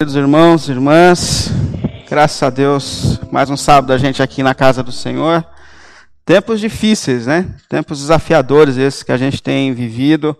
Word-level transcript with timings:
Queridos 0.00 0.14
irmãos 0.14 0.68
irmãs, 0.68 1.50
graças 2.08 2.40
a 2.40 2.50
Deus, 2.50 3.18
mais 3.32 3.50
um 3.50 3.56
sábado 3.56 3.92
a 3.92 3.98
gente 3.98 4.22
aqui 4.22 4.44
na 4.44 4.54
casa 4.54 4.80
do 4.80 4.92
Senhor. 4.92 5.44
Tempos 6.24 6.60
difíceis, 6.60 7.26
né? 7.26 7.52
Tempos 7.68 7.98
desafiadores 7.98 8.76
esses 8.76 9.02
que 9.02 9.10
a 9.10 9.16
gente 9.16 9.42
tem 9.42 9.74
vivido. 9.74 10.36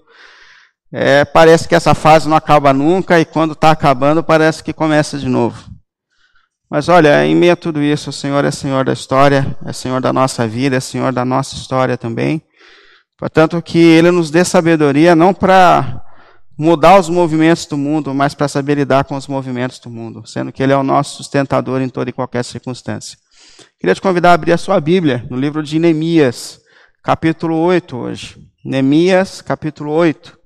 É, 0.93 1.25
parece 1.25 1.67
que 1.67 1.75
essa 1.75 1.93
fase 1.93 2.29
não 2.29 2.37
acaba 2.37 2.73
nunca 2.73 3.19
e 3.19 3.25
quando 3.25 3.51
está 3.51 3.73
acabando 3.73 4.23
parece 4.23 4.63
que 4.63 4.73
começa 4.73 5.19
de 5.19 5.29
novo. 5.29 5.69
Mas 6.71 6.89
olha, 6.89 7.27
em 7.27 7.35
meio 7.35 7.55
a 7.55 7.57
tudo 7.57 7.83
isso, 7.83 8.11
o 8.11 8.13
Senhor 8.13 8.45
é 8.45 8.53
Senhor 8.53 8.85
da 8.85 8.93
história, 8.93 9.59
é 9.67 9.73
Senhor 9.73 10.01
da 10.01 10.13
nossa 10.13 10.47
vida, 10.47 10.77
é 10.77 10.81
Senhor 10.81 11.13
da 11.13 11.25
nossa 11.25 11.57
história 11.57 11.99
também. 11.99 12.41
Portanto, 13.17 13.61
que 13.61 13.79
Ele 13.79 14.13
nos 14.13 14.31
dê 14.31 14.45
sabedoria 14.45 15.17
não 15.17 15.35
para 15.35 16.08
mudar 16.59 16.99
os 16.99 17.09
movimentos 17.09 17.67
do 17.67 17.79
mundo, 17.79 18.13
mas 18.13 18.35
para 18.35 18.49
saber 18.49 18.75
lidar 18.75 19.05
com 19.05 19.15
os 19.15 19.29
movimentos 19.29 19.79
do 19.79 19.89
mundo, 19.89 20.27
sendo 20.27 20.51
que 20.51 20.61
Ele 20.61 20.73
é 20.73 20.77
o 20.77 20.83
nosso 20.83 21.19
sustentador 21.19 21.81
em 21.81 21.89
toda 21.89 22.11
e 22.11 22.13
qualquer 22.13 22.45
circunstância. 22.45 23.17
Queria 23.79 23.95
te 23.95 24.03
convidar 24.03 24.33
a 24.33 24.35
abrir 24.35 24.53
a 24.53 24.59
sua 24.59 24.81
Bíblia 24.81 25.25
no 25.31 25.37
livro 25.37 25.63
de 25.63 25.79
Neemias, 25.79 26.61
capítulo 27.03 27.57
8 27.57 27.97
hoje. 27.97 28.37
Neemias, 28.65 29.41
capítulo 29.41 29.93
8. 29.93 30.37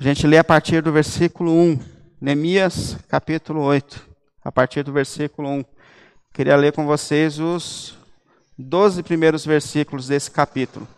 A 0.00 0.02
gente 0.02 0.26
lê 0.26 0.36
a 0.36 0.44
partir 0.44 0.82
do 0.82 0.90
versículo 0.90 1.52
1. 1.52 1.78
Neemias, 2.20 2.96
capítulo 3.08 3.60
8, 3.60 4.04
a 4.44 4.50
partir 4.50 4.82
do 4.82 4.92
versículo 4.92 5.48
1. 5.48 5.64
Queria 6.34 6.56
ler 6.56 6.72
com 6.72 6.86
vocês 6.86 7.38
os 7.38 7.96
12 8.58 9.04
primeiros 9.04 9.46
versículos 9.46 10.08
desse 10.08 10.30
capítulo 10.30 10.88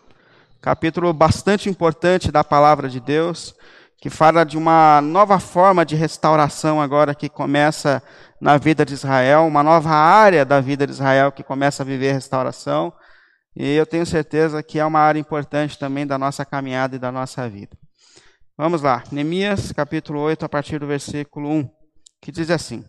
capítulo 0.65 1.13
bastante 1.13 1.69
importante 1.69 2.31
da 2.31 2.43
palavra 2.43 2.89
de 2.89 2.99
Deus, 2.99 3.53
que 3.99 4.09
fala 4.09 4.43
de 4.43 4.57
uma 4.57 4.99
nova 4.99 5.39
forma 5.39 5.85
de 5.85 5.95
restauração 5.95 6.81
agora 6.81 7.13
que 7.13 7.29
começa 7.29 8.01
na 8.41 8.57
vida 8.57 8.83
de 8.83 8.95
Israel, 8.95 9.45
uma 9.45 9.61
nova 9.61 9.91
área 9.91 10.43
da 10.43 10.59
vida 10.59 10.87
de 10.87 10.93
Israel 10.93 11.31
que 11.31 11.43
começa 11.43 11.83
a 11.83 11.85
viver 11.85 12.13
restauração. 12.13 12.91
E 13.55 13.75
eu 13.75 13.85
tenho 13.85 14.07
certeza 14.07 14.63
que 14.63 14.79
é 14.79 14.85
uma 14.85 14.99
área 15.01 15.19
importante 15.19 15.77
também 15.77 16.07
da 16.07 16.17
nossa 16.17 16.43
caminhada 16.43 16.95
e 16.95 16.99
da 16.99 17.11
nossa 17.11 17.47
vida. 17.47 17.77
Vamos 18.57 18.81
lá, 18.81 19.03
Neemias 19.11 19.71
capítulo 19.71 20.19
8, 20.19 20.45
a 20.45 20.49
partir 20.49 20.79
do 20.79 20.87
versículo 20.87 21.47
1, 21.47 21.69
que 22.19 22.31
diz 22.31 22.49
assim: 22.49 22.83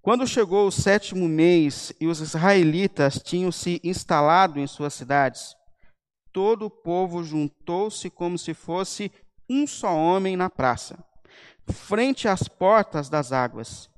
Quando 0.00 0.26
chegou 0.26 0.68
o 0.68 0.72
sétimo 0.72 1.28
mês 1.28 1.92
e 2.00 2.06
os 2.06 2.20
israelitas 2.20 3.20
tinham 3.22 3.52
se 3.52 3.78
instalado 3.84 4.58
em 4.58 4.66
suas 4.66 4.94
cidades, 4.94 5.54
todo 6.34 6.66
o 6.66 6.70
povo 6.70 7.22
juntou-se 7.22 8.10
como 8.10 8.36
se 8.36 8.52
fosse 8.52 9.10
um 9.48 9.68
só 9.68 9.96
homem 9.96 10.36
na 10.36 10.50
praça, 10.50 10.98
frente 11.70 12.26
às 12.26 12.48
portas 12.48 13.08
das 13.08 13.30
águas. 13.30 13.88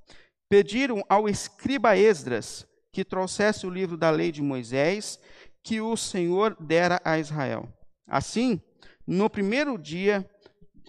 Pediram 0.46 1.02
ao 1.08 1.28
escriba 1.30 1.96
Esdras 1.96 2.68
que 2.92 3.04
trouxesse 3.04 3.66
o 3.66 3.70
livro 3.70 3.96
da 3.96 4.10
lei 4.10 4.30
de 4.30 4.42
Moisés, 4.42 5.18
que 5.62 5.80
o 5.80 5.96
Senhor 5.96 6.54
dera 6.60 7.00
a 7.04 7.18
Israel. 7.18 7.68
Assim, 8.06 8.60
no 9.06 9.30
primeiro 9.30 9.78
dia, 9.78 10.28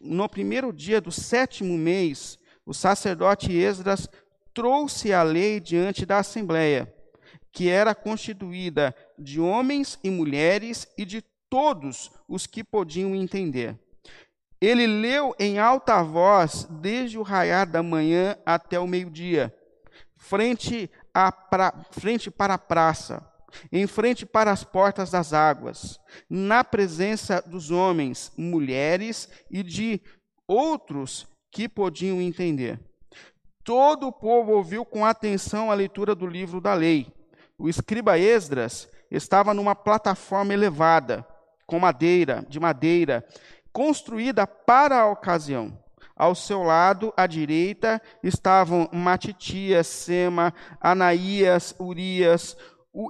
no 0.02 0.28
primeiro 0.28 0.74
dia 0.74 1.00
do 1.00 1.12
sétimo 1.12 1.78
mês, 1.78 2.38
o 2.66 2.74
sacerdote 2.74 3.54
Esdras 3.54 4.10
trouxe 4.54 5.14
a 5.14 5.24
lei 5.24 5.62
diante 5.62 6.06
da 6.06 6.20
assembleia, 6.20 6.94
que 7.54 7.70
era 7.70 7.96
constituída 7.96 8.94
de 9.18 9.40
homens 9.40 9.98
e 10.04 10.10
mulheres 10.10 10.88
e 10.98 11.06
de 11.06 11.24
todos 11.50 12.12
os 12.28 12.46
que 12.46 12.64
podiam 12.64 13.16
entender. 13.16 13.78
Ele 14.60 14.88
leu 14.88 15.36
em 15.38 15.60
alta 15.60 16.02
voz 16.02 16.68
desde 16.70 17.18
o 17.18 17.22
raiar 17.22 17.70
da 17.70 17.84
manhã 17.84 18.36
até 18.46 18.80
o 18.80 18.88
meio-dia, 18.88 19.56
frente, 20.16 20.90
frente 21.92 22.32
para 22.32 22.56
a 22.56 22.58
praça, 22.58 23.24
em 23.72 23.86
frente 23.86 24.26
para 24.26 24.52
as 24.52 24.64
portas 24.64 25.12
das 25.12 25.32
águas, 25.32 26.00
na 26.28 26.64
presença 26.64 27.42
dos 27.46 27.70
homens, 27.70 28.32
mulheres 28.36 29.30
e 29.50 29.62
de 29.62 30.02
outros 30.48 31.28
que 31.52 31.70
podiam 31.70 32.20
entender. 32.20 32.80
Todo 33.64 34.08
o 34.08 34.12
povo 34.12 34.54
ouviu 34.54 34.84
com 34.84 35.06
atenção 35.06 35.70
a 35.70 35.76
leitura 35.76 36.16
do 36.16 36.26
livro 36.26 36.60
da 36.60 36.74
lei. 36.74 37.14
O 37.60 37.70
escriba 37.70 38.18
Esdras 38.18 38.90
estava 39.12 39.54
numa 39.54 39.76
plataforma 39.76 40.54
elevada 40.54 41.26
com 41.68 41.78
madeira, 41.78 42.46
de 42.50 42.60
madeira, 42.60 43.24
construída 43.72 44.48
para 44.48 45.02
a 45.02 45.12
ocasião. 45.12 45.78
Ao 46.16 46.34
seu 46.34 46.64
lado, 46.64 47.14
à 47.16 47.28
direita, 47.28 48.02
estavam 48.24 48.90
Matitias, 48.92 49.86
Sema, 49.86 50.52
Anaías, 50.82 51.76
Urias, 51.80 52.58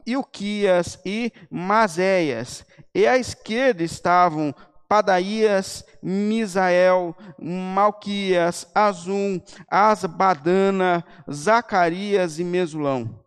Ilquias 0.06 1.00
e 1.06 1.32
Mazéias. 1.50 2.66
E 2.94 3.08
à 3.08 3.18
esquerda 3.18 3.82
estavam 3.82 4.54
Padaías, 4.90 5.86
Misael, 6.02 7.16
Malquias, 7.40 8.70
Azum, 8.74 9.40
Asbadana, 9.70 11.06
Zacarias 11.32 12.40
e 12.40 12.44
Mesulão. 12.44 13.24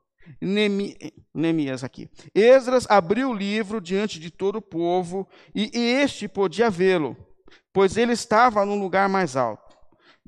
Neemias 1.32 1.84
aqui. 1.84 2.08
Esdras 2.34 2.86
abriu 2.88 3.30
o 3.30 3.34
livro 3.34 3.80
diante 3.80 4.18
de 4.18 4.30
todo 4.30 4.56
o 4.56 4.62
povo 4.62 5.28
e 5.54 5.70
este 5.74 6.26
podia 6.26 6.68
vê-lo, 6.68 7.16
pois 7.72 7.96
ele 7.96 8.12
estava 8.12 8.64
num 8.64 8.80
lugar 8.80 9.08
mais 9.08 9.36
alto. 9.36 9.76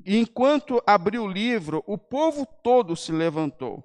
Enquanto 0.05 0.81
abriu 0.85 1.23
o 1.23 1.31
livro, 1.31 1.83
o 1.85 1.97
povo 1.97 2.47
todo 2.63 2.95
se 2.95 3.11
levantou. 3.11 3.83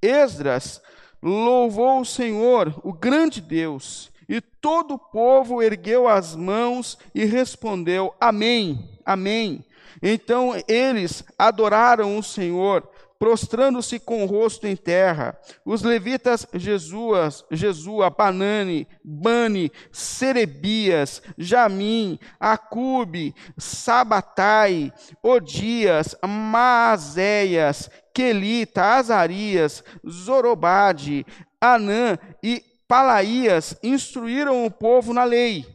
Esdras 0.00 0.80
louvou 1.22 2.00
o 2.00 2.04
Senhor, 2.04 2.80
o 2.82 2.92
grande 2.92 3.40
Deus, 3.40 4.10
e 4.28 4.40
todo 4.40 4.94
o 4.94 4.98
povo 4.98 5.62
ergueu 5.62 6.08
as 6.08 6.34
mãos 6.34 6.96
e 7.14 7.24
respondeu: 7.24 8.14
Amém, 8.20 8.90
Amém. 9.10 9.64
Então 10.00 10.52
eles 10.68 11.24
adoraram 11.36 12.16
o 12.16 12.22
Senhor 12.22 12.88
prostrando-se 13.20 14.00
com 14.00 14.24
o 14.24 14.26
rosto 14.26 14.66
em 14.66 14.74
terra. 14.74 15.38
Os 15.62 15.82
levitas 15.82 16.46
Jesuas, 16.54 17.44
Jesua, 17.50 18.08
Banani, 18.08 18.88
Bani, 19.04 19.70
Serebias, 19.92 21.22
Jamim, 21.36 22.18
Acube, 22.40 23.34
Sabatai, 23.58 24.90
Odias, 25.22 26.16
Maazéias, 26.26 27.90
Quelita, 28.14 28.94
Azarias, 28.94 29.84
Zorobade, 30.08 31.26
Anã 31.60 32.18
e 32.42 32.64
Palaías 32.88 33.76
instruíram 33.82 34.64
o 34.64 34.70
povo 34.70 35.12
na 35.12 35.24
lei. 35.24 35.66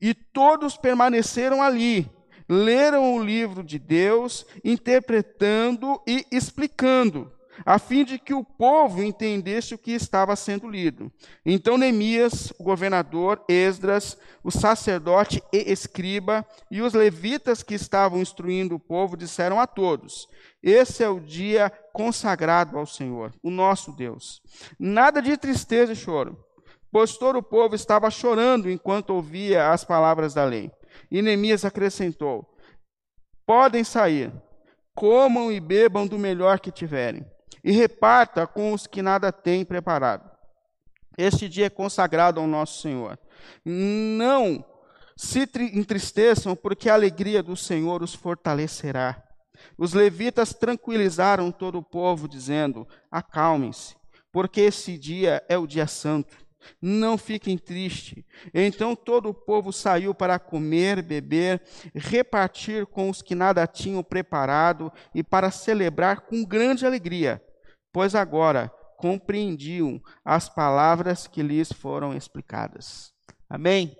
E 0.00 0.14
todos 0.14 0.76
permaneceram 0.76 1.60
ali 1.60 2.08
leram 2.48 3.14
o 3.14 3.22
livro 3.22 3.62
de 3.62 3.78
Deus, 3.78 4.46
interpretando 4.64 6.00
e 6.06 6.24
explicando, 6.32 7.30
a 7.66 7.78
fim 7.78 8.04
de 8.04 8.18
que 8.18 8.32
o 8.32 8.44
povo 8.44 9.02
entendesse 9.02 9.74
o 9.74 9.78
que 9.78 9.92
estava 9.92 10.36
sendo 10.36 10.68
lido. 10.68 11.12
Então 11.44 11.76
Neemias, 11.76 12.52
o 12.58 12.62
governador, 12.62 13.42
Esdras, 13.48 14.16
o 14.42 14.50
sacerdote 14.50 15.42
e 15.52 15.70
escriba 15.70 16.46
e 16.70 16.80
os 16.80 16.94
levitas 16.94 17.62
que 17.62 17.74
estavam 17.74 18.20
instruindo 18.20 18.76
o 18.76 18.80
povo 18.80 19.16
disseram 19.16 19.60
a 19.60 19.66
todos: 19.66 20.28
Esse 20.62 21.02
é 21.02 21.08
o 21.08 21.20
dia 21.20 21.70
consagrado 21.92 22.78
ao 22.78 22.86
Senhor, 22.86 23.32
o 23.42 23.50
nosso 23.50 23.92
Deus. 23.92 24.40
Nada 24.78 25.20
de 25.20 25.36
tristeza 25.36 25.92
e 25.92 25.96
choro, 25.96 26.38
pois 26.90 27.16
todo 27.16 27.40
o 27.40 27.42
povo 27.42 27.74
estava 27.74 28.10
chorando 28.10 28.70
enquanto 28.70 29.10
ouvia 29.10 29.70
as 29.70 29.84
palavras 29.84 30.32
da 30.32 30.44
lei. 30.44 30.70
E 31.10 31.22
Neemias 31.22 31.64
acrescentou: 31.64 32.46
Podem 33.46 33.84
sair, 33.84 34.32
comam 34.94 35.50
e 35.50 35.60
bebam 35.60 36.06
do 36.06 36.18
melhor 36.18 36.60
que 36.60 36.70
tiverem, 36.70 37.24
e 37.62 37.72
reparta 37.72 38.46
com 38.46 38.72
os 38.72 38.86
que 38.86 39.02
nada 39.02 39.32
têm 39.32 39.64
preparado. 39.64 40.28
Este 41.16 41.48
dia 41.48 41.66
é 41.66 41.70
consagrado 41.70 42.40
ao 42.40 42.46
nosso 42.46 42.80
Senhor. 42.80 43.18
Não 43.64 44.64
se 45.16 45.48
entristeçam, 45.72 46.54
porque 46.54 46.88
a 46.88 46.94
alegria 46.94 47.42
do 47.42 47.56
Senhor 47.56 48.02
os 48.02 48.14
fortalecerá. 48.14 49.22
Os 49.76 49.92
levitas 49.92 50.54
tranquilizaram 50.54 51.50
todo 51.50 51.78
o 51.78 51.82
povo, 51.82 52.28
dizendo: 52.28 52.86
Acalmem-se, 53.10 53.96
porque 54.30 54.60
esse 54.60 54.96
dia 54.96 55.42
é 55.48 55.58
o 55.58 55.66
dia 55.66 55.88
santo 55.88 56.47
não 56.80 57.16
fiquem 57.18 57.56
tristes. 57.56 58.24
Então 58.52 58.94
todo 58.94 59.28
o 59.28 59.34
povo 59.34 59.72
saiu 59.72 60.14
para 60.14 60.38
comer, 60.38 61.02
beber, 61.02 61.62
repartir 61.94 62.86
com 62.86 63.10
os 63.10 63.22
que 63.22 63.34
nada 63.34 63.66
tinham 63.66 64.02
preparado 64.02 64.92
e 65.14 65.22
para 65.22 65.50
celebrar 65.50 66.22
com 66.22 66.44
grande 66.44 66.86
alegria, 66.86 67.42
pois 67.92 68.14
agora 68.14 68.72
compreendiam 68.96 70.02
as 70.24 70.48
palavras 70.48 71.26
que 71.26 71.42
lhes 71.42 71.72
foram 71.72 72.14
explicadas. 72.14 73.12
Amém? 73.48 73.96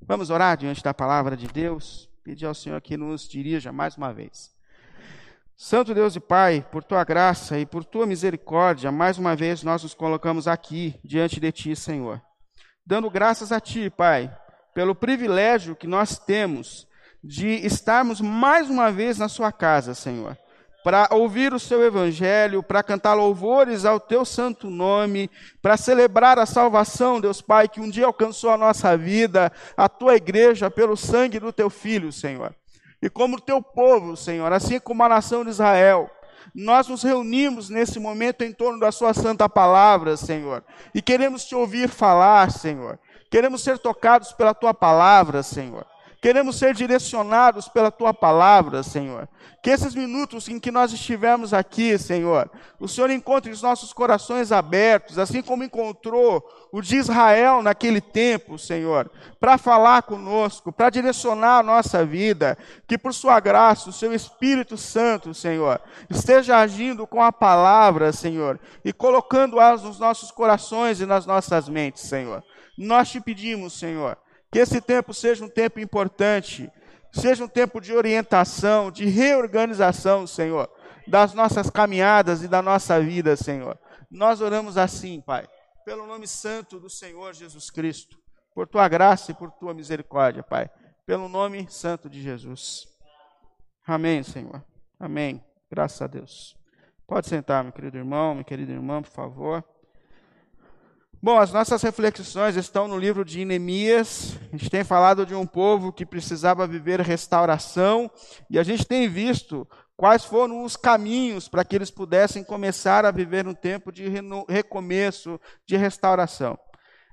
Vamos 0.00 0.30
orar 0.30 0.56
diante 0.56 0.82
da 0.82 0.94
palavra 0.94 1.36
de 1.36 1.48
Deus, 1.48 2.08
pedir 2.22 2.46
ao 2.46 2.54
Senhor 2.54 2.80
que 2.80 2.96
nos 2.96 3.28
dirija 3.28 3.72
mais 3.72 3.96
uma 3.96 4.12
vez. 4.12 4.57
Santo 5.60 5.92
Deus 5.92 6.14
e 6.14 6.20
Pai, 6.20 6.64
por 6.70 6.84
tua 6.84 7.02
graça 7.02 7.58
e 7.58 7.66
por 7.66 7.84
tua 7.84 8.06
misericórdia, 8.06 8.92
mais 8.92 9.18
uma 9.18 9.34
vez 9.34 9.64
nós 9.64 9.82
nos 9.82 9.92
colocamos 9.92 10.46
aqui 10.46 10.94
diante 11.02 11.40
de 11.40 11.50
ti, 11.50 11.74
Senhor. 11.74 12.22
Dando 12.86 13.10
graças 13.10 13.50
a 13.50 13.58
ti, 13.58 13.90
Pai, 13.90 14.32
pelo 14.72 14.94
privilégio 14.94 15.74
que 15.74 15.88
nós 15.88 16.16
temos 16.16 16.86
de 17.24 17.48
estarmos 17.66 18.20
mais 18.20 18.70
uma 18.70 18.92
vez 18.92 19.18
na 19.18 19.28
sua 19.28 19.50
casa, 19.50 19.96
Senhor, 19.96 20.38
para 20.84 21.08
ouvir 21.10 21.52
o 21.52 21.58
seu 21.58 21.84
evangelho, 21.84 22.62
para 22.62 22.80
cantar 22.80 23.14
louvores 23.14 23.84
ao 23.84 23.98
teu 23.98 24.24
santo 24.24 24.70
nome, 24.70 25.28
para 25.60 25.76
celebrar 25.76 26.38
a 26.38 26.46
salvação, 26.46 27.20
Deus 27.20 27.40
Pai, 27.42 27.66
que 27.66 27.80
um 27.80 27.90
dia 27.90 28.06
alcançou 28.06 28.50
a 28.50 28.56
nossa 28.56 28.96
vida, 28.96 29.50
a 29.76 29.88
tua 29.88 30.14
igreja, 30.14 30.70
pelo 30.70 30.96
sangue 30.96 31.40
do 31.40 31.52
teu 31.52 31.68
filho, 31.68 32.12
Senhor 32.12 32.54
e 33.00 33.08
como 33.08 33.36
o 33.36 33.40
teu 33.40 33.62
povo, 33.62 34.16
Senhor, 34.16 34.52
assim 34.52 34.78
como 34.80 35.02
a 35.02 35.08
nação 35.08 35.44
de 35.44 35.50
Israel, 35.50 36.10
nós 36.54 36.88
nos 36.88 37.02
reunimos 37.02 37.68
nesse 37.68 37.98
momento 37.98 38.42
em 38.42 38.52
torno 38.52 38.80
da 38.80 38.90
Sua 38.90 39.14
santa 39.14 39.48
palavra, 39.48 40.16
Senhor, 40.16 40.64
e 40.94 41.00
queremos 41.00 41.44
te 41.44 41.54
ouvir 41.54 41.88
falar, 41.88 42.50
Senhor. 42.50 42.98
Queremos 43.30 43.62
ser 43.62 43.78
tocados 43.78 44.32
pela 44.32 44.54
Tua 44.54 44.72
palavra, 44.72 45.42
Senhor. 45.42 45.86
Queremos 46.20 46.58
ser 46.58 46.74
direcionados 46.74 47.68
pela 47.68 47.92
tua 47.92 48.12
palavra, 48.12 48.82
Senhor. 48.82 49.28
Que 49.62 49.70
esses 49.70 49.94
minutos 49.94 50.48
em 50.48 50.58
que 50.58 50.72
nós 50.72 50.92
estivermos 50.92 51.54
aqui, 51.54 51.96
Senhor, 51.96 52.50
o 52.80 52.88
Senhor 52.88 53.08
encontre 53.10 53.52
os 53.52 53.62
nossos 53.62 53.92
corações 53.92 54.50
abertos, 54.50 55.16
assim 55.16 55.40
como 55.42 55.62
encontrou 55.62 56.44
o 56.72 56.80
de 56.80 56.96
Israel 56.96 57.62
naquele 57.62 58.00
tempo, 58.00 58.58
Senhor, 58.58 59.08
para 59.38 59.56
falar 59.56 60.02
conosco, 60.02 60.72
para 60.72 60.90
direcionar 60.90 61.58
a 61.58 61.62
nossa 61.62 62.04
vida. 62.04 62.58
Que 62.88 62.98
por 62.98 63.14
sua 63.14 63.38
graça, 63.38 63.88
o 63.88 63.92
seu 63.92 64.12
Espírito 64.12 64.76
Santo, 64.76 65.32
Senhor, 65.32 65.80
esteja 66.10 66.58
agindo 66.58 67.06
com 67.06 67.22
a 67.22 67.30
palavra, 67.30 68.12
Senhor, 68.12 68.58
e 68.84 68.92
colocando-as 68.92 69.84
nos 69.84 70.00
nossos 70.00 70.32
corações 70.32 71.00
e 71.00 71.06
nas 71.06 71.26
nossas 71.26 71.68
mentes, 71.68 72.02
Senhor. 72.02 72.42
Nós 72.76 73.08
te 73.08 73.20
pedimos, 73.20 73.78
Senhor 73.78 74.18
que 74.50 74.58
esse 74.58 74.80
tempo 74.80 75.12
seja 75.12 75.44
um 75.44 75.48
tempo 75.48 75.78
importante, 75.80 76.70
seja 77.12 77.44
um 77.44 77.48
tempo 77.48 77.80
de 77.80 77.92
orientação, 77.92 78.90
de 78.90 79.06
reorganização, 79.06 80.26
Senhor, 80.26 80.70
das 81.06 81.34
nossas 81.34 81.70
caminhadas 81.70 82.42
e 82.42 82.48
da 82.48 82.62
nossa 82.62 83.00
vida, 83.00 83.36
Senhor. 83.36 83.78
Nós 84.10 84.40
oramos 84.40 84.78
assim, 84.78 85.20
Pai, 85.20 85.46
pelo 85.84 86.06
nome 86.06 86.26
santo 86.26 86.78
do 86.78 86.88
Senhor 86.88 87.34
Jesus 87.34 87.70
Cristo, 87.70 88.18
por 88.54 88.66
tua 88.66 88.88
graça 88.88 89.32
e 89.32 89.34
por 89.34 89.50
tua 89.52 89.74
misericórdia, 89.74 90.42
Pai, 90.42 90.70
pelo 91.06 91.28
nome 91.28 91.66
santo 91.70 92.08
de 92.08 92.22
Jesus. 92.22 92.86
Amém, 93.86 94.22
Senhor. 94.22 94.64
Amém. 94.98 95.42
Graças 95.70 96.02
a 96.02 96.06
Deus. 96.06 96.56
Pode 97.06 97.26
sentar, 97.26 97.64
meu 97.64 97.72
querido 97.72 97.96
irmão, 97.96 98.34
minha 98.34 98.44
querida 98.44 98.72
irmã, 98.72 99.00
por 99.00 99.10
favor. 99.10 99.64
Bom, 101.20 101.36
as 101.36 101.52
nossas 101.52 101.82
reflexões 101.82 102.54
estão 102.54 102.86
no 102.86 102.96
livro 102.96 103.24
de 103.24 103.44
Neemias. 103.44 104.38
A 104.52 104.56
gente 104.56 104.70
tem 104.70 104.84
falado 104.84 105.26
de 105.26 105.34
um 105.34 105.44
povo 105.44 105.92
que 105.92 106.06
precisava 106.06 106.64
viver 106.64 107.00
restauração 107.00 108.08
e 108.48 108.56
a 108.56 108.62
gente 108.62 108.86
tem 108.86 109.08
visto 109.08 109.66
quais 109.96 110.24
foram 110.24 110.62
os 110.62 110.76
caminhos 110.76 111.48
para 111.48 111.64
que 111.64 111.74
eles 111.74 111.90
pudessem 111.90 112.44
começar 112.44 113.04
a 113.04 113.10
viver 113.10 113.48
um 113.48 113.52
tempo 113.52 113.90
de 113.90 114.04
recomeço, 114.48 115.40
de 115.66 115.76
restauração. 115.76 116.56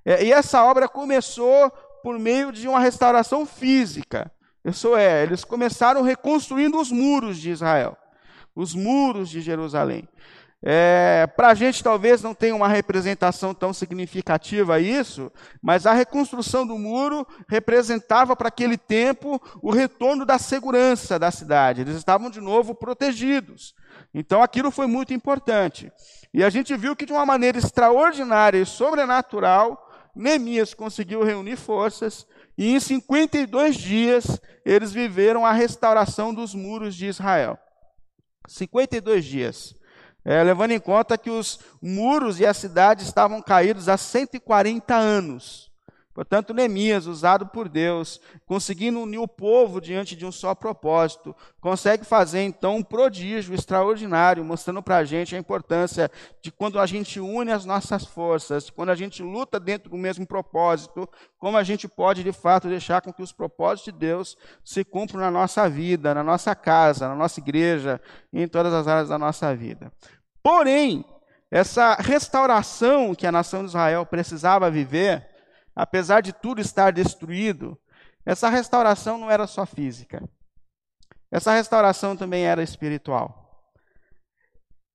É, 0.06 0.24
e 0.24 0.32
essa 0.32 0.64
obra 0.64 0.88
começou 0.88 1.72
por 2.04 2.20
meio 2.20 2.52
de 2.52 2.68
uma 2.68 2.80
restauração 2.80 3.44
física. 3.44 4.32
Isso 4.64 4.96
é, 4.96 5.24
eles 5.24 5.44
começaram 5.44 6.04
reconstruindo 6.04 6.80
os 6.80 6.92
muros 6.92 7.40
de 7.40 7.50
Israel, 7.50 7.98
os 8.56 8.76
muros 8.76 9.32
de 9.32 9.42
Jerusalém. 9.42 10.08
É, 10.64 11.28
Para 11.36 11.50
a 11.50 11.54
gente 11.54 11.84
talvez 11.84 12.22
não 12.22 12.34
tenha 12.34 12.56
uma 12.56 12.68
representação 12.68 13.54
tão 13.54 13.74
significativa 13.74 14.80
isso, 14.80 15.32
mas 15.62 15.86
a 15.86 15.94
reconstrução 15.94 16.66
do 16.66 16.78
muro 16.78 17.26
representava 17.48 18.36
para 18.36 18.48
aquele 18.48 18.78
tempo 18.78 19.40
o 19.62 19.72
retorno 19.72 20.26
da 20.26 20.40
segurança 20.40 21.20
da 21.20 21.30
cidade. 21.30 21.82
Eles 21.82 21.96
estavam 21.96 22.30
de 22.30 22.42
novo 22.42 22.74
protegidos. 22.74 23.76
Então 24.14 24.42
aquilo 24.42 24.72
foi 24.72 24.88
muito 24.88 25.14
importante. 25.14 25.92
E 26.34 26.44
a 26.44 26.50
gente 26.50 26.76
viu 26.76 26.96
que 26.96 27.06
de 27.06 27.14
uma 27.14 27.26
maneira 27.26 27.58
extraordinária 27.58 28.58
e 28.58 28.66
sobrenatural, 28.66 29.82
Neemias 30.16 30.74
conseguiu 30.74 31.24
reunir 31.24 31.58
forças 31.58 32.26
e 32.58 32.74
em 32.74 32.80
52 32.80 33.76
dias 33.76 34.40
eles 34.66 34.92
viveram 34.92 35.46
a 35.46 35.52
restauração 35.52 36.34
dos 36.34 36.56
muros 36.56 36.96
de 36.96 37.06
Israel. 37.06 37.58
52 38.48 39.26
dias. 39.26 39.76
É, 40.28 40.42
levando 40.42 40.72
em 40.72 40.80
conta 40.80 41.20
que 41.20 41.30
os 41.30 41.60
muros 41.80 42.40
e 42.40 42.48
a 42.48 42.54
cidade 42.54 43.04
estavam 43.04 43.40
caídos 43.44 43.88
há 43.88 43.96
140 43.96 44.96
anos. 44.96 45.65
Portanto, 46.16 46.54
Neemias, 46.54 47.08
usado 47.08 47.46
por 47.46 47.68
Deus, 47.68 48.22
conseguindo 48.46 49.02
unir 49.02 49.18
o 49.18 49.28
povo 49.28 49.82
diante 49.82 50.16
de 50.16 50.26
um 50.26 50.32
só 50.32 50.56
propósito, 50.56 51.36
consegue 51.60 52.06
fazer 52.06 52.42
então 52.42 52.78
um 52.78 52.84
prodígio 52.84 53.54
extraordinário, 53.54 54.46
mostrando 54.46 54.82
para 54.82 54.96
a 54.96 55.04
gente 55.04 55.36
a 55.36 55.38
importância 55.38 56.10
de 56.42 56.54
quando 56.54 56.80
a 56.80 56.86
gente 56.86 57.20
une 57.20 57.52
as 57.52 57.66
nossas 57.66 58.06
forças, 58.06 58.70
quando 58.70 58.92
a 58.92 58.96
gente 58.96 59.22
luta 59.22 59.60
dentro 59.60 59.90
do 59.90 59.98
mesmo 59.98 60.26
propósito, 60.26 61.06
como 61.38 61.58
a 61.58 61.64
gente 61.64 61.86
pode 61.86 62.24
de 62.24 62.32
fato 62.32 62.70
deixar 62.70 63.02
com 63.02 63.12
que 63.12 63.22
os 63.22 63.34
propósitos 63.34 63.92
de 63.92 64.00
Deus 64.00 64.38
se 64.64 64.86
cumpram 64.86 65.20
na 65.20 65.30
nossa 65.30 65.70
vida, 65.70 66.14
na 66.14 66.24
nossa 66.24 66.56
casa, 66.56 67.10
na 67.10 67.16
nossa 67.16 67.42
igreja, 67.42 68.00
em 68.32 68.48
todas 68.48 68.74
as 68.74 68.88
áreas 68.88 69.10
da 69.10 69.20
nossa 69.20 69.54
vida. 69.54 69.92
Porém, 70.42 71.04
essa 71.52 71.96
restauração 71.96 73.14
que 73.14 73.28
a 73.28 73.34
nação 73.34 73.64
de 73.64 73.68
Israel 73.68 74.06
precisava 74.06 74.72
viver, 74.72 75.35
apesar 75.76 76.22
de 76.22 76.32
tudo 76.32 76.62
estar 76.62 76.92
destruído, 76.92 77.78
essa 78.26 78.50
restauração 78.50 79.18
não 79.18 79.30
era 79.30 79.46
só 79.46 79.66
física. 79.66 80.24
Essa 81.32 81.54
restauração 81.54 82.16
também 82.16 82.46
era 82.46 82.64
espiritual. 82.64 83.46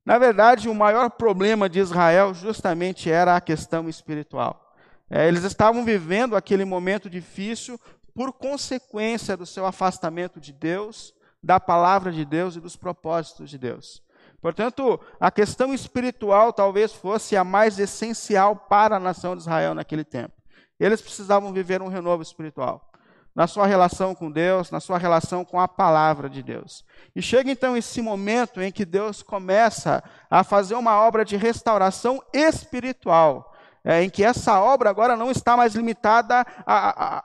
Na 0.05 0.19
verdade, 0.19 0.69
o 0.69 0.75
maior 0.75 1.11
problema 1.11 1.69
de 1.69 1.79
Israel 1.79 2.33
justamente 2.33 3.11
era 3.11 3.37
a 3.37 3.41
questão 3.41 3.89
espiritual. 3.89 4.75
É, 5.09 5.29
eles 5.29 5.45
estavam 5.45 5.85
vivendo 5.85 6.35
aquele 6.35 6.65
momento 6.65 7.11
difícil 7.11 7.79
por 8.15 8.33
consequência 8.33 9.37
do 9.37 9.45
seu 9.45 9.67
afastamento 9.67 10.41
de 10.41 10.53
Deus, 10.53 11.13
da 11.43 11.61
palavra 11.61 12.11
de 12.11 12.25
Deus 12.25 12.57
e 12.57 12.61
dos 12.61 12.77
propósitos 12.77 13.51
de 13.51 13.59
Deus. 13.59 14.03
Portanto, 14.41 14.99
a 15.21 15.31
questão 15.31 15.75
espiritual 15.75 16.53
talvez 16.53 16.93
fosse 16.93 17.37
a 17.37 17.45
mais 17.45 17.79
essencial 17.79 18.57
para 18.57 18.97
a 18.97 19.01
nação 19.01 19.37
de 19.37 19.43
Israel 19.43 19.75
naquele 19.75 20.05
tempo. 20.05 20.40
Eles 20.81 21.03
precisavam 21.03 21.53
viver 21.53 21.83
um 21.83 21.89
renovo 21.89 22.23
espiritual 22.23 22.91
na 23.35 23.47
sua 23.47 23.67
relação 23.67 24.15
com 24.15 24.31
Deus, 24.31 24.71
na 24.71 24.81
sua 24.81 24.99
relação 24.99 25.45
com 25.45 25.61
a 25.61 25.69
palavra 25.69 26.29
de 26.29 26.43
Deus. 26.43 26.85
E 27.15 27.23
chega 27.23 27.51
então 27.51 27.77
esse 27.77 28.03
momento 28.03 28.61
em 28.61 28.73
que 28.73 28.85
Deus 28.85 29.23
começa 29.23 30.03
a 30.29 30.43
fazer 30.43 30.75
uma 30.75 31.01
obra 31.01 31.25
de 31.25 31.37
restauração 31.37 32.23
espiritual, 32.33 33.55
é, 33.85 34.03
em 34.03 34.11
que 34.11 34.25
essa 34.25 34.61
obra 34.61 34.91
agora 34.91 35.17
não 35.17 35.31
está 35.31 35.57
mais 35.57 35.75
limitada 35.75 36.45
à, 36.67 36.75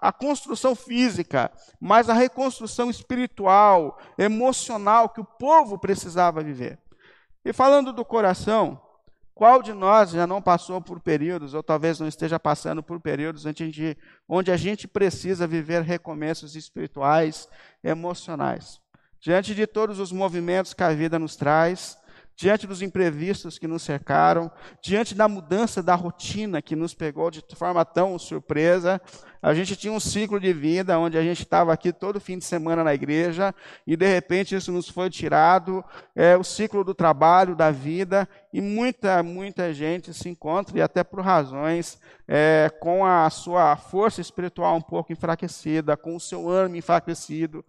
à, 0.02 0.08
à, 0.10 0.14
construção 0.14 0.76
física, 0.76 1.52
mas 1.82 2.10
à 2.10 2.14
reconstrução 2.14 2.90
espiritual, 2.90 3.98
emocional 4.18 5.10
que 5.10 5.20
o 5.20 5.26
povo 5.26 5.78
precisava 5.78 6.42
viver. 6.42 6.80
E 7.44 7.52
falando 7.52 7.92
do 7.92 8.06
coração, 8.06 8.80
qual 9.36 9.62
de 9.62 9.74
nós 9.74 10.12
já 10.12 10.26
não 10.26 10.42
passou 10.42 10.82
por 10.82 11.02
períodos, 11.02 11.54
ou 11.54 11.62
talvez 11.62 12.00
não 12.00 12.08
esteja 12.08 12.40
passando 12.40 12.82
por 12.82 13.02
períodos 13.02 13.46
onde 13.46 13.64
a 13.64 13.66
gente, 13.66 13.98
onde 14.30 14.50
a 14.50 14.56
gente 14.56 14.88
precisa 14.88 15.46
viver 15.46 15.82
recomeços 15.82 16.56
espirituais, 16.56 17.50
emocionais? 17.84 18.80
Diante 19.20 19.54
de 19.54 19.68
todos 19.68 20.00
os 20.00 20.14
movimentos 20.14 20.74
que 20.74 20.84
a 20.84 20.94
vida 20.94 21.20
nos 21.20 21.36
traz, 21.36 21.98
diante 22.36 22.68
dos 22.68 22.82
imprevistos 22.82 23.58
que 23.58 23.68
nos 23.68 23.82
cercaram, 23.82 24.52
diante 24.82 25.16
da 25.16 25.28
mudança 25.28 25.82
da 25.82 25.96
rotina 25.96 26.62
que 26.62 26.76
nos 26.76 26.94
pegou 26.94 27.32
de 27.32 27.44
forma 27.56 27.86
tão 27.86 28.20
surpresa. 28.20 29.02
A 29.42 29.54
gente 29.54 29.76
tinha 29.76 29.94
um 29.94 30.00
ciclo 30.00 30.40
de 30.40 30.52
vida 30.52 30.98
onde 30.98 31.18
a 31.18 31.22
gente 31.22 31.44
estava 31.44 31.72
aqui 31.72 31.94
todo 31.94 32.20
fim 32.20 32.38
de 32.38 32.44
semana 32.44 32.84
na 32.84 32.94
igreja 32.94 33.54
e 33.86 33.96
de 33.96 34.08
repente 34.08 34.56
isso 34.56 34.72
nos 34.72 34.90
foi 34.90 35.10
tirado, 35.10 35.86
é, 36.16 36.36
o 36.36 36.44
ciclo 36.44 36.84
do 36.84 36.96
trabalho, 36.96 37.56
da 37.56 37.72
vida, 37.72 38.28
e 38.52 38.60
muita, 38.60 39.22
muita 39.22 39.74
gente 39.74 40.14
se 40.14 40.30
encontra, 40.30 40.78
e 40.78 40.82
até 40.82 41.04
por 41.04 41.22
razões, 41.22 42.00
é, 42.28 42.72
com 42.80 43.06
a 43.06 43.30
sua 43.30 43.76
força 43.76 44.20
espiritual 44.20 44.76
um 44.76 44.82
pouco 44.82 45.14
enfraquecida, 45.14 45.96
com 45.96 46.16
o 46.16 46.20
seu 46.20 46.50
ânimo 46.50 46.78
enfraquecido. 46.78 47.64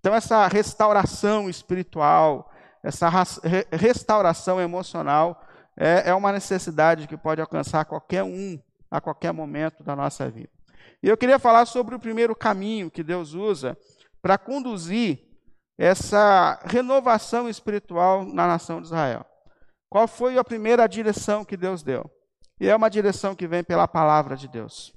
Então, 0.00 0.14
essa 0.14 0.46
restauração 0.46 1.50
espiritual, 1.50 2.50
essa 2.82 3.08
restauração 3.70 4.60
emocional 4.60 5.42
é, 5.76 6.10
é 6.10 6.14
uma 6.14 6.32
necessidade 6.32 7.06
que 7.06 7.16
pode 7.16 7.40
alcançar 7.40 7.84
qualquer 7.84 8.22
um 8.22 8.58
a 8.90 9.00
qualquer 9.00 9.32
momento 9.32 9.82
da 9.82 9.94
nossa 9.94 10.28
vida. 10.30 10.50
E 11.02 11.08
eu 11.08 11.16
queria 11.16 11.38
falar 11.38 11.66
sobre 11.66 11.94
o 11.94 12.00
primeiro 12.00 12.34
caminho 12.34 12.90
que 12.90 13.02
Deus 13.02 13.34
usa 13.34 13.76
para 14.20 14.38
conduzir 14.38 15.20
essa 15.76 16.58
renovação 16.64 17.48
espiritual 17.48 18.24
na 18.24 18.46
nação 18.46 18.80
de 18.80 18.88
Israel. 18.88 19.24
Qual 19.88 20.08
foi 20.08 20.36
a 20.36 20.44
primeira 20.44 20.86
direção 20.88 21.44
que 21.44 21.56
Deus 21.56 21.82
deu? 21.82 22.10
E 22.60 22.68
é 22.68 22.74
uma 22.74 22.90
direção 22.90 23.34
que 23.34 23.46
vem 23.46 23.62
pela 23.62 23.86
palavra 23.86 24.36
de 24.36 24.48
Deus. 24.48 24.92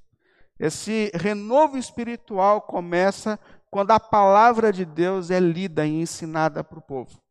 Esse 0.60 1.12
renovo 1.14 1.78
espiritual 1.78 2.62
começa 2.62 3.40
quando 3.70 3.92
a 3.92 4.00
palavra 4.00 4.74
de 4.74 4.84
Deus 4.84 5.32
é 5.32 5.40
lida 5.40 5.86
e 5.86 6.02
ensinada 6.02 6.64
para 6.64 6.80
o 6.80 6.82
povo. 6.82 7.22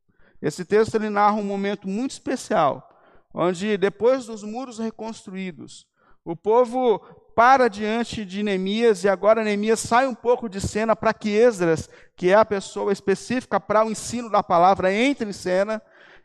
Esse 0.43 0.65
texto 0.65 0.95
ele 0.95 1.11
narra 1.11 1.37
um 1.37 1.45
momento 1.45 1.89
muito 1.89 2.13
especial, 2.13 2.89
onde 3.33 3.77
depois 3.77 4.27
dos 4.27 4.43
muros 4.43 4.79
reconstruídos, 4.79 5.87
o 6.25 6.37
povo 6.37 6.99
para 7.35 7.69
diante 7.69 8.25
de 8.25 8.43
Neemias 8.43 9.05
e 9.05 9.09
agora 9.09 9.43
Neemias 9.43 9.81
sai 9.81 10.07
um 10.07 10.15
pouco 10.15 10.49
de 10.49 10.61
cena 10.61 10.95
para 10.95 11.15
que 11.15 11.31
Esdras, 11.31 11.89
que 12.17 12.31
é 12.31 12.35
a 12.35 12.45
pessoa 12.45 12.93
específica 12.93 13.59
para 13.59 13.85
o 13.85 13.91
ensino 13.91 14.31
da 14.31 14.43
palavra, 14.43 14.93
entre 14.93 15.29
em 15.29 15.33
cena. 15.33 15.81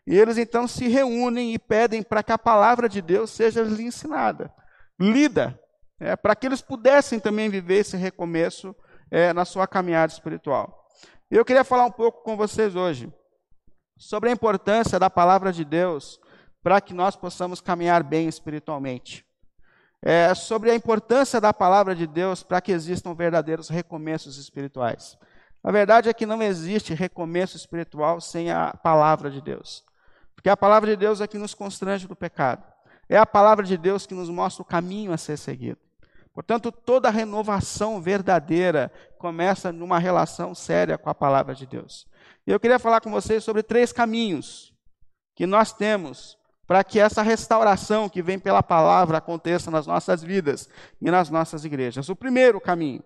E 0.05 0.15
eles 0.15 0.38
então 0.38 0.67
se 0.67 0.88
reúnem 0.88 1.53
e 1.53 1.60
pedem 1.60 2.03
para 2.03 2.22
que 2.22 2.31
a 2.31 2.38
palavra 2.38 2.88
de 2.88 3.01
Deus 3.01 3.31
seja 3.31 3.63
lhes 3.63 3.79
ensinada, 3.79 4.53
lida, 5.00 5.60
é, 6.00 6.15
para 6.15 6.36
que 6.36 6.45
eles 6.45 6.62
pudessem 6.62 7.19
também 7.19 7.50
viver 7.50 7.79
esse 7.79 7.98
recomeço 7.98 8.75
é, 9.10 9.34
na 9.34 9.45
sua 9.45 9.65
caminhada 9.65 10.12
espiritual. 10.12 10.88
Eu 11.31 11.45
queria 11.45 11.63
falar 11.63 11.86
um 11.86 11.91
pouco 11.91 12.24
com 12.24 12.36
vocês 12.36 12.75
hoje 12.75 13.12
sobre 13.98 14.30
a 14.30 14.34
importância 14.34 15.00
da 15.00 15.10
palavra 15.10 15.52
de 15.52 15.64
Deus 15.64 16.20
para 16.62 16.82
que 16.82 16.94
nós 16.94 17.16
possamos 17.16 17.62
caminhar 17.62 18.04
bem 18.04 18.28
espiritualmente. 18.28 19.25
É, 20.02 20.34
sobre 20.36 20.70
a 20.70 20.75
importância 20.75 21.40
da 21.40 21.54
palavra 21.54 21.96
de 21.96 22.06
Deus 22.06 22.44
para 22.44 22.62
que 22.62 22.72
existam 22.72 23.14
verdadeiros 23.14 23.70
recomeços 23.70 24.38
espirituais. 24.38 25.18
A 25.64 25.72
verdade 25.72 26.10
é 26.10 26.14
que 26.14 26.28
não 26.28 26.44
existe 26.44 26.94
recomeço 26.94 27.58
espiritual 27.58 28.22
sem 28.22 28.52
a 28.52 28.72
palavra 28.72 29.32
de 29.32 29.42
Deus. 29.42 29.84
Porque 30.36 30.50
a 30.50 30.58
palavra 30.58 30.92
de 30.92 30.96
Deus 30.96 31.22
é 31.22 31.28
que 31.28 31.40
nos 31.40 31.56
constrange 31.56 32.08
do 32.08 32.16
pecado. 32.16 32.64
É 33.10 33.18
a 33.18 33.25
palavra 33.25 33.66
de 33.66 33.78
Deus 33.78 34.06
que 34.06 34.14
nos 34.14 34.30
mostra 34.30 34.62
o 34.62 34.66
caminho 34.66 35.12
a 35.12 35.18
ser 35.18 35.38
seguido. 35.38 35.80
Portanto, 36.36 36.72
toda 36.72 37.10
renovação 37.10 38.02
verdadeira 38.02 38.92
começa 39.18 39.72
numa 39.72 39.98
relação 39.98 40.54
séria 40.54 40.98
com 40.98 41.10
a 41.10 41.16
palavra 41.16 41.56
de 41.56 41.66
Deus. 41.66 42.06
E 42.48 42.52
eu 42.52 42.60
queria 42.60 42.80
falar 42.80 43.02
com 43.02 43.12
vocês 43.12 43.44
sobre 43.44 43.64
três 43.64 43.92
caminhos 43.92 44.74
que 45.36 45.46
nós 45.46 45.74
temos 45.74 46.38
para 46.68 46.84
que 46.84 47.00
essa 47.00 47.22
restauração 47.22 48.10
que 48.10 48.22
vem 48.22 48.40
pela 48.40 48.64
palavra 48.64 49.18
aconteça 49.18 49.70
nas 49.70 49.86
nossas 49.86 50.24
vidas 50.24 50.68
e 51.02 51.12
nas 51.12 51.30
nossas 51.30 51.64
igrejas. 51.64 52.10
O 52.10 52.16
primeiro 52.16 52.60
caminho, 52.60 53.04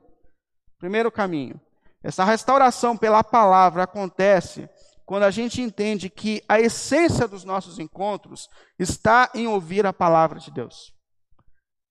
primeiro 0.78 1.12
caminho, 1.12 1.60
essa 2.02 2.24
restauração 2.24 2.96
pela 2.96 3.24
palavra 3.24 3.84
acontece 3.84 4.70
quando 5.06 5.24
a 5.24 5.32
gente 5.32 5.62
entende 5.62 6.10
que 6.10 6.44
a 6.48 6.60
essência 6.60 7.28
dos 7.28 7.44
nossos 7.44 7.80
encontros 7.80 8.48
está 8.78 9.30
em 9.34 9.48
ouvir 9.48 9.86
a 9.86 9.92
palavra 9.92 10.40
de 10.40 10.52
Deus. 10.52 10.94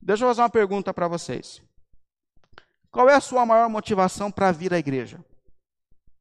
Deixa 0.01 0.25
eu 0.25 0.29
fazer 0.29 0.43
uma 0.43 0.49
pergunta 0.49 0.95
para 0.95 1.09
vocês. 1.09 1.61
Qual 2.91 3.09
é 3.09 3.15
a 3.15 3.21
sua 3.21 3.45
maior 3.45 3.69
motivação 3.69 4.31
para 4.31 4.53
vir 4.53 4.73
à 4.73 4.79
igreja? 4.79 5.23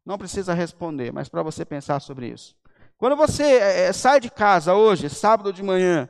Não 0.07 0.17
precisa 0.17 0.53
responder, 0.53 1.11
mas 1.11 1.27
para 1.27 1.43
você 1.43 1.65
pensar 1.65 1.99
sobre 1.99 2.29
isso. 2.29 2.55
Quando 2.97 3.17
você 3.17 3.43
é, 3.43 3.91
sai 3.91 4.21
de 4.21 4.31
casa 4.31 4.73
hoje, 4.73 5.09
sábado 5.09 5.51
de 5.51 5.61
manhã, 5.61 6.07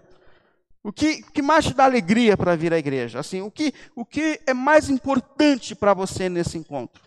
o 0.84 0.94
que, 0.94 1.24
que 1.32 1.42
mais 1.42 1.66
te 1.66 1.74
dá 1.74 1.86
alegria 1.86 2.38
para 2.38 2.56
vir 2.56 2.72
à 2.72 2.78
igreja? 2.78 3.20
Assim, 3.20 3.42
o 3.42 3.50
que, 3.50 3.74
o 3.96 4.06
que 4.06 4.40
é 4.46 4.54
mais 4.54 4.88
importante 4.88 5.74
para 5.74 5.96
você 5.96 6.30
nesse 6.30 6.60
encontro? 6.60 7.02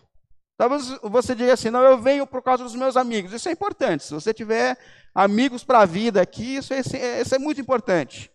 Talvez 0.57 0.89
você 1.01 1.33
diga 1.33 1.53
assim, 1.53 1.69
não, 1.69 1.81
eu 1.81 1.97
venho 1.97 2.27
por 2.27 2.43
causa 2.43 2.65
dos 2.65 2.75
meus 2.75 2.97
amigos. 2.97 3.31
Isso 3.31 3.47
é 3.47 3.53
importante. 3.53 4.03
Se 4.03 4.13
você 4.13 4.33
tiver 4.33 4.77
amigos 5.15 5.63
para 5.63 5.79
a 5.79 5.85
vida 5.85 6.21
aqui, 6.21 6.57
isso 6.57 6.73
é, 6.73 7.21
isso 7.21 7.33
é 7.33 7.39
muito 7.39 7.61
importante. 7.61 8.29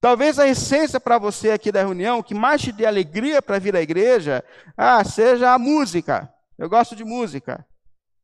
Talvez 0.00 0.38
a 0.38 0.46
essência 0.46 1.00
para 1.00 1.18
você 1.18 1.50
aqui 1.50 1.72
da 1.72 1.80
reunião, 1.80 2.22
que 2.22 2.34
mais 2.34 2.62
te 2.62 2.70
dê 2.70 2.86
alegria 2.86 3.42
para 3.42 3.58
vir 3.58 3.74
à 3.74 3.82
igreja, 3.82 4.44
ah, 4.76 5.02
seja 5.02 5.52
a 5.52 5.58
música. 5.58 6.32
Eu 6.56 6.68
gosto 6.68 6.94
de 6.94 7.04
música. 7.04 7.66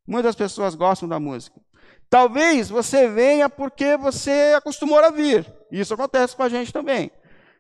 Muitas 0.07 0.35
pessoas 0.35 0.75
gostam 0.75 1.09
da 1.09 1.19
música. 1.19 1.61
Talvez 2.09 2.69
você 2.69 3.09
venha 3.09 3.49
porque 3.49 3.97
você 3.97 4.55
acostumou 4.57 4.99
a 4.99 5.11
vir. 5.11 5.47
Isso 5.71 5.95
acontece 5.95 6.37
com 6.37 6.43
a 6.43 6.49
gente 6.49 6.73
também. 6.73 7.11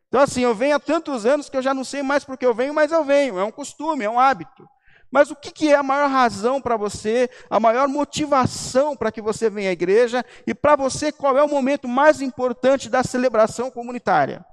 Então, 0.08 0.20
assim, 0.20 0.42
eu 0.42 0.54
venho 0.54 0.76
há 0.76 0.80
tantos 0.80 1.26
anos 1.26 1.48
que 1.48 1.56
eu 1.56 1.62
já 1.62 1.74
não 1.74 1.82
sei 1.82 2.02
mais 2.02 2.24
porque 2.24 2.46
eu 2.46 2.54
venho, 2.54 2.72
mas 2.72 2.92
eu 2.92 3.04
venho. 3.04 3.38
É 3.38 3.44
um 3.44 3.50
costume, 3.50 4.04
é 4.04 4.10
um 4.10 4.20
hábito. 4.20 4.68
Mas 5.10 5.30
o 5.30 5.36
que, 5.36 5.68
é 5.68 5.74
a 5.74 5.82
maior 5.82 6.10
razão 6.10 6.60
para 6.60 6.76
você, 6.76 7.30
a 7.48 7.58
maior 7.58 7.88
motivação 7.88 8.96
para 8.96 9.10
que 9.10 9.20
você 9.20 9.48
venha 9.48 9.70
à 9.70 9.72
igreja 9.72 10.24
e 10.46 10.54
para 10.54 10.76
você 10.76 11.12
qual 11.12 11.38
é 11.38 11.42
o 11.42 11.48
momento 11.48 11.88
mais 11.88 12.20
importante 12.20 12.88
da 12.88 13.02
celebração 13.02 13.70
comunitária? 13.70 14.44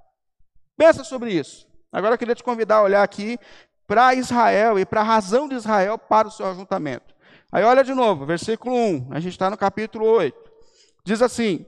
Pensa 0.77 1.03
sobre 1.03 1.33
isso. 1.33 1.67
Agora 1.91 2.15
eu 2.15 2.17
queria 2.17 2.35
te 2.35 2.43
convidar 2.43 2.77
a 2.77 2.83
olhar 2.83 3.03
aqui 3.03 3.37
para 3.85 4.15
Israel 4.15 4.79
e 4.79 4.85
para 4.85 5.01
a 5.01 5.03
razão 5.03 5.47
de 5.47 5.55
Israel 5.55 5.97
para 5.97 6.27
o 6.27 6.31
seu 6.31 6.47
ajuntamento. 6.47 7.12
Aí 7.53 7.63
olha 7.63 7.83
de 7.83 7.93
novo, 7.93 8.25
versículo 8.25 8.75
1, 8.75 9.09
a 9.11 9.19
gente 9.19 9.33
está 9.33 9.47
no 9.47 9.55
capítulo 9.55 10.07
8. 10.07 10.35
Diz 11.05 11.21
assim: 11.21 11.63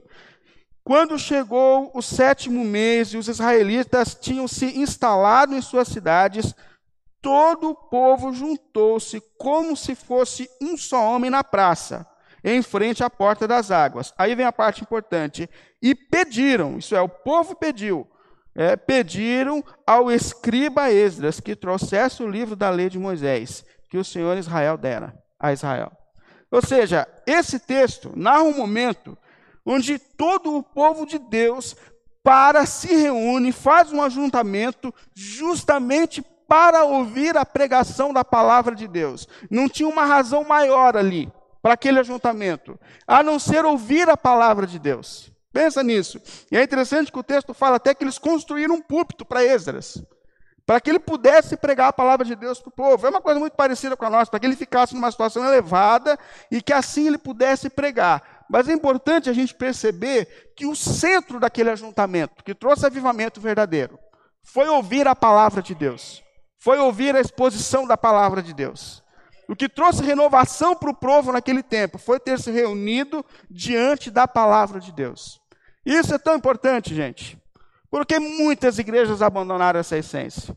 Quando 0.82 1.16
chegou 1.16 1.92
o 1.94 2.02
sétimo 2.02 2.64
mês 2.64 3.10
e 3.10 3.16
os 3.16 3.28
israelitas 3.28 4.12
tinham 4.20 4.48
se 4.48 4.66
instalado 4.80 5.54
em 5.54 5.62
suas 5.62 5.86
cidades, 5.86 6.52
todo 7.22 7.70
o 7.70 7.74
povo 7.76 8.32
juntou-se 8.32 9.22
como 9.38 9.76
se 9.76 9.94
fosse 9.94 10.50
um 10.60 10.76
só 10.76 11.04
homem 11.04 11.30
na 11.30 11.44
praça, 11.44 12.04
em 12.42 12.60
frente 12.62 13.04
à 13.04 13.08
porta 13.08 13.46
das 13.46 13.70
águas. 13.70 14.12
Aí 14.18 14.34
vem 14.34 14.44
a 14.44 14.50
parte 14.50 14.82
importante. 14.82 15.48
E 15.80 15.94
pediram, 15.94 16.78
isso 16.78 16.96
é, 16.96 17.00
o 17.00 17.08
povo 17.08 17.54
pediu, 17.54 18.10
é, 18.56 18.74
pediram 18.74 19.62
ao 19.86 20.10
escriba 20.10 20.90
Esdras 20.90 21.38
que 21.38 21.54
trouxesse 21.54 22.24
o 22.24 22.28
livro 22.28 22.56
da 22.56 22.70
lei 22.70 22.90
de 22.90 22.98
Moisés, 22.98 23.64
que 23.88 23.96
o 23.96 24.04
Senhor 24.04 24.36
Israel 24.36 24.76
dera 24.76 25.24
a 25.38 25.52
Israel. 25.52 25.92
Ou 26.50 26.62
seja, 26.62 27.06
esse 27.26 27.58
texto 27.58 28.12
narra 28.14 28.42
um 28.42 28.56
momento 28.56 29.16
onde 29.64 29.98
todo 29.98 30.56
o 30.56 30.62
povo 30.62 31.04
de 31.04 31.18
Deus 31.18 31.76
para 32.22 32.66
se 32.66 32.94
reúne, 32.94 33.52
faz 33.52 33.92
um 33.92 34.02
ajuntamento 34.02 34.92
justamente 35.14 36.22
para 36.48 36.84
ouvir 36.84 37.36
a 37.36 37.44
pregação 37.44 38.12
da 38.12 38.24
palavra 38.24 38.74
de 38.74 38.86
Deus. 38.86 39.28
Não 39.50 39.68
tinha 39.68 39.88
uma 39.88 40.04
razão 40.04 40.44
maior 40.44 40.96
ali 40.96 41.30
para 41.60 41.74
aquele 41.74 41.98
ajuntamento, 41.98 42.78
a 43.06 43.22
não 43.22 43.38
ser 43.38 43.64
ouvir 43.64 44.08
a 44.08 44.16
palavra 44.16 44.66
de 44.66 44.78
Deus. 44.78 45.32
Pensa 45.52 45.82
nisso. 45.82 46.20
E 46.50 46.56
é 46.56 46.62
interessante 46.62 47.10
que 47.10 47.18
o 47.18 47.24
texto 47.24 47.52
fala 47.54 47.76
até 47.76 47.94
que 47.94 48.04
eles 48.04 48.18
construíram 48.18 48.76
um 48.76 48.82
púlpito 48.82 49.24
para 49.24 49.44
Esdras, 49.44 50.02
para 50.66 50.80
que 50.80 50.90
ele 50.90 50.98
pudesse 50.98 51.56
pregar 51.56 51.88
a 51.88 51.92
palavra 51.92 52.26
de 52.26 52.34
Deus 52.34 52.60
para 52.60 52.68
o 52.68 52.72
povo. 52.72 53.06
É 53.06 53.10
uma 53.10 53.22
coisa 53.22 53.38
muito 53.38 53.54
parecida 53.54 53.96
com 53.96 54.04
a 54.04 54.10
nossa, 54.10 54.30
para 54.30 54.40
que 54.40 54.46
ele 54.46 54.56
ficasse 54.56 54.94
numa 54.94 55.10
situação 55.10 55.44
elevada 55.44 56.18
e 56.50 56.60
que 56.60 56.72
assim 56.72 57.06
ele 57.06 57.18
pudesse 57.18 57.70
pregar. 57.70 58.44
Mas 58.50 58.68
é 58.68 58.72
importante 58.72 59.30
a 59.30 59.32
gente 59.32 59.54
perceber 59.54 60.52
que 60.56 60.66
o 60.66 60.74
centro 60.74 61.38
daquele 61.38 61.70
ajuntamento, 61.70 62.42
que 62.42 62.54
trouxe 62.54 62.84
avivamento 62.84 63.40
verdadeiro, 63.40 63.98
foi 64.42 64.68
ouvir 64.68 65.06
a 65.06 65.14
palavra 65.14 65.62
de 65.62 65.74
Deus 65.74 66.26
foi 66.66 66.80
ouvir 66.80 67.14
a 67.14 67.20
exposição 67.20 67.86
da 67.86 67.96
palavra 67.96 68.42
de 68.42 68.52
Deus. 68.52 69.00
O 69.48 69.54
que 69.54 69.68
trouxe 69.68 70.02
renovação 70.02 70.74
para 70.74 70.90
o 70.90 70.94
povo 70.94 71.30
naquele 71.30 71.62
tempo 71.62 71.96
foi 71.96 72.18
ter 72.18 72.40
se 72.40 72.50
reunido 72.50 73.24
diante 73.48 74.10
da 74.10 74.26
palavra 74.26 74.80
de 74.80 74.90
Deus. 74.90 75.40
Isso 75.84 76.12
é 76.12 76.18
tão 76.18 76.34
importante, 76.34 76.92
gente, 76.92 77.38
porque 77.90 78.18
muitas 78.18 78.78
igrejas 78.78 79.22
abandonaram 79.22 79.80
essa 79.80 79.96
essência. 79.96 80.56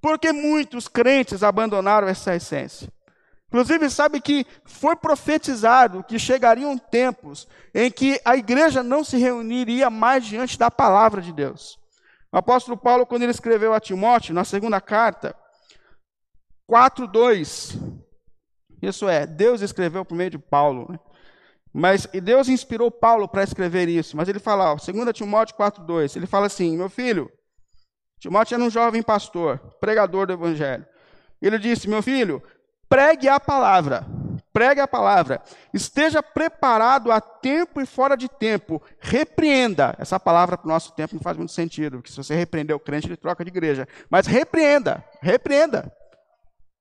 Porque 0.00 0.32
muitos 0.32 0.88
crentes 0.88 1.42
abandonaram 1.42 2.08
essa 2.08 2.34
essência. 2.34 2.92
Inclusive, 3.48 3.88
sabe 3.88 4.20
que 4.20 4.44
foi 4.64 4.96
profetizado 4.96 6.02
que 6.02 6.18
chegariam 6.18 6.76
tempos 6.76 7.46
em 7.72 7.90
que 7.90 8.20
a 8.24 8.36
igreja 8.36 8.82
não 8.82 9.04
se 9.04 9.16
reuniria 9.16 9.88
mais 9.88 10.24
diante 10.26 10.58
da 10.58 10.70
palavra 10.70 11.22
de 11.22 11.32
Deus. 11.32 11.78
O 12.32 12.36
apóstolo 12.36 12.76
Paulo, 12.76 13.06
quando 13.06 13.22
ele 13.22 13.30
escreveu 13.30 13.72
a 13.72 13.78
Timóteo, 13.78 14.34
na 14.34 14.44
segunda 14.44 14.80
carta, 14.80 15.36
4:2, 16.68 17.78
isso 18.82 19.08
é, 19.08 19.24
Deus 19.24 19.60
escreveu 19.60 20.04
por 20.04 20.16
meio 20.16 20.30
de 20.30 20.38
Paulo, 20.38 20.90
né? 20.90 20.98
Mas 21.76 22.06
Deus 22.06 22.48
inspirou 22.48 22.88
Paulo 22.88 23.26
para 23.26 23.42
escrever 23.42 23.88
isso, 23.88 24.16
mas 24.16 24.28
ele 24.28 24.38
fala, 24.38 24.72
ó, 24.72 24.76
2 24.76 25.12
Timóteo 25.12 25.56
4:2, 25.56 26.14
ele 26.14 26.26
fala 26.26 26.46
assim: 26.46 26.76
"Meu 26.76 26.88
filho, 26.88 27.28
Timóteo 28.20 28.54
era 28.54 28.62
um 28.62 28.70
jovem 28.70 29.02
pastor, 29.02 29.58
pregador 29.80 30.28
do 30.28 30.34
evangelho. 30.34 30.86
Ele 31.42 31.58
disse: 31.58 31.90
"Meu 31.90 32.00
filho, 32.00 32.40
pregue 32.88 33.28
a 33.28 33.40
palavra, 33.40 34.06
pregue 34.52 34.80
a 34.80 34.86
palavra, 34.86 35.42
esteja 35.74 36.22
preparado 36.22 37.10
a 37.10 37.20
tempo 37.20 37.80
e 37.80 37.86
fora 37.86 38.16
de 38.16 38.28
tempo, 38.28 38.80
repreenda. 39.00 39.96
Essa 39.98 40.20
palavra 40.20 40.56
para 40.56 40.66
o 40.66 40.72
nosso 40.72 40.92
tempo 40.92 41.16
não 41.16 41.22
faz 41.22 41.36
muito 41.36 41.50
sentido, 41.50 41.96
porque 41.96 42.12
se 42.12 42.16
você 42.16 42.36
repreender 42.36 42.76
o 42.76 42.78
crente, 42.80 43.08
ele 43.08 43.16
troca 43.16 43.44
de 43.44 43.50
igreja. 43.50 43.88
Mas 44.08 44.28
repreenda, 44.28 45.04
repreenda. 45.20 45.92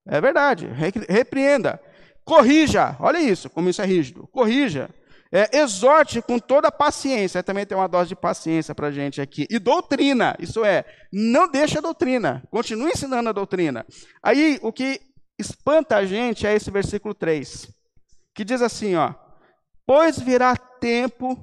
É 0.05 0.21
verdade, 0.21 0.67
repreenda. 1.09 1.81
Corrija, 2.25 2.95
olha 2.99 3.19
isso, 3.19 3.49
como 3.49 3.69
isso 3.69 3.81
é 3.81 3.85
rígido, 3.85 4.27
corrija. 4.27 4.89
É, 5.31 5.57
exorte 5.57 6.21
com 6.21 6.37
toda 6.37 6.71
paciência, 6.71 7.41
também 7.41 7.65
tem 7.65 7.75
uma 7.75 7.87
dose 7.87 8.09
de 8.09 8.15
paciência 8.15 8.75
para 8.75 8.91
gente 8.91 9.19
aqui. 9.19 9.47
E 9.49 9.57
doutrina, 9.57 10.35
isso 10.39 10.63
é, 10.63 10.85
não 11.11 11.49
deixa 11.49 11.79
a 11.79 11.81
doutrina, 11.81 12.43
continue 12.51 12.91
ensinando 12.91 13.29
a 13.29 13.33
doutrina. 13.33 13.83
Aí, 14.21 14.59
o 14.61 14.71
que 14.71 15.01
espanta 15.39 15.97
a 15.97 16.05
gente 16.05 16.45
é 16.45 16.53
esse 16.53 16.69
versículo 16.69 17.15
3, 17.15 17.67
que 18.35 18.45
diz 18.45 18.61
assim, 18.61 18.95
ó, 18.95 19.15
Pois 19.85 20.17
virá 20.17 20.55
tempo 20.55 21.37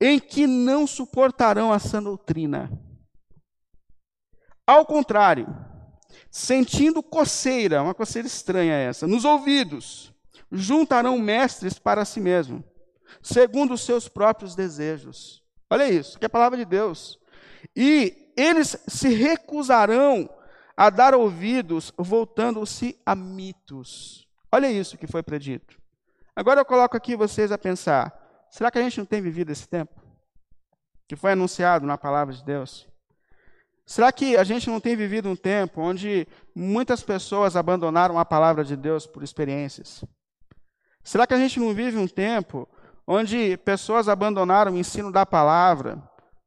em 0.00 0.18
que 0.18 0.46
não 0.46 0.86
suportarão 0.86 1.72
a 1.72 1.78
sã 1.78 2.02
doutrina. 2.02 2.70
Ao 4.66 4.84
contrário, 4.84 5.46
sentindo 6.30 7.02
coceira, 7.02 7.82
uma 7.82 7.94
coceira 7.94 8.26
estranha 8.26 8.74
essa, 8.74 9.06
nos 9.06 9.24
ouvidos, 9.24 10.12
juntarão 10.50 11.18
mestres 11.18 11.78
para 11.78 12.04
si 12.04 12.20
mesmo, 12.20 12.64
segundo 13.22 13.74
os 13.74 13.82
seus 13.82 14.08
próprios 14.08 14.54
desejos. 14.54 15.42
Olha 15.70 15.88
isso, 15.88 16.18
que 16.18 16.24
é 16.24 16.26
a 16.26 16.30
palavra 16.30 16.58
de 16.58 16.64
Deus. 16.64 17.18
E 17.74 18.32
eles 18.36 18.76
se 18.86 19.08
recusarão 19.08 20.28
a 20.76 20.90
dar 20.90 21.14
ouvidos, 21.14 21.92
voltando-se 21.96 23.00
a 23.04 23.14
mitos. 23.14 24.28
Olha 24.50 24.70
isso 24.70 24.98
que 24.98 25.06
foi 25.06 25.22
predito. 25.22 25.80
Agora 26.34 26.60
eu 26.60 26.64
coloco 26.64 26.96
aqui 26.96 27.16
vocês 27.16 27.52
a 27.52 27.58
pensar: 27.58 28.12
será 28.50 28.70
que 28.70 28.78
a 28.78 28.82
gente 28.82 28.98
não 28.98 29.06
tem 29.06 29.22
vivido 29.22 29.50
esse 29.50 29.68
tempo? 29.68 30.00
Que 31.08 31.16
foi 31.16 31.32
anunciado 31.32 31.86
na 31.86 31.96
palavra 31.96 32.34
de 32.34 32.44
Deus? 32.44 32.88
Será 33.84 34.12
que 34.12 34.36
a 34.36 34.44
gente 34.44 34.70
não 34.70 34.80
tem 34.80 34.96
vivido 34.96 35.28
um 35.28 35.36
tempo 35.36 35.80
onde 35.80 36.26
muitas 36.54 37.02
pessoas 37.02 37.56
abandonaram 37.56 38.18
a 38.18 38.24
palavra 38.24 38.64
de 38.64 38.76
Deus 38.76 39.06
por 39.06 39.22
experiências? 39.22 40.04
Será 41.02 41.26
que 41.26 41.34
a 41.34 41.38
gente 41.38 41.58
não 41.58 41.74
vive 41.74 41.98
um 41.98 42.06
tempo 42.06 42.68
onde 43.06 43.56
pessoas 43.58 44.08
abandonaram 44.08 44.72
o 44.72 44.78
ensino 44.78 45.10
da 45.10 45.26
palavra 45.26 46.02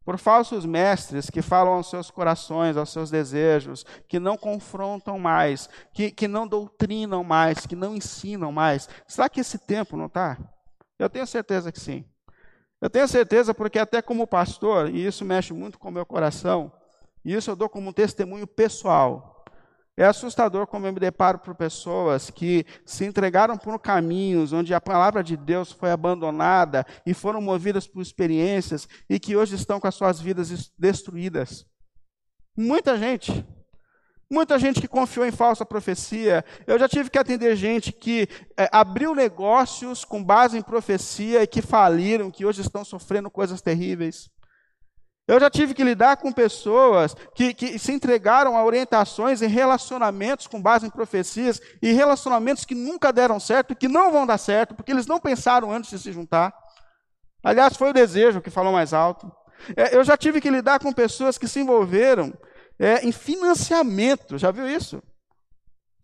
por 0.05 0.17
falsos 0.17 0.65
mestres 0.65 1.29
que 1.29 1.41
falam 1.41 1.73
aos 1.73 1.89
seus 1.89 2.11
corações, 2.11 2.77
aos 2.77 2.91
seus 2.91 3.09
desejos, 3.09 3.83
que 4.07 4.19
não 4.19 4.37
confrontam 4.37 5.17
mais, 5.17 5.67
que, 5.93 6.11
que 6.11 6.27
não 6.27 6.47
doutrinam 6.47 7.23
mais, 7.23 7.65
que 7.65 7.75
não 7.75 7.95
ensinam 7.95 8.51
mais. 8.51 8.87
Será 9.07 9.27
que 9.27 9.39
esse 9.39 9.57
tempo 9.57 9.97
não 9.97 10.05
está? 10.05 10.37
Eu 10.97 11.09
tenho 11.09 11.25
certeza 11.25 11.71
que 11.71 11.79
sim. 11.79 12.05
Eu 12.79 12.89
tenho 12.89 13.07
certeza 13.07 13.53
porque, 13.53 13.79
até 13.79 14.01
como 14.01 14.27
pastor, 14.27 14.89
e 14.89 15.05
isso 15.05 15.25
mexe 15.25 15.53
muito 15.53 15.79
com 15.79 15.89
o 15.89 15.91
meu 15.91 16.05
coração, 16.05 16.71
e 17.25 17.33
isso 17.33 17.49
eu 17.49 17.55
dou 17.55 17.67
como 17.67 17.89
um 17.89 17.93
testemunho 17.93 18.45
pessoal. 18.45 19.43
É 19.97 20.05
assustador 20.05 20.67
como 20.67 20.85
eu 20.85 20.93
me 20.93 20.99
deparo 20.99 21.39
por 21.39 21.55
pessoas 21.55 22.29
que 22.29 22.65
se 22.85 23.05
entregaram 23.05 23.57
por 23.57 23.79
caminhos 23.79 24.51
onde 24.51 24.73
a 24.73 24.81
palavra 24.81 25.23
de 25.23 25.37
Deus 25.37 25.71
foi 25.71 25.89
abandonada 25.89 26.85
e 27.05 27.13
foram 27.13 27.41
movidas 27.41 27.87
por 27.87 28.01
experiências 28.01 28.87
e 29.09 29.17
que 29.17 29.37
hoje 29.37 29.55
estão 29.55 29.79
com 29.79 29.87
as 29.87 29.95
suas 29.95 30.19
vidas 30.19 30.71
destruídas. 30.77 31.65
Muita 32.57 32.97
gente. 32.97 33.45
Muita 34.29 34.59
gente 34.59 34.81
que 34.81 34.87
confiou 34.87 35.25
em 35.25 35.31
falsa 35.31 35.65
profecia. 35.65 36.43
Eu 36.67 36.77
já 36.77 36.89
tive 36.89 37.09
que 37.09 37.17
atender 37.17 37.55
gente 37.55 37.93
que 37.93 38.27
é, 38.57 38.67
abriu 38.71 39.15
negócios 39.15 40.03
com 40.03 40.21
base 40.21 40.57
em 40.57 40.61
profecia 40.61 41.43
e 41.43 41.47
que 41.47 41.61
faliram, 41.61 42.31
que 42.31 42.45
hoje 42.45 42.61
estão 42.61 42.83
sofrendo 42.83 43.29
coisas 43.29 43.61
terríveis. 43.61 44.29
Eu 45.27 45.39
já 45.39 45.49
tive 45.49 45.73
que 45.73 45.83
lidar 45.83 46.17
com 46.17 46.31
pessoas 46.31 47.15
que, 47.33 47.53
que, 47.53 47.79
se 47.79 47.91
entregaram 47.91 48.55
a 48.55 48.63
orientações 48.63 49.41
em 49.41 49.47
relacionamentos 49.47 50.45
com 50.45 50.61
base 50.61 50.85
em 50.85 50.89
profecias 50.89 51.59
e 51.81 51.91
relacionamentos 51.91 52.63
que 52.63 52.75
nunca 52.75 53.11
deram 53.11 53.39
certo 53.39 53.75
que 53.75 53.87
não 53.87 54.11
vão 54.11 54.27
dar 54.27 54.37
certo, 54.37 54.75
porque 54.75 54.91
eles 54.91 55.07
não 55.07 55.19
pensaram 55.19 55.71
antes 55.71 55.89
de 55.89 55.99
se 55.99 56.11
juntar. 56.11 56.53
Aliás, 57.43 57.75
foi 57.75 57.89
o 57.89 57.93
desejo 57.93 58.41
que 58.41 58.51
falou 58.51 58.71
mais 58.71 58.93
alto. 58.93 59.31
É, 59.75 59.95
eu 59.95 60.03
já 60.03 60.15
tive 60.15 60.39
que 60.39 60.49
lidar 60.49 60.79
com 60.79 60.93
pessoas 60.93 61.37
que 61.37 61.47
se 61.47 61.59
envolveram 61.59 62.31
é, 62.77 63.03
em 63.05 63.11
financiamento, 63.11 64.37
já 64.37 64.51
viu 64.51 64.67
isso? 64.67 65.01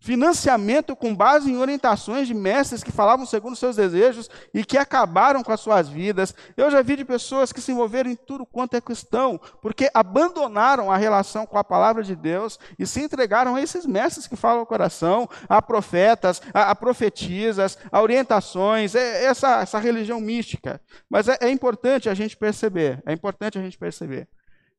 Financiamento 0.02 0.96
com 0.96 1.14
base 1.14 1.48
em 1.48 1.58
orientações 1.58 2.26
de 2.26 2.34
mestres 2.34 2.82
que 2.82 2.90
falavam 2.90 3.24
segundo 3.24 3.54
seus 3.54 3.76
desejos 3.76 4.28
e 4.52 4.64
que 4.64 4.76
acabaram 4.76 5.44
com 5.44 5.52
as 5.52 5.60
suas 5.60 5.88
vidas. 5.88 6.34
Eu 6.56 6.68
já 6.72 6.82
vi 6.82 6.96
de 6.96 7.04
pessoas 7.04 7.52
que 7.52 7.60
se 7.60 7.70
envolveram 7.70 8.10
em 8.10 8.16
tudo 8.16 8.44
quanto 8.44 8.76
é 8.76 8.80
questão, 8.80 9.40
porque 9.60 9.88
abandonaram 9.94 10.90
a 10.90 10.96
relação 10.96 11.46
com 11.46 11.56
a 11.56 11.62
palavra 11.62 12.02
de 12.02 12.16
Deus 12.16 12.58
e 12.76 12.84
se 12.84 13.00
entregaram 13.00 13.54
a 13.54 13.62
esses 13.62 13.86
mestres 13.86 14.26
que 14.26 14.34
falam 14.34 14.62
o 14.62 14.66
coração, 14.66 15.28
a 15.48 15.62
profetas, 15.62 16.42
a, 16.52 16.72
a 16.72 16.74
profetisas, 16.74 17.78
a 17.92 18.02
orientações, 18.02 18.96
é, 18.96 19.26
essa, 19.26 19.60
essa 19.60 19.78
religião 19.78 20.20
mística. 20.20 20.80
Mas 21.08 21.28
é, 21.28 21.38
é 21.40 21.48
importante 21.48 22.08
a 22.08 22.14
gente 22.14 22.36
perceber, 22.36 23.00
é 23.06 23.12
importante 23.12 23.56
a 23.56 23.62
gente 23.62 23.78
perceber 23.78 24.26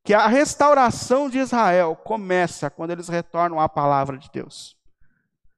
que 0.03 0.13
a 0.13 0.27
restauração 0.27 1.29
de 1.29 1.39
Israel 1.39 1.95
começa 1.95 2.69
quando 2.69 2.91
eles 2.91 3.07
retornam 3.07 3.57
à 3.57 3.69
palavra 3.69 4.17
de 4.17 4.29
Deus. 4.29 4.82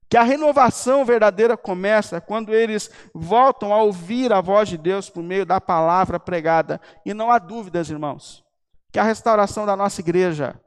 Que 0.09 0.17
a 0.17 0.23
renovação 0.23 1.03
verdadeira 1.03 1.57
começa 1.57 2.21
quando 2.21 2.53
eles 2.53 2.89
voltam 3.13 3.73
a 3.73 3.81
ouvir 3.81 4.31
a 4.31 4.41
voz 4.41 4.69
de 4.69 4.77
Deus 4.77 5.09
por 5.09 5.23
meio 5.23 5.45
da 5.45 5.59
palavra 5.59 6.19
pregada. 6.19 6.79
E 7.05 7.13
não 7.13 7.31
há 7.31 7.39
dúvidas, 7.39 7.89
irmãos, 7.89 8.43
que 8.91 8.99
a 8.99 9.03
restauração 9.03 9.65
da 9.65 9.75
nossa 9.75 10.01
igreja, 10.01 10.59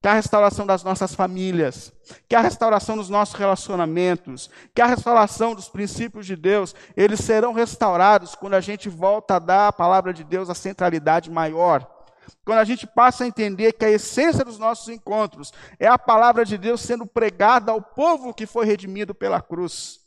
que 0.00 0.08
a 0.08 0.14
restauração 0.14 0.66
das 0.66 0.82
nossas 0.84 1.14
famílias, 1.14 1.92
que 2.28 2.34
a 2.34 2.40
restauração 2.40 2.96
dos 2.96 3.08
nossos 3.08 3.34
relacionamentos, 3.34 4.48
que 4.74 4.80
a 4.80 4.86
restauração 4.86 5.54
dos 5.54 5.68
princípios 5.68 6.26
de 6.26 6.36
Deus, 6.36 6.74
eles 6.96 7.20
serão 7.20 7.52
restaurados 7.52 8.34
quando 8.34 8.54
a 8.54 8.60
gente 8.60 8.88
volta 8.88 9.36
a 9.36 9.38
dar 9.38 9.68
à 9.68 9.72
palavra 9.72 10.12
de 10.12 10.24
Deus 10.24 10.48
a 10.48 10.54
centralidade 10.54 11.30
maior. 11.30 11.95
Quando 12.44 12.58
a 12.58 12.64
gente 12.64 12.86
passa 12.86 13.24
a 13.24 13.26
entender 13.26 13.72
que 13.72 13.84
a 13.84 13.90
essência 13.90 14.44
dos 14.44 14.58
nossos 14.58 14.88
encontros 14.88 15.52
é 15.78 15.86
a 15.86 15.98
palavra 15.98 16.44
de 16.44 16.56
Deus 16.56 16.80
sendo 16.80 17.06
pregada 17.06 17.72
ao 17.72 17.80
povo 17.80 18.34
que 18.34 18.46
foi 18.46 18.66
redimido 18.66 19.14
pela 19.14 19.40
cruz. 19.40 20.00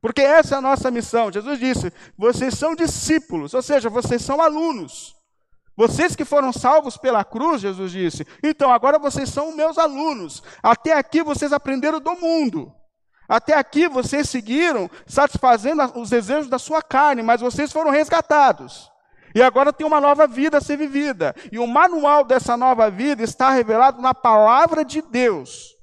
Porque 0.00 0.20
essa 0.20 0.56
é 0.56 0.58
a 0.58 0.60
nossa 0.60 0.90
missão. 0.90 1.32
Jesus 1.32 1.58
disse: 1.58 1.92
vocês 2.16 2.54
são 2.54 2.74
discípulos, 2.74 3.54
ou 3.54 3.62
seja, 3.62 3.88
vocês 3.88 4.22
são 4.22 4.40
alunos. 4.42 5.14
Vocês 5.76 6.14
que 6.14 6.24
foram 6.24 6.52
salvos 6.52 6.96
pela 6.96 7.24
cruz, 7.24 7.60
Jesus 7.60 7.90
disse, 7.90 8.26
então 8.42 8.72
agora 8.72 8.98
vocês 8.98 9.28
são 9.28 9.56
meus 9.56 9.76
alunos. 9.76 10.42
Até 10.62 10.92
aqui 10.92 11.22
vocês 11.22 11.52
aprenderam 11.52 12.00
do 12.00 12.14
mundo. 12.14 12.72
Até 13.28 13.54
aqui 13.56 13.88
vocês 13.88 14.28
seguiram 14.28 14.88
satisfazendo 15.06 15.82
os 15.98 16.10
desejos 16.10 16.48
da 16.48 16.58
sua 16.58 16.82
carne, 16.82 17.22
mas 17.22 17.40
vocês 17.40 17.72
foram 17.72 17.90
resgatados. 17.90 18.90
E 19.34 19.42
agora 19.42 19.72
tem 19.72 19.86
uma 19.86 20.00
nova 20.00 20.26
vida 20.26 20.58
a 20.58 20.60
ser 20.60 20.76
vivida. 20.76 21.34
E 21.50 21.58
o 21.58 21.66
manual 21.66 22.24
dessa 22.24 22.56
nova 22.56 22.90
vida 22.90 23.22
está 23.22 23.50
revelado 23.50 24.00
na 24.00 24.14
palavra 24.14 24.84
de 24.84 25.02
Deus. 25.02 25.74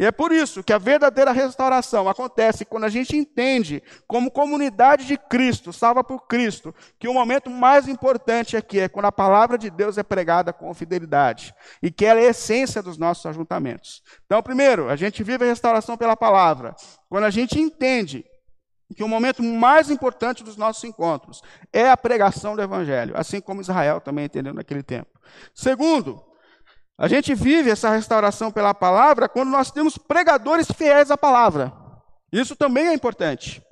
E 0.00 0.06
é 0.06 0.10
por 0.10 0.32
isso 0.32 0.64
que 0.64 0.72
a 0.72 0.78
verdadeira 0.78 1.30
restauração 1.30 2.08
acontece 2.08 2.64
quando 2.64 2.84
a 2.84 2.88
gente 2.88 3.14
entende, 3.14 3.82
como 4.08 4.30
comunidade 4.30 5.04
de 5.04 5.18
Cristo, 5.18 5.74
salva 5.74 6.02
por 6.02 6.26
Cristo, 6.26 6.74
que 6.98 7.06
o 7.06 7.12
momento 7.12 7.50
mais 7.50 7.86
importante 7.86 8.56
aqui 8.56 8.80
é 8.80 8.88
quando 8.88 9.04
a 9.04 9.12
palavra 9.12 9.58
de 9.58 9.68
Deus 9.68 9.98
é 9.98 10.02
pregada 10.02 10.54
com 10.54 10.72
fidelidade 10.72 11.54
e 11.82 11.90
que 11.90 12.06
ela 12.06 12.18
é 12.18 12.28
a 12.28 12.30
essência 12.30 12.82
dos 12.82 12.96
nossos 12.96 13.26
ajuntamentos. 13.26 14.02
Então, 14.24 14.42
primeiro, 14.42 14.88
a 14.88 14.96
gente 14.96 15.22
vive 15.22 15.44
a 15.44 15.48
restauração 15.48 15.98
pela 15.98 16.16
palavra. 16.16 16.74
Quando 17.06 17.24
a 17.24 17.30
gente 17.30 17.60
entende 17.60 18.24
que 18.94 19.04
o 19.04 19.08
momento 19.08 19.42
mais 19.42 19.90
importante 19.90 20.42
dos 20.42 20.56
nossos 20.56 20.82
encontros 20.84 21.42
é 21.72 21.88
a 21.90 21.96
pregação 21.96 22.56
do 22.56 22.62
Evangelho, 22.62 23.16
assim 23.16 23.40
como 23.40 23.60
Israel 23.60 24.00
também 24.00 24.24
entendeu 24.24 24.52
naquele 24.52 24.82
tempo. 24.82 25.08
Segundo, 25.54 26.22
a 26.98 27.08
gente 27.08 27.34
vive 27.34 27.70
essa 27.70 27.90
restauração 27.90 28.50
pela 28.50 28.74
palavra 28.74 29.28
quando 29.28 29.50
nós 29.50 29.70
temos 29.70 29.96
pregadores 29.96 30.66
fiéis 30.70 31.10
à 31.10 31.16
palavra. 31.16 31.72
Isso 32.32 32.54
também 32.54 32.88
é 32.88 32.94
importante. 32.94 33.62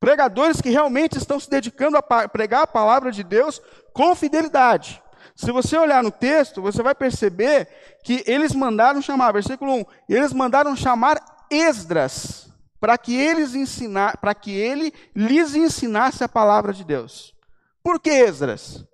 Pregadores 0.00 0.60
que 0.60 0.70
realmente 0.70 1.18
estão 1.18 1.40
se 1.40 1.50
dedicando 1.50 1.96
a 1.96 2.28
pregar 2.28 2.62
a 2.62 2.66
palavra 2.66 3.10
de 3.10 3.22
Deus 3.22 3.60
com 3.92 4.14
fidelidade. 4.14 5.02
Se 5.34 5.52
você 5.52 5.76
olhar 5.76 6.02
no 6.02 6.10
texto, 6.10 6.62
você 6.62 6.82
vai 6.82 6.94
perceber 6.94 7.68
que 8.02 8.24
eles 8.26 8.54
mandaram 8.54 9.02
chamar, 9.02 9.32
versículo 9.32 9.72
1, 9.72 9.84
eles 10.08 10.32
mandaram 10.32 10.74
chamar 10.74 11.20
Esdras 11.50 12.47
para 12.80 12.96
que 12.96 13.16
eles 13.16 13.54
ensinar, 13.54 14.18
para 14.18 14.34
que 14.34 14.52
ele 14.52 14.92
lhes 15.14 15.54
ensinasse 15.54 16.22
a 16.22 16.28
palavra 16.28 16.72
de 16.72 16.84
Deus. 16.84 17.34
Por 17.82 18.00
que 18.00 18.10
Esdras? 18.10 18.84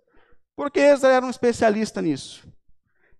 Porque 0.56 0.80
Esdras 0.80 1.12
era 1.12 1.26
um 1.26 1.30
especialista 1.30 2.00
nisso. 2.00 2.46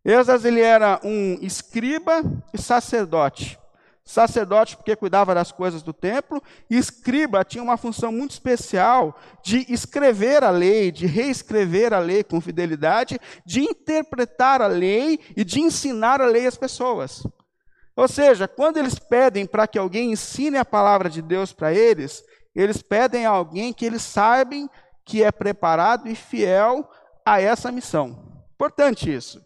Esdras 0.05 0.45
ele 0.45 0.61
era 0.61 1.01
um 1.03 1.39
escriba 1.41 2.23
e 2.53 2.59
sacerdote. 2.59 3.59
Sacerdote 4.05 4.77
porque 4.77 4.95
cuidava 4.95 5.35
das 5.35 5.51
coisas 5.51 5.83
do 5.83 5.95
templo, 5.95 6.43
e 6.69 6.77
escriba 6.77 7.43
tinha 7.43 7.65
uma 7.65 7.79
função 7.79 8.13
muito 8.13 8.33
especial 8.33 9.19
de 9.43 9.65
escrever 9.73 10.45
a 10.45 10.51
lei, 10.51 10.93
de 10.93 11.07
reescrever 11.07 11.95
a 11.95 11.99
lei 11.99 12.23
com 12.23 12.39
fidelidade, 12.39 13.19
de 13.47 13.63
interpretar 13.63 14.61
a 14.61 14.67
lei 14.67 15.19
e 15.35 15.43
de 15.43 15.61
ensinar 15.61 16.21
a 16.21 16.27
lei 16.27 16.47
às 16.47 16.57
pessoas. 16.57 17.27
Ou 17.97 18.09
seja, 18.09 18.49
quando 18.49 18.77
eles 18.77 18.99
pedem 18.99 19.47
para 19.47 19.67
que 19.67 19.79
alguém 19.79 20.13
ensine 20.13 20.59
a 20.59 20.65
palavra 20.65 21.09
de 21.09 21.23
Deus 21.23 21.53
para 21.53 21.73
eles, 21.73 22.25
eles 22.55 22.83
pedem 22.83 23.27
a 23.27 23.31
alguém 23.31 23.73
que 23.73 23.85
eles 23.85 24.03
sabem 24.03 24.69
que 25.05 25.23
é 25.23 25.31
preparado 25.31 26.09
e 26.09 26.15
fiel 26.15 26.89
a 27.25 27.41
essa 27.41 27.71
missão. 27.71 28.43
Importante 28.55 29.13
isso. 29.13 29.45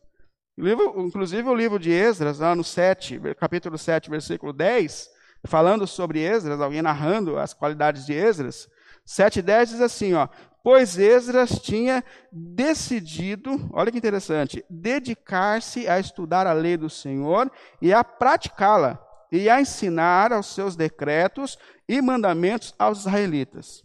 Livro, 0.56 0.94
inclusive 1.00 1.48
o 1.48 1.54
livro 1.54 1.78
de 1.78 1.90
Esdras, 1.90 2.38
lá 2.38 2.54
no 2.54 2.64
7, 2.64 3.20
capítulo 3.38 3.78
7, 3.78 4.10
versículo 4.10 4.52
10, 4.52 5.08
falando 5.46 5.86
sobre 5.86 6.20
Esdras, 6.20 6.60
alguém 6.60 6.82
narrando 6.82 7.38
as 7.38 7.54
qualidades 7.54 8.04
de 8.04 8.12
Esdras, 8.12 8.68
7,10 9.06 9.66
diz 9.66 9.80
assim, 9.80 10.14
ó, 10.14 10.28
pois 10.62 10.98
Esdras 10.98 11.58
tinha 11.58 12.04
decidido, 12.30 13.68
olha 13.72 13.90
que 13.90 13.98
interessante, 13.98 14.64
dedicar-se 14.68 15.88
a 15.88 15.98
estudar 15.98 16.46
a 16.46 16.52
lei 16.52 16.76
do 16.76 16.90
Senhor 16.90 17.50
e 17.80 17.92
a 17.92 18.02
praticá-la, 18.02 18.98
e 19.30 19.48
a 19.48 19.60
ensinar 19.60 20.32
aos 20.32 20.46
seus 20.46 20.74
decretos 20.74 21.58
e 21.88 22.00
mandamentos 22.00 22.74
aos 22.78 23.00
israelitas. 23.00 23.84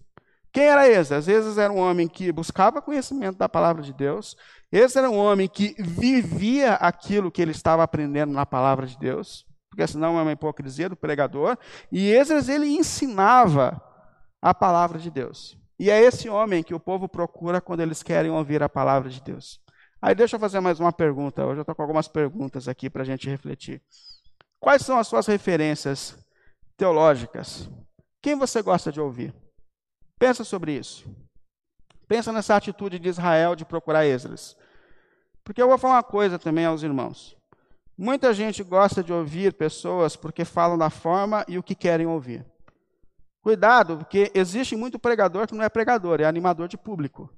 Quem 0.51 0.65
era 0.65 0.87
Esdras? 0.87 1.27
Esdras 1.27 1.57
era 1.57 1.73
um 1.73 1.79
homem 1.79 2.07
que 2.07 2.31
buscava 2.31 2.81
conhecimento 2.81 3.37
da 3.39 3.49
palavra 3.49 3.81
de 3.81 3.91
Deus. 3.91 4.37
Esdras 4.71 4.95
era 4.97 5.09
um 5.09 5.17
homem 5.17 5.47
que 5.47 5.75
vivia 5.79 6.73
aquilo 6.75 7.31
que 7.31 7.41
ele 7.41 7.51
estava 7.51 7.81
aprendendo 7.81 8.31
na 8.31 8.45
palavra 8.45 8.85
de 8.85 8.97
Deus, 8.99 9.45
porque 9.69 9.87
senão 9.87 10.19
é 10.19 10.21
uma 10.21 10.31
hipocrisia 10.31 10.87
do 10.87 10.95
pregador. 10.95 11.57
E 11.91 12.11
Esdras 12.11 12.49
ele 12.49 12.67
ensinava 12.67 13.81
a 14.39 14.53
palavra 14.53 14.99
de 14.99 15.09
Deus. 15.09 15.57
E 15.79 15.89
é 15.89 16.01
esse 16.01 16.29
homem 16.29 16.63
que 16.63 16.73
o 16.73 16.79
povo 16.79 17.07
procura 17.07 17.59
quando 17.59 17.81
eles 17.81 18.03
querem 18.03 18.31
ouvir 18.31 18.61
a 18.61 18.69
palavra 18.69 19.09
de 19.09 19.21
Deus. 19.21 19.59
Aí 20.01 20.13
deixa 20.13 20.35
eu 20.35 20.39
fazer 20.39 20.59
mais 20.59 20.79
uma 20.79 20.91
pergunta. 20.91 21.45
Hoje 21.45 21.59
eu 21.59 21.61
estou 21.61 21.75
com 21.75 21.81
algumas 21.81 22.07
perguntas 22.07 22.67
aqui 22.67 22.89
para 22.89 23.03
a 23.03 23.05
gente 23.05 23.29
refletir. 23.29 23.81
Quais 24.59 24.81
são 24.83 24.97
as 24.97 25.07
suas 25.07 25.27
referências 25.27 26.17
teológicas? 26.77 27.69
Quem 28.21 28.35
você 28.35 28.61
gosta 28.61 28.91
de 28.91 29.01
ouvir? 29.01 29.33
Pensa 30.19 30.43
sobre 30.43 30.73
isso. 30.73 31.05
Pensa 32.07 32.31
nessa 32.31 32.55
atitude 32.55 32.99
de 32.99 33.09
Israel 33.09 33.55
de 33.55 33.65
procurar 33.65 34.05
Esdras. 34.05 34.55
Porque 35.43 35.61
eu 35.61 35.67
vou 35.67 35.77
falar 35.77 35.95
uma 35.95 36.03
coisa 36.03 36.37
também 36.37 36.65
aos 36.65 36.83
irmãos. 36.83 37.35
Muita 37.97 38.33
gente 38.33 38.63
gosta 38.63 39.03
de 39.03 39.13
ouvir 39.13 39.53
pessoas 39.53 40.15
porque 40.15 40.45
falam 40.45 40.77
da 40.77 40.89
forma 40.89 41.45
e 41.47 41.57
o 41.57 41.63
que 41.63 41.75
querem 41.75 42.07
ouvir. 42.07 42.45
Cuidado, 43.43 43.97
porque 43.97 44.31
existe 44.33 44.73
muito 44.73 44.97
pregador 44.97 45.45
que 45.45 45.53
não 45.53 45.63
é 45.63 45.67
pregador, 45.67 46.21
é 46.21 46.23
animador 46.23 46.69
de 46.69 46.77
público. 46.77 47.29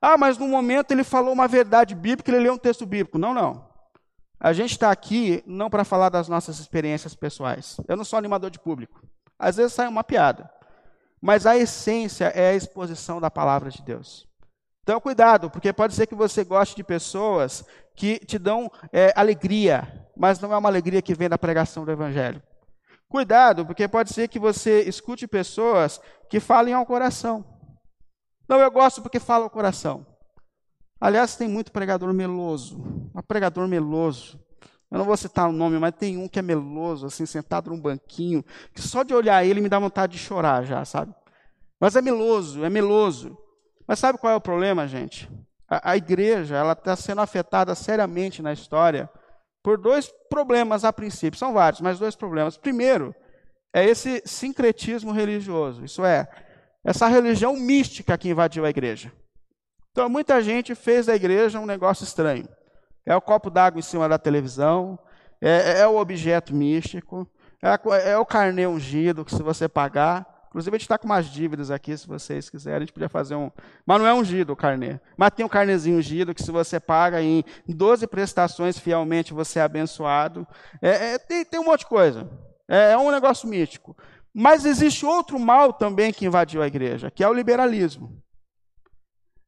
Ah, 0.00 0.16
mas 0.16 0.38
no 0.38 0.48
momento 0.48 0.90
ele 0.90 1.04
falou 1.04 1.34
uma 1.34 1.46
verdade 1.46 1.94
bíblica, 1.94 2.30
ele 2.30 2.44
leu 2.44 2.54
um 2.54 2.58
texto 2.58 2.86
bíblico. 2.86 3.18
Não, 3.18 3.34
não. 3.34 3.70
A 4.40 4.54
gente 4.54 4.72
está 4.72 4.90
aqui 4.90 5.44
não 5.46 5.68
para 5.68 5.84
falar 5.84 6.08
das 6.08 6.28
nossas 6.28 6.58
experiências 6.58 7.14
pessoais. 7.14 7.76
Eu 7.86 7.96
não 7.96 8.04
sou 8.04 8.18
animador 8.18 8.50
de 8.50 8.58
público. 8.58 9.06
Às 9.38 9.56
vezes 9.56 9.74
sai 9.74 9.86
uma 9.86 10.02
piada. 10.02 10.50
Mas 11.20 11.46
a 11.46 11.56
essência 11.56 12.24
é 12.34 12.48
a 12.48 12.54
exposição 12.54 13.20
da 13.20 13.30
palavra 13.30 13.70
de 13.70 13.82
Deus. 13.82 14.26
Então, 14.82 14.98
cuidado, 14.98 15.50
porque 15.50 15.72
pode 15.72 15.94
ser 15.94 16.06
que 16.06 16.14
você 16.14 16.42
goste 16.42 16.74
de 16.74 16.82
pessoas 16.82 17.64
que 17.94 18.18
te 18.18 18.38
dão 18.38 18.68
é, 18.92 19.12
alegria, 19.14 20.08
mas 20.16 20.40
não 20.40 20.52
é 20.52 20.56
uma 20.56 20.68
alegria 20.68 21.02
que 21.02 21.14
vem 21.14 21.28
da 21.28 21.38
pregação 21.38 21.84
do 21.84 21.92
Evangelho. 21.92 22.42
Cuidado, 23.12 23.66
porque 23.66 23.86
pode 23.86 24.10
ser 24.10 24.26
que 24.26 24.38
você 24.38 24.84
escute 24.84 25.28
pessoas 25.28 26.00
que 26.30 26.40
falem 26.40 26.72
ao 26.72 26.86
coração. 26.86 27.44
Não, 28.48 28.58
eu 28.58 28.70
gosto 28.70 29.02
porque 29.02 29.20
fala 29.20 29.44
ao 29.44 29.50
coração. 29.50 30.06
Aliás, 30.98 31.36
tem 31.36 31.46
muito 31.46 31.70
pregador 31.70 32.10
meloso. 32.14 32.78
Um 33.14 33.20
pregador 33.20 33.68
meloso. 33.68 34.40
Eu 34.90 34.96
não 34.96 35.04
vou 35.04 35.14
citar 35.18 35.46
o 35.46 35.52
nome, 35.52 35.78
mas 35.78 35.94
tem 35.94 36.16
um 36.16 36.26
que 36.26 36.38
é 36.38 36.42
meloso, 36.42 37.04
assim, 37.04 37.26
sentado 37.26 37.68
num 37.68 37.78
banquinho, 37.78 38.42
que 38.72 38.80
só 38.80 39.02
de 39.02 39.12
olhar 39.12 39.44
ele 39.44 39.60
me 39.60 39.68
dá 39.68 39.78
vontade 39.78 40.14
de 40.14 40.18
chorar 40.18 40.64
já, 40.64 40.82
sabe? 40.86 41.14
Mas 41.78 41.94
é 41.94 42.00
meloso, 42.00 42.64
é 42.64 42.70
meloso. 42.70 43.36
Mas 43.86 43.98
sabe 43.98 44.16
qual 44.16 44.32
é 44.32 44.36
o 44.36 44.40
problema, 44.40 44.88
gente? 44.88 45.30
A, 45.68 45.90
a 45.90 45.96
igreja, 45.98 46.56
ela 46.56 46.72
está 46.72 46.96
sendo 46.96 47.20
afetada 47.20 47.74
seriamente 47.74 48.40
na 48.40 48.54
história 48.54 49.06
por 49.62 49.78
dois 49.78 50.12
problemas 50.28 50.84
a 50.84 50.92
princípio, 50.92 51.38
são 51.38 51.52
vários, 51.52 51.80
mas 51.80 51.98
dois 51.98 52.16
problemas. 52.16 52.56
Primeiro, 52.56 53.14
é 53.72 53.84
esse 53.84 54.22
sincretismo 54.26 55.12
religioso, 55.12 55.84
isso 55.84 56.04
é, 56.04 56.28
essa 56.84 57.06
religião 57.06 57.56
mística 57.56 58.18
que 58.18 58.28
invadiu 58.28 58.64
a 58.64 58.70
igreja. 58.70 59.12
Então, 59.92 60.08
muita 60.08 60.42
gente 60.42 60.74
fez 60.74 61.06
da 61.06 61.14
igreja 61.14 61.60
um 61.60 61.66
negócio 61.66 62.04
estranho. 62.04 62.48
É 63.04 63.14
o 63.14 63.20
copo 63.20 63.50
d'água 63.50 63.78
em 63.78 63.82
cima 63.82 64.08
da 64.08 64.18
televisão, 64.18 64.98
é, 65.40 65.80
é 65.80 65.86
o 65.86 65.96
objeto 65.96 66.54
místico, 66.54 67.28
é, 67.62 68.10
é 68.12 68.18
o 68.18 68.26
carnê 68.26 68.66
ungido, 68.66 69.24
que 69.24 69.34
se 69.34 69.42
você 69.42 69.68
pagar, 69.68 70.26
Inclusive, 70.52 70.76
a 70.76 70.78
gente 70.78 70.84
está 70.84 70.98
com 70.98 71.06
umas 71.06 71.30
dívidas 71.30 71.70
aqui, 71.70 71.96
se 71.96 72.06
vocês 72.06 72.50
quiserem, 72.50 72.76
a 72.76 72.80
gente 72.80 72.92
podia 72.92 73.08
fazer 73.08 73.34
um. 73.34 73.50
Mas 73.86 73.98
não 73.98 74.06
é 74.06 74.12
ungido 74.12 74.52
o 74.52 74.56
carnê. 74.56 75.00
Mas 75.16 75.30
tem 75.30 75.46
um 75.46 75.48
carnezinho 75.48 75.96
ungido 75.96 76.34
que, 76.34 76.42
se 76.42 76.52
você 76.52 76.78
paga 76.78 77.22
em 77.22 77.42
12 77.66 78.06
prestações 78.06 78.78
fielmente, 78.78 79.32
você 79.32 79.60
é 79.60 79.62
abençoado. 79.62 80.46
É, 80.82 81.14
é, 81.14 81.18
tem, 81.18 81.42
tem 81.42 81.58
um 81.58 81.64
monte 81.64 81.80
de 81.80 81.86
coisa. 81.86 82.30
É, 82.68 82.92
é 82.92 82.98
um 82.98 83.10
negócio 83.10 83.48
místico. 83.48 83.96
Mas 84.34 84.66
existe 84.66 85.06
outro 85.06 85.38
mal 85.38 85.72
também 85.72 86.12
que 86.12 86.26
invadiu 86.26 86.60
a 86.60 86.66
igreja, 86.66 87.10
que 87.10 87.24
é 87.24 87.28
o 87.28 87.32
liberalismo. 87.32 88.22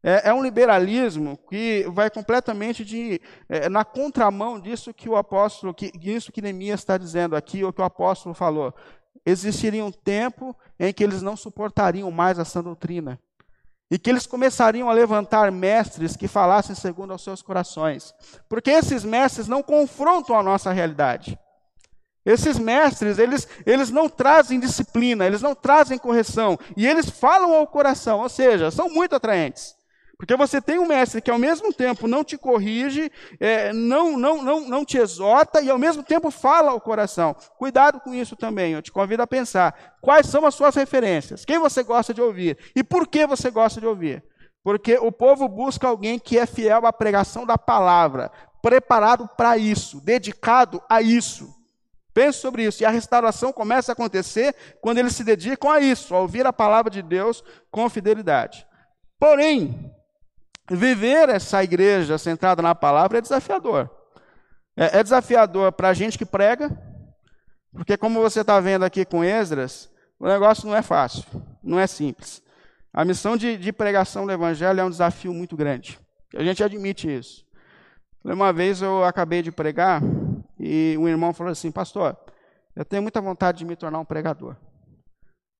É, 0.02 0.30
é, 0.30 0.32
um 0.32 0.42
liberalismo 0.42 1.38
que 1.50 1.84
vai 1.90 2.08
completamente 2.08 2.82
de, 2.82 3.20
é, 3.46 3.68
na 3.68 3.84
contramão 3.84 4.58
disso 4.58 4.94
que 4.94 5.08
o 5.08 5.16
apóstolo, 5.16 5.74
que, 5.74 5.92
isso 6.02 6.32
que 6.32 6.40
Neemias 6.40 6.80
está 6.80 6.96
dizendo 6.96 7.36
aqui, 7.36 7.62
ou 7.62 7.74
que 7.74 7.82
o 7.82 7.84
apóstolo 7.84 8.34
falou 8.34 8.74
existiria 9.26 9.84
um 9.84 9.90
tempo 9.90 10.56
em 10.78 10.92
que 10.92 11.04
eles 11.04 11.22
não 11.22 11.36
suportariam 11.36 12.10
mais 12.10 12.38
essa 12.38 12.62
doutrina. 12.62 13.18
E 13.90 13.98
que 13.98 14.10
eles 14.10 14.26
começariam 14.26 14.88
a 14.88 14.92
levantar 14.92 15.52
mestres 15.52 16.16
que 16.16 16.26
falassem 16.26 16.74
segundo 16.74 17.12
aos 17.12 17.22
seus 17.22 17.42
corações. 17.42 18.14
Porque 18.48 18.70
esses 18.70 19.04
mestres 19.04 19.46
não 19.46 19.62
confrontam 19.62 20.38
a 20.38 20.42
nossa 20.42 20.72
realidade. 20.72 21.38
Esses 22.24 22.58
mestres, 22.58 23.18
eles, 23.18 23.46
eles 23.66 23.90
não 23.90 24.08
trazem 24.08 24.58
disciplina, 24.58 25.26
eles 25.26 25.42
não 25.42 25.54
trazem 25.54 25.98
correção. 25.98 26.58
E 26.76 26.86
eles 26.86 27.10
falam 27.10 27.54
ao 27.54 27.66
coração, 27.66 28.20
ou 28.20 28.28
seja, 28.28 28.70
são 28.70 28.88
muito 28.88 29.14
atraentes. 29.14 29.76
Porque 30.24 30.36
você 30.36 30.58
tem 30.58 30.78
um 30.78 30.86
mestre 30.86 31.20
que 31.20 31.30
ao 31.30 31.38
mesmo 31.38 31.70
tempo 31.70 32.08
não 32.08 32.24
te 32.24 32.38
corrige, 32.38 33.12
é, 33.38 33.74
não, 33.74 34.16
não, 34.16 34.42
não, 34.42 34.60
não 34.66 34.82
te 34.82 34.96
exorta 34.96 35.60
e 35.60 35.68
ao 35.68 35.78
mesmo 35.78 36.02
tempo 36.02 36.30
fala 36.30 36.70
ao 36.70 36.80
coração. 36.80 37.36
Cuidado 37.58 38.00
com 38.00 38.14
isso 38.14 38.34
também, 38.34 38.72
eu 38.72 38.80
te 38.80 38.90
convido 38.90 39.22
a 39.22 39.26
pensar. 39.26 39.98
Quais 40.00 40.26
são 40.26 40.46
as 40.46 40.54
suas 40.54 40.74
referências? 40.74 41.44
Quem 41.44 41.58
você 41.58 41.82
gosta 41.82 42.14
de 42.14 42.22
ouvir? 42.22 42.56
E 42.74 42.82
por 42.82 43.06
que 43.06 43.26
você 43.26 43.50
gosta 43.50 43.82
de 43.82 43.86
ouvir? 43.86 44.24
Porque 44.62 44.96
o 44.96 45.12
povo 45.12 45.46
busca 45.46 45.86
alguém 45.86 46.18
que 46.18 46.38
é 46.38 46.46
fiel 46.46 46.86
à 46.86 46.92
pregação 46.92 47.44
da 47.44 47.58
palavra, 47.58 48.32
preparado 48.62 49.28
para 49.36 49.58
isso, 49.58 50.00
dedicado 50.00 50.82
a 50.88 51.02
isso. 51.02 51.54
Pense 52.14 52.38
sobre 52.38 52.64
isso. 52.64 52.82
E 52.82 52.86
a 52.86 52.90
restauração 52.90 53.52
começa 53.52 53.92
a 53.92 53.94
acontecer 53.94 54.54
quando 54.80 54.96
eles 54.96 55.14
se 55.14 55.22
dedicam 55.22 55.70
a 55.70 55.80
isso, 55.80 56.14
a 56.14 56.20
ouvir 56.20 56.46
a 56.46 56.52
palavra 56.52 56.90
de 56.90 57.02
Deus 57.02 57.44
com 57.70 57.90
fidelidade. 57.90 58.66
Porém, 59.18 59.93
Viver 60.70 61.28
essa 61.28 61.62
igreja 61.62 62.16
centrada 62.16 62.62
na 62.62 62.74
palavra 62.74 63.18
é 63.18 63.20
desafiador. 63.20 63.90
É, 64.76 64.98
é 64.98 65.02
desafiador 65.02 65.72
para 65.72 65.90
a 65.90 65.94
gente 65.94 66.16
que 66.16 66.24
prega, 66.24 66.70
porque 67.72 67.96
como 67.96 68.20
você 68.20 68.40
está 68.40 68.58
vendo 68.60 68.84
aqui 68.84 69.04
com 69.04 69.22
Esdras, 69.22 69.90
o 70.18 70.26
negócio 70.26 70.66
não 70.66 70.76
é 70.76 70.82
fácil, 70.82 71.24
não 71.62 71.78
é 71.78 71.86
simples. 71.86 72.42
A 72.92 73.04
missão 73.04 73.36
de, 73.36 73.56
de 73.56 73.72
pregação 73.72 74.24
do 74.24 74.32
evangelho 74.32 74.80
é 74.80 74.84
um 74.84 74.90
desafio 74.90 75.34
muito 75.34 75.56
grande. 75.56 75.98
A 76.34 76.42
gente 76.42 76.62
admite 76.62 77.12
isso. 77.12 77.44
Uma 78.24 78.52
vez 78.52 78.80
eu 78.80 79.04
acabei 79.04 79.42
de 79.42 79.52
pregar 79.52 80.00
e 80.58 80.96
um 80.98 81.08
irmão 81.08 81.34
falou 81.34 81.52
assim, 81.52 81.70
pastor, 81.70 82.16
eu 82.74 82.84
tenho 82.84 83.02
muita 83.02 83.20
vontade 83.20 83.58
de 83.58 83.64
me 83.64 83.76
tornar 83.76 83.98
um 83.98 84.04
pregador. 84.04 84.56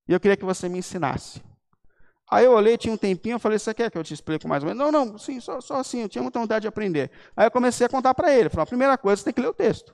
E 0.07 0.13
eu 0.13 0.19
queria 0.19 0.37
que 0.37 0.45
você 0.45 0.67
me 0.67 0.79
ensinasse. 0.79 1.43
Aí 2.29 2.45
eu 2.45 2.53
olhei, 2.53 2.77
tinha 2.77 2.93
um 2.93 2.97
tempinho, 2.97 3.35
eu 3.35 3.39
falei, 3.39 3.59
você 3.59 3.73
quer 3.73 3.91
que 3.91 3.97
eu 3.97 4.03
te 4.03 4.13
explique 4.13 4.47
mais 4.47 4.63
ou 4.63 4.69
menos? 4.69 4.83
Não, 4.83 4.91
não, 4.91 5.17
sim, 5.17 5.39
só, 5.39 5.61
só 5.61 5.75
assim, 5.75 6.01
eu 6.01 6.09
tinha 6.09 6.23
muita 6.23 6.39
vontade 6.39 6.63
de 6.63 6.67
aprender. 6.67 7.11
Aí 7.37 7.45
eu 7.45 7.51
comecei 7.51 7.85
a 7.85 7.89
contar 7.89 8.15
para 8.15 8.33
ele, 8.33 8.49
falei, 8.49 8.63
a 8.63 8.67
primeira 8.67 8.97
coisa, 8.97 9.17
você 9.17 9.25
tem 9.25 9.33
que 9.33 9.41
ler 9.41 9.49
o 9.49 9.53
texto. 9.53 9.93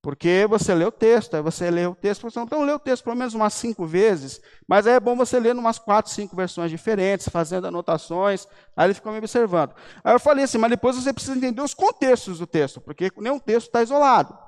Porque 0.00 0.46
você 0.48 0.72
lê 0.74 0.84
o 0.84 0.92
texto, 0.92 1.34
aí 1.34 1.42
você 1.42 1.68
lê 1.70 1.84
o 1.84 1.94
texto, 1.94 2.22
você 2.22 2.38
então 2.38 2.62
lê 2.62 2.72
o 2.72 2.78
texto 2.78 3.02
pelo 3.02 3.16
menos 3.16 3.34
umas 3.34 3.52
cinco 3.52 3.84
vezes, 3.84 4.40
mas 4.66 4.86
aí 4.86 4.94
é 4.94 5.00
bom 5.00 5.16
você 5.16 5.40
ler 5.40 5.56
umas 5.56 5.78
quatro, 5.78 6.12
cinco 6.12 6.36
versões 6.36 6.70
diferentes, 6.70 7.28
fazendo 7.28 7.66
anotações, 7.66 8.46
aí 8.76 8.86
ele 8.86 8.94
ficou 8.94 9.10
me 9.10 9.18
observando. 9.18 9.74
Aí 10.04 10.14
eu 10.14 10.20
falei 10.20 10.44
assim, 10.44 10.56
mas 10.56 10.70
depois 10.70 10.94
você 10.94 11.12
precisa 11.12 11.36
entender 11.36 11.60
os 11.60 11.74
contextos 11.74 12.38
do 12.38 12.46
texto, 12.46 12.80
porque 12.80 13.10
nenhum 13.16 13.40
texto 13.40 13.66
está 13.66 13.82
isolado. 13.82 14.38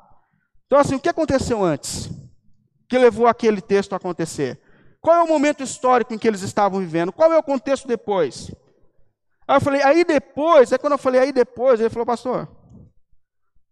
Então 0.66 0.78
assim, 0.78 0.94
o 0.94 1.00
que 1.00 1.08
aconteceu 1.08 1.64
antes? 1.64 2.08
Que 2.88 2.96
levou 2.96 3.26
aquele 3.26 3.60
texto 3.60 3.92
a 3.92 3.96
acontecer? 3.96 4.60
Qual 5.00 5.16
é 5.16 5.22
o 5.22 5.28
momento 5.28 5.62
histórico 5.62 6.12
em 6.12 6.18
que 6.18 6.28
eles 6.28 6.42
estavam 6.42 6.78
vivendo? 6.80 7.12
Qual 7.12 7.32
é 7.32 7.38
o 7.38 7.42
contexto 7.42 7.88
depois? 7.88 8.50
Aí 9.48 9.56
eu 9.56 9.60
falei, 9.60 9.82
aí 9.82 10.04
depois, 10.04 10.70
é 10.70 10.78
quando 10.78 10.92
eu 10.92 10.98
falei 10.98 11.20
aí 11.20 11.32
depois, 11.32 11.80
ele 11.80 11.90
falou, 11.90 12.06
pastor, 12.06 12.48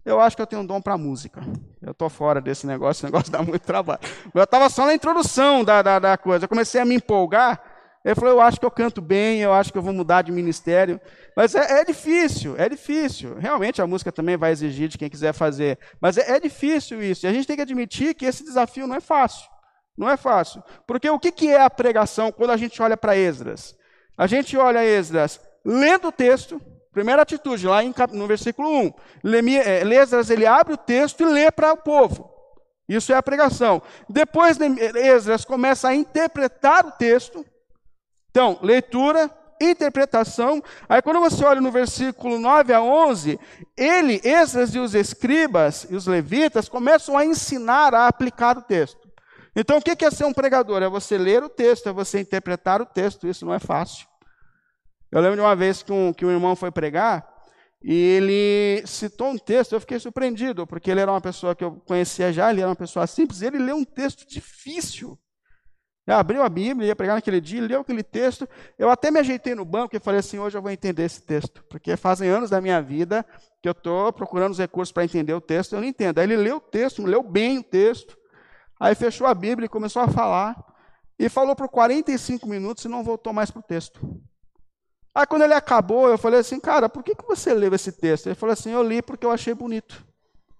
Eu 0.04 0.18
acho 0.20 0.34
que 0.34 0.40
eu 0.40 0.46
tenho 0.46 0.62
um 0.62 0.66
dom 0.66 0.80
para 0.80 0.96
música. 0.96 1.42
Eu 1.82 1.92
estou 1.92 2.08
fora 2.08 2.40
desse 2.40 2.66
negócio, 2.66 2.98
esse 2.98 3.04
negócio 3.04 3.30
dá 3.32 3.42
muito 3.42 3.62
trabalho. 3.62 4.00
Eu 4.34 4.42
estava 4.42 4.70
só 4.70 4.86
na 4.86 4.94
introdução 4.94 5.62
da, 5.62 5.82
da, 5.82 5.98
da, 5.98 6.16
coisa. 6.16 6.46
Eu 6.46 6.48
comecei 6.48 6.80
a 6.80 6.84
me 6.84 6.94
empolgar. 6.94 7.62
Ele 8.02 8.14
falou: 8.14 8.30
Eu 8.30 8.40
acho 8.40 8.58
que 8.58 8.64
eu 8.64 8.70
canto 8.70 9.02
bem, 9.02 9.40
eu 9.40 9.52
acho 9.52 9.70
que 9.70 9.76
eu 9.76 9.82
vou 9.82 9.92
mudar 9.92 10.22
de 10.22 10.32
ministério. 10.32 10.98
Mas 11.36 11.54
é, 11.54 11.80
é 11.80 11.84
difícil, 11.84 12.56
é 12.56 12.68
difícil. 12.70 13.36
Realmente 13.38 13.82
a 13.82 13.86
música 13.86 14.10
também 14.10 14.36
vai 14.36 14.50
exigir 14.50 14.88
de 14.88 14.96
quem 14.96 15.10
quiser 15.10 15.34
fazer. 15.34 15.78
Mas 16.00 16.16
é, 16.16 16.36
é 16.36 16.40
difícil 16.40 17.02
isso. 17.02 17.26
E 17.26 17.28
a 17.28 17.32
gente 17.32 17.46
tem 17.46 17.56
que 17.56 17.62
admitir 17.62 18.14
que 18.14 18.24
esse 18.24 18.42
desafio 18.42 18.86
não 18.86 18.96
é 18.96 19.00
fácil. 19.00 19.46
Não 19.98 20.08
é 20.08 20.16
fácil. 20.16 20.62
Porque 20.86 21.10
o 21.10 21.18
que, 21.18 21.48
é 21.48 21.60
a 21.60 21.68
pregação 21.68 22.30
quando 22.30 22.50
a 22.50 22.56
gente 22.56 22.80
olha 22.80 22.96
para 22.96 23.16
Esdras? 23.16 23.76
A 24.16 24.28
gente 24.28 24.56
olha 24.56 24.84
Esdras 24.84 25.40
lendo 25.64 26.08
o 26.08 26.12
texto, 26.12 26.60
Primeira 26.90 27.22
atitude, 27.22 27.66
lá 27.66 27.78
no 28.12 28.26
versículo 28.26 28.68
1. 28.68 28.92
Esdras, 29.92 30.30
ele 30.30 30.46
abre 30.46 30.74
o 30.74 30.76
texto 30.76 31.20
e 31.20 31.26
lê 31.26 31.50
para 31.50 31.72
o 31.72 31.76
povo. 31.76 32.28
Isso 32.88 33.12
é 33.12 33.16
a 33.16 33.22
pregação. 33.22 33.80
Depois, 34.08 34.58
Esdras 34.96 35.44
começa 35.44 35.88
a 35.88 35.94
interpretar 35.94 36.86
o 36.86 36.90
texto. 36.90 37.46
Então, 38.30 38.58
leitura, 38.62 39.30
interpretação. 39.60 40.60
Aí, 40.88 41.00
quando 41.00 41.20
você 41.20 41.44
olha 41.44 41.60
no 41.60 41.70
versículo 41.70 42.38
9 42.38 42.72
a 42.72 42.82
11, 42.82 43.38
ele, 43.76 44.20
Esdras 44.24 44.74
e 44.74 44.78
os 44.78 44.94
escribas 44.94 45.86
e 45.88 45.94
os 45.94 46.06
levitas 46.06 46.68
começam 46.68 47.16
a 47.16 47.24
ensinar 47.24 47.94
a 47.94 48.08
aplicar 48.08 48.58
o 48.58 48.62
texto. 48.62 49.07
Então, 49.60 49.78
o 49.78 49.82
que 49.82 50.04
é 50.04 50.10
ser 50.12 50.24
um 50.24 50.32
pregador? 50.32 50.84
É 50.84 50.88
você 50.88 51.18
ler 51.18 51.42
o 51.42 51.48
texto, 51.48 51.88
é 51.88 51.92
você 51.92 52.20
interpretar 52.20 52.80
o 52.80 52.86
texto. 52.86 53.26
Isso 53.26 53.44
não 53.44 53.52
é 53.52 53.58
fácil. 53.58 54.06
Eu 55.10 55.20
lembro 55.20 55.34
de 55.34 55.42
uma 55.42 55.56
vez 55.56 55.82
que 55.82 55.92
um, 55.92 56.12
que 56.12 56.24
um 56.24 56.30
irmão 56.30 56.54
foi 56.54 56.70
pregar 56.70 57.28
e 57.82 57.92
ele 57.92 58.86
citou 58.86 59.30
um 59.30 59.38
texto, 59.38 59.72
eu 59.72 59.80
fiquei 59.80 59.98
surpreendido, 59.98 60.64
porque 60.64 60.88
ele 60.88 61.00
era 61.00 61.10
uma 61.10 61.20
pessoa 61.20 61.56
que 61.56 61.64
eu 61.64 61.72
conhecia 61.86 62.32
já, 62.32 62.50
ele 62.50 62.60
era 62.60 62.68
uma 62.68 62.76
pessoa 62.76 63.04
simples, 63.06 63.42
ele 63.42 63.58
leu 63.58 63.74
um 63.74 63.84
texto 63.84 64.28
difícil. 64.28 65.18
Eu 66.06 66.14
abriu 66.14 66.42
a 66.42 66.48
Bíblia, 66.48 66.88
ia 66.88 66.96
pregar 66.96 67.16
naquele 67.16 67.40
dia, 67.40 67.60
leu 67.60 67.80
aquele 67.80 68.02
texto. 68.02 68.48
Eu 68.78 68.90
até 68.90 69.10
me 69.10 69.18
ajeitei 69.18 69.54
no 69.54 69.64
banco 69.64 69.94
e 69.94 70.00
falei 70.00 70.20
assim: 70.20 70.38
hoje 70.38 70.56
eu 70.56 70.62
vou 70.62 70.70
entender 70.70 71.02
esse 71.02 71.20
texto, 71.22 71.64
porque 71.68 71.96
fazem 71.96 72.28
anos 72.28 72.48
da 72.48 72.60
minha 72.60 72.80
vida 72.80 73.26
que 73.62 73.68
eu 73.68 73.72
estou 73.72 74.12
procurando 74.12 74.52
os 74.52 74.58
recursos 74.58 74.92
para 74.92 75.04
entender 75.04 75.34
o 75.34 75.40
texto, 75.40 75.74
eu 75.74 75.80
não 75.80 75.88
entendo. 75.88 76.18
Aí 76.18 76.24
ele 76.24 76.36
leu 76.36 76.56
o 76.56 76.60
texto, 76.60 77.04
leu 77.04 77.22
bem 77.22 77.58
o 77.58 77.62
texto, 77.62 78.17
aí 78.78 78.94
fechou 78.94 79.26
a 79.26 79.34
Bíblia 79.34 79.66
e 79.66 79.68
começou 79.68 80.02
a 80.02 80.08
falar, 80.08 80.56
e 81.18 81.28
falou 81.28 81.56
por 81.56 81.68
45 81.68 82.46
minutos 82.46 82.84
e 82.84 82.88
não 82.88 83.02
voltou 83.02 83.32
mais 83.32 83.50
para 83.50 83.60
o 83.60 83.62
texto. 83.62 84.00
Aí 85.14 85.26
quando 85.26 85.42
ele 85.42 85.54
acabou, 85.54 86.08
eu 86.08 86.16
falei 86.16 86.40
assim, 86.40 86.60
cara, 86.60 86.88
por 86.88 87.02
que, 87.02 87.14
que 87.14 87.26
você 87.26 87.52
leu 87.52 87.74
esse 87.74 87.90
texto? 87.90 88.26
Ele 88.26 88.34
falou 88.36 88.52
assim, 88.52 88.70
eu 88.70 88.82
li 88.82 89.02
porque 89.02 89.26
eu 89.26 89.32
achei 89.32 89.52
bonito. 89.52 90.06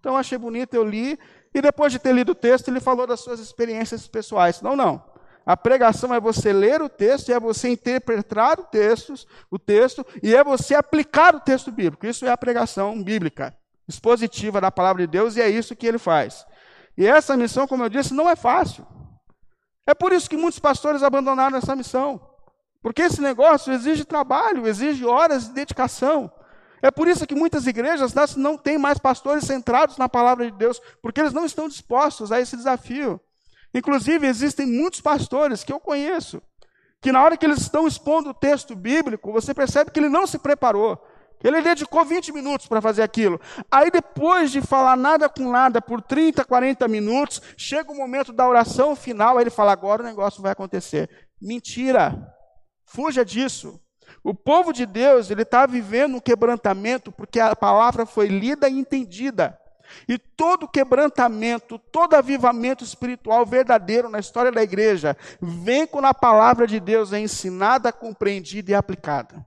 Então 0.01 0.13
eu 0.13 0.19
achei 0.19 0.37
bonito, 0.37 0.75
eu 0.75 0.85
li, 0.85 1.19
e 1.55 1.61
depois 1.61 1.93
de 1.93 1.99
ter 1.99 2.13
lido 2.13 2.33
o 2.33 2.35
texto, 2.35 2.69
ele 2.69 2.81
falou 2.81 3.07
das 3.07 3.21
suas 3.21 3.41
experiências 3.41 4.07
pessoais. 4.09 4.61
Não, 4.61 4.75
não. 4.75 5.03
A 5.47 5.57
pregação 5.57 6.13
é 6.13 6.21
você 6.21 6.53
ler 6.53 6.83
o 6.83 6.89
texto, 6.89 7.33
é 7.33 7.41
você 7.41 7.71
interpretar 7.71 8.61
o 8.61 8.65
texto, 8.65 9.15
o 9.51 9.59
texto, 9.59 10.05
e 10.23 10.35
é 10.35 10.45
você 10.45 10.75
aplicar 10.75 11.35
o 11.35 11.41
texto 11.41 11.73
bíblico. 11.73 12.07
Isso 12.07 12.27
é 12.27 12.31
a 12.31 12.37
pregação 12.37 13.03
bíblica, 13.03 13.57
expositiva 13.89 14.61
da 14.61 14.71
palavra 14.71 15.07
de 15.07 15.11
Deus, 15.11 15.37
e 15.37 15.41
é 15.41 15.49
isso 15.49 15.75
que 15.75 15.87
ele 15.87 15.99
faz. 15.99 16.45
E 16.99 17.07
essa 17.07 17.37
missão, 17.37 17.65
como 17.65 17.85
eu 17.85 17.89
disse, 17.89 18.13
não 18.13 18.29
é 18.29 18.35
fácil. 18.35 18.85
É 19.87 19.95
por 19.95 20.13
isso 20.13 20.29
que 20.29 20.37
muitos 20.37 20.59
pastores 20.59 21.05
abandonaram 21.05 21.57
essa 21.57 21.77
missão. 21.77 22.21
Porque 22.83 23.03
esse 23.03 23.21
negócio 23.21 23.73
exige 23.73 24.05
trabalho, 24.05 24.67
exige 24.67 25.07
horas 25.07 25.47
de 25.47 25.53
dedicação. 25.53 26.29
É 26.83 26.91
por 26.91 27.07
isso 27.07 27.25
que 27.25 27.37
muitas 27.37 27.69
igrejas 27.69 28.13
não 28.37 28.59
têm 28.59 28.77
mais 28.77 28.99
pastores 28.99 29.45
centrados 29.45 29.97
na 29.97 30.09
palavra 30.09 30.51
de 30.51 30.57
Deus, 30.57 30.81
porque 31.01 31.21
eles 31.21 31.33
não 31.33 31.47
estão 31.47 31.69
dispostos 31.69 32.33
a 32.33 32.41
esse 32.41 32.57
desafio. 32.57 33.21
Inclusive, 33.73 34.27
existem 34.27 34.67
muitos 34.67 35.01
pastores 35.01 35.63
que 35.63 35.73
eu 35.73 35.79
conheço, 35.79 36.43
que 37.01 37.13
na 37.13 37.23
hora 37.23 37.37
que 37.37 37.47
eles 37.47 37.61
estão 37.61 37.87
expondo 37.87 38.31
o 38.31 38.35
texto 38.35 38.75
bíblico, 38.75 39.33
você 39.33 39.55
percebe 39.55 39.93
que 39.93 40.01
ele 40.01 40.09
não 40.09 40.27
se 40.27 40.39
preparou. 40.39 41.01
Ele 41.43 41.63
dedicou 41.63 42.05
20 42.05 42.33
minutos 42.33 42.67
para 42.67 42.81
fazer 42.81 43.03
aquilo. 43.03 43.41
Aí, 43.71 43.91
depois 43.91 44.51
de 44.51 44.61
falar 44.61 44.97
nada 44.97 45.29
com 45.29 45.51
nada 45.51 45.81
por 45.81 46.03
30, 46.03 46.45
40 46.45 46.89
minutos, 46.89 47.41
chega 47.57 47.93
o 47.93 47.97
momento 47.97 48.33
da 48.33 48.49
oração 48.49 48.97
final, 48.97 49.37
aí 49.37 49.45
ele 49.45 49.51
fala: 49.51 49.73
agora 49.73 50.03
o 50.03 50.07
negócio 50.07 50.43
vai 50.43 50.53
acontecer. 50.53 51.09
Mentira! 51.41 52.35
Fuja 52.85 53.25
disso. 53.25 53.81
O 54.25 54.35
povo 54.35 54.73
de 54.73 54.87
Deus, 54.87 55.31
ele 55.31 55.43
está 55.43 55.67
vivendo 55.67 56.17
um 56.17 56.21
quebrantamento 56.21 57.13
porque 57.13 57.39
a 57.39 57.55
palavra 57.55 58.07
foi 58.07 58.27
lida 58.27 58.69
e 58.69 58.79
entendida. 58.79 59.59
E 60.07 60.19
todo 60.19 60.69
quebrantamento, 60.69 61.79
todo 61.79 62.15
avivamento 62.15 62.85
espiritual 62.85 63.47
verdadeiro 63.47 64.09
na 64.09 64.19
história 64.19 64.53
da 64.53 64.63
igreja 64.63 65.17
vem 65.41 65.87
quando 65.87 66.07
a 66.07 66.15
palavra 66.15 66.67
de 66.67 66.79
Deus 66.79 67.13
é 67.13 67.21
ensinada, 67.21 67.93
compreendida 67.93 68.73
e 68.73 68.75
aplicada. 68.75 69.47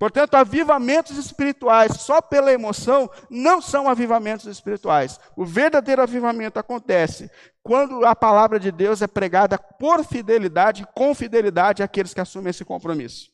Portanto, 0.00 0.34
avivamentos 0.34 1.18
espirituais 1.18 1.92
só 2.00 2.22
pela 2.22 2.50
emoção 2.50 3.10
não 3.28 3.60
são 3.60 3.86
avivamentos 3.86 4.46
espirituais. 4.46 5.20
O 5.36 5.44
verdadeiro 5.44 6.00
avivamento 6.00 6.58
acontece 6.58 7.30
quando 7.62 8.06
a 8.06 8.16
palavra 8.16 8.58
de 8.58 8.72
Deus 8.72 9.02
é 9.02 9.06
pregada 9.06 9.58
por 9.58 10.02
fidelidade, 10.02 10.86
com 10.94 11.14
fidelidade 11.14 11.82
àqueles 11.82 12.14
que 12.14 12.20
assumem 12.22 12.48
esse 12.48 12.64
compromisso. 12.64 13.28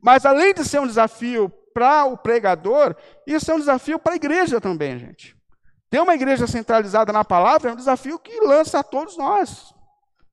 Mas 0.00 0.24
além 0.24 0.54
de 0.54 0.64
ser 0.64 0.80
um 0.80 0.86
desafio 0.86 1.50
para 1.74 2.06
o 2.06 2.16
pregador, 2.16 2.96
isso 3.26 3.50
é 3.50 3.54
um 3.54 3.60
desafio 3.60 3.98
para 3.98 4.14
a 4.14 4.16
igreja 4.16 4.58
também, 4.58 4.98
gente. 4.98 5.36
Ter 5.90 6.00
uma 6.00 6.14
igreja 6.14 6.46
centralizada 6.46 7.12
na 7.12 7.26
palavra 7.26 7.68
é 7.68 7.72
um 7.74 7.76
desafio 7.76 8.18
que 8.18 8.40
lança 8.40 8.78
a 8.78 8.82
todos 8.82 9.18
nós, 9.18 9.74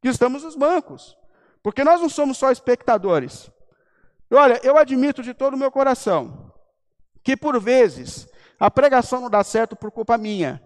que 0.02 0.08
estamos 0.08 0.44
nos 0.44 0.56
bancos. 0.56 1.18
Porque 1.62 1.84
nós 1.84 2.00
não 2.00 2.08
somos 2.08 2.38
só 2.38 2.52
espectadores. 2.52 3.52
Olha, 4.32 4.60
eu 4.64 4.78
admito 4.78 5.24
de 5.24 5.34
todo 5.34 5.54
o 5.54 5.58
meu 5.58 5.72
coração 5.72 6.52
que 7.24 7.36
por 7.36 7.60
vezes 7.60 8.28
a 8.60 8.72
pregação 8.72 9.22
não 9.22 9.30
dá 9.30 9.44
certo 9.44 9.76
por 9.76 9.92
culpa 9.92 10.18
minha. 10.18 10.62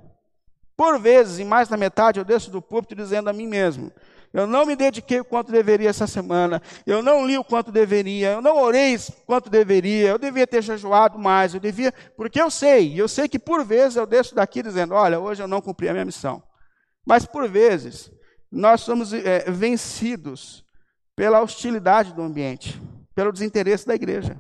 Por 0.78 1.00
vezes, 1.00 1.40
em 1.40 1.46
mais 1.46 1.68
da 1.68 1.78
metade, 1.78 2.20
eu 2.20 2.26
desço 2.26 2.50
do 2.50 2.62
púlpito 2.62 2.96
dizendo 2.96 3.30
a 3.30 3.34
mim 3.34 3.48
mesmo: 3.48 3.92
eu 4.34 4.48
não 4.48 4.66
me 4.66 4.76
dediquei 4.76 5.20
o 5.20 5.26
quanto 5.26 5.52
deveria 5.52 5.90
essa 5.90 6.08
semana, 6.08 6.62
eu 6.86 7.04
não 7.04 7.26
li 7.26 7.38
o 7.38 7.44
quanto 7.44 7.72
deveria, 7.72 8.32
eu 8.32 8.42
não 8.42 8.58
orei 8.58 8.96
o 8.96 9.12
quanto 9.26 9.50
deveria, 9.50 10.10
eu 10.10 10.18
devia 10.18 10.48
ter 10.48 10.62
jejuado 10.62 11.20
mais, 11.20 11.54
eu 11.54 11.60
devia, 11.60 11.94
porque 12.16 12.42
eu 12.42 12.50
sei, 12.50 13.00
eu 13.00 13.08
sei 13.08 13.28
que 13.28 13.38
por 13.38 13.66
vezes 13.66 13.96
eu 13.96 14.08
desço 14.08 14.34
daqui 14.34 14.64
dizendo: 14.64 14.94
olha, 14.94 15.20
hoje 15.20 15.44
eu 15.44 15.48
não 15.48 15.62
cumpri 15.62 15.90
a 15.90 15.94
minha 15.94 16.06
missão. 16.06 16.42
Mas 17.06 17.26
por 17.26 17.50
vezes, 17.50 18.12
nós 18.52 18.82
somos 18.82 19.14
é, 19.14 19.50
vencidos 19.50 20.64
pela 21.16 21.42
hostilidade 21.42 22.14
do 22.14 22.22
ambiente 22.22 22.80
pelo 23.22 23.32
desinteresse 23.32 23.86
da 23.86 23.94
igreja. 23.94 24.36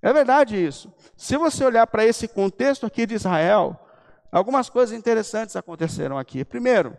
É 0.00 0.10
verdade 0.10 0.56
isso. 0.56 0.90
Se 1.14 1.36
você 1.36 1.62
olhar 1.62 1.86
para 1.86 2.02
esse 2.02 2.26
contexto 2.26 2.86
aqui 2.86 3.04
de 3.04 3.14
Israel, 3.14 3.78
algumas 4.32 4.70
coisas 4.70 4.96
interessantes 4.96 5.54
aconteceram 5.54 6.16
aqui. 6.16 6.46
Primeiro, 6.46 6.96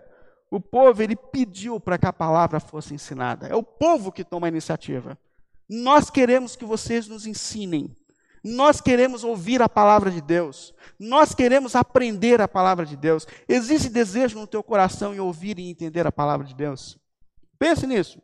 o 0.52 0.62
povo 0.62 1.02
ele 1.02 1.16
pediu 1.16 1.80
para 1.80 1.98
que 1.98 2.06
a 2.06 2.14
palavra 2.14 2.60
fosse 2.60 2.94
ensinada. 2.94 3.48
É 3.48 3.56
o 3.56 3.64
povo 3.64 4.12
que 4.12 4.24
toma 4.24 4.46
a 4.46 4.50
iniciativa. 4.50 5.18
Nós 5.68 6.12
queremos 6.12 6.56
que 6.56 6.66
vocês 6.66 7.08
nos 7.08 7.26
ensinem. 7.26 7.96
Nós 8.44 8.80
queremos 8.80 9.24
ouvir 9.24 9.64
a 9.64 9.68
palavra 9.68 10.12
de 10.12 10.22
Deus. 10.22 10.72
Nós 11.00 11.34
queremos 11.34 11.76
aprender 11.76 12.40
a 12.42 12.48
palavra 12.48 12.86
de 12.86 12.96
Deus. 12.96 13.26
Existe 13.50 13.90
desejo 13.90 14.38
no 14.38 14.46
teu 14.46 14.62
coração 14.62 15.16
em 15.16 15.20
ouvir 15.20 15.58
e 15.58 15.68
entender 15.68 16.06
a 16.06 16.12
palavra 16.12 16.46
de 16.46 16.54
Deus? 16.54 16.96
Pense 17.58 17.88
nisso. 17.88 18.22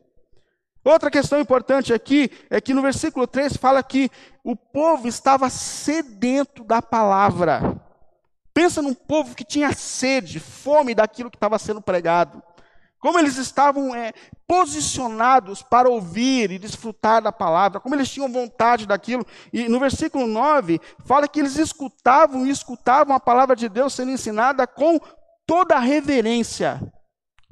Outra 0.84 1.10
questão 1.10 1.38
importante 1.40 1.92
aqui 1.92 2.30
é 2.50 2.60
que 2.60 2.74
no 2.74 2.82
versículo 2.82 3.26
3 3.26 3.56
fala 3.56 3.82
que 3.82 4.10
o 4.42 4.56
povo 4.56 5.06
estava 5.06 5.48
sedento 5.48 6.64
da 6.64 6.82
palavra. 6.82 7.80
Pensa 8.52 8.82
num 8.82 8.94
povo 8.94 9.34
que 9.34 9.44
tinha 9.44 9.72
sede, 9.72 10.40
fome 10.40 10.94
daquilo 10.94 11.30
que 11.30 11.36
estava 11.36 11.58
sendo 11.58 11.80
pregado. 11.80 12.42
Como 12.98 13.18
eles 13.18 13.36
estavam 13.36 13.94
é, 13.94 14.12
posicionados 14.46 15.62
para 15.62 15.88
ouvir 15.88 16.52
e 16.52 16.58
desfrutar 16.58 17.22
da 17.22 17.32
palavra, 17.32 17.80
como 17.80 17.94
eles 17.94 18.10
tinham 18.10 18.30
vontade 18.30 18.86
daquilo. 18.86 19.26
E 19.52 19.68
no 19.68 19.80
versículo 19.80 20.26
9, 20.26 20.80
fala 21.04 21.26
que 21.26 21.40
eles 21.40 21.56
escutavam 21.56 22.46
e 22.46 22.50
escutavam 22.50 23.14
a 23.14 23.20
palavra 23.20 23.56
de 23.56 23.68
Deus 23.68 23.92
sendo 23.92 24.12
ensinada 24.12 24.66
com 24.66 25.00
toda 25.46 25.76
a 25.76 25.80
reverência. 25.80 26.80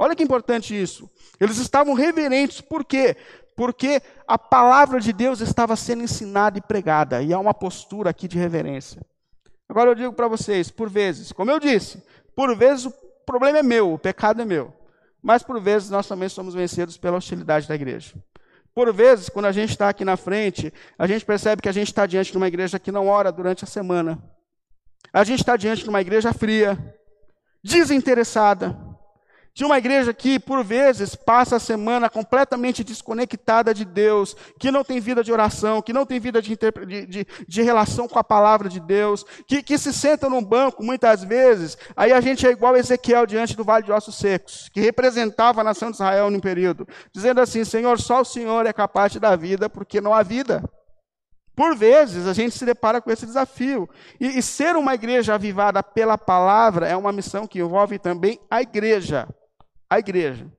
Olha 0.02 0.16
que 0.16 0.22
importante 0.22 0.74
isso. 0.74 1.10
Eles 1.38 1.58
estavam 1.58 1.92
reverentes, 1.92 2.62
por 2.62 2.86
quê? 2.86 3.14
Porque 3.54 4.00
a 4.26 4.38
palavra 4.38 4.98
de 4.98 5.12
Deus 5.12 5.42
estava 5.42 5.76
sendo 5.76 6.02
ensinada 6.02 6.56
e 6.56 6.62
pregada, 6.62 7.22
e 7.22 7.34
há 7.34 7.38
uma 7.38 7.52
postura 7.52 8.08
aqui 8.08 8.26
de 8.26 8.38
reverência. 8.38 9.02
Agora 9.68 9.90
eu 9.90 9.94
digo 9.94 10.14
para 10.14 10.26
vocês, 10.26 10.70
por 10.70 10.88
vezes, 10.88 11.32
como 11.32 11.50
eu 11.50 11.60
disse, 11.60 12.02
por 12.34 12.56
vezes 12.56 12.86
o 12.86 12.94
problema 13.26 13.58
é 13.58 13.62
meu, 13.62 13.92
o 13.92 13.98
pecado 13.98 14.40
é 14.40 14.44
meu. 14.46 14.72
Mas 15.22 15.42
por 15.42 15.60
vezes 15.60 15.90
nós 15.90 16.08
também 16.08 16.30
somos 16.30 16.54
vencidos 16.54 16.96
pela 16.96 17.18
hostilidade 17.18 17.68
da 17.68 17.74
igreja. 17.74 18.14
Por 18.74 18.90
vezes, 18.94 19.28
quando 19.28 19.44
a 19.44 19.52
gente 19.52 19.68
está 19.68 19.90
aqui 19.90 20.02
na 20.02 20.16
frente, 20.16 20.72
a 20.98 21.06
gente 21.06 21.26
percebe 21.26 21.60
que 21.60 21.68
a 21.68 21.72
gente 21.72 21.88
está 21.88 22.06
diante 22.06 22.32
de 22.32 22.38
uma 22.38 22.48
igreja 22.48 22.78
que 22.78 22.90
não 22.90 23.06
ora 23.06 23.30
durante 23.30 23.64
a 23.64 23.66
semana. 23.66 24.18
A 25.12 25.24
gente 25.24 25.40
está 25.40 25.58
diante 25.58 25.84
de 25.84 25.90
uma 25.90 26.00
igreja 26.00 26.32
fria, 26.32 26.78
desinteressada, 27.62 28.89
de 29.52 29.64
uma 29.64 29.78
igreja 29.78 30.14
que, 30.14 30.38
por 30.38 30.64
vezes, 30.64 31.14
passa 31.14 31.56
a 31.56 31.60
semana 31.60 32.08
completamente 32.08 32.84
desconectada 32.84 33.74
de 33.74 33.84
Deus, 33.84 34.36
que 34.58 34.70
não 34.70 34.84
tem 34.84 35.00
vida 35.00 35.24
de 35.24 35.32
oração, 35.32 35.82
que 35.82 35.92
não 35.92 36.06
tem 36.06 36.20
vida 36.20 36.40
de, 36.40 36.56
de, 37.06 37.26
de, 37.46 37.62
relação 37.62 38.06
com 38.06 38.18
a 38.18 38.24
palavra 38.24 38.68
de 38.68 38.80
Deus, 38.80 39.24
que, 39.46 39.62
que 39.62 39.76
se 39.76 39.92
senta 39.92 40.28
num 40.28 40.42
banco, 40.42 40.82
muitas 40.82 41.24
vezes, 41.24 41.76
aí 41.96 42.12
a 42.12 42.20
gente 42.20 42.46
é 42.46 42.50
igual 42.50 42.76
Ezequiel 42.76 43.26
diante 43.26 43.56
do 43.56 43.64
vale 43.64 43.84
de 43.84 43.92
ossos 43.92 44.16
secos, 44.16 44.70
que 44.72 44.80
representava 44.80 45.60
a 45.60 45.64
nação 45.64 45.90
de 45.90 45.96
Israel 45.96 46.30
no 46.30 46.40
período, 46.40 46.86
dizendo 47.12 47.40
assim: 47.40 47.64
Senhor, 47.64 48.00
só 48.00 48.20
o 48.20 48.24
Senhor 48.24 48.66
é 48.66 48.72
capaz 48.72 49.12
de 49.12 49.20
dar 49.20 49.36
vida, 49.36 49.68
porque 49.68 50.00
não 50.00 50.14
há 50.14 50.22
vida. 50.22 50.62
Por 51.56 51.76
vezes 51.76 52.26
a 52.26 52.32
gente 52.32 52.56
se 52.56 52.64
depara 52.64 53.02
com 53.02 53.10
esse 53.10 53.26
desafio. 53.26 53.86
E, 54.18 54.38
e, 54.38 54.42
ser 54.42 54.76
uma 54.76 54.94
igreja 54.94 55.34
avivada 55.34 55.82
pela 55.82 56.16
palavra 56.16 56.88
é 56.88 56.96
uma 56.96 57.12
missão 57.12 57.46
que 57.46 57.58
envolve 57.58 57.98
também 57.98 58.40
a 58.50 58.62
igreja 58.62 59.28
a 59.90 59.98
igreja. 59.98 60.50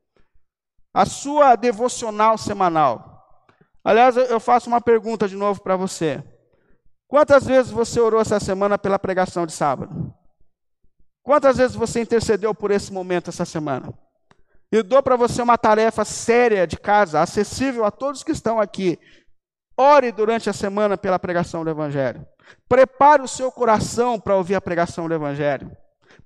A 0.94 1.06
sua 1.06 1.56
devocional 1.56 2.38
semanal. 2.38 3.12
Aliás, 3.84 4.18
eu 4.18 4.40
faço 4.40 4.68
uma 4.70 4.82
pergunta 4.82 5.28
de 5.28 5.36
novo 5.36 5.62
para 5.62 5.78
você. 5.78 6.22
Quantas 7.08 7.46
vezes 7.46 7.72
você 7.72 8.00
orou 8.00 8.22
essa 8.22 8.40
semana 8.40 8.78
pela 8.78 9.00
pregação 9.00 9.46
de 9.46 9.54
sábado? 9.54 10.14
Quantas 11.24 11.58
vezes 11.58 11.76
você 11.76 12.02
intercedeu 12.02 12.54
por 12.54 12.72
esse 12.72 12.92
momento 12.92 13.30
essa 13.30 13.46
semana? 13.46 13.94
Eu 14.72 14.84
dou 14.84 15.02
para 15.04 15.16
você 15.16 15.42
uma 15.42 15.58
tarefa 15.58 16.06
séria 16.06 16.66
de 16.66 16.78
casa, 16.78 17.22
acessível 17.22 17.86
a 17.86 17.92
todos 17.92 18.24
que 18.24 18.32
estão 18.32 18.60
aqui. 18.60 19.00
Ore 19.78 20.12
durante 20.12 20.50
a 20.50 20.54
semana 20.54 20.98
pela 20.98 21.20
pregação 21.20 21.64
do 21.64 21.70
Evangelho. 21.70 22.26
Prepare 22.68 23.22
o 23.22 23.28
seu 23.28 23.52
coração 23.52 24.20
para 24.20 24.36
ouvir 24.36 24.56
a 24.56 24.62
pregação 24.62 25.08
do 25.08 25.14
Evangelho. 25.14 25.76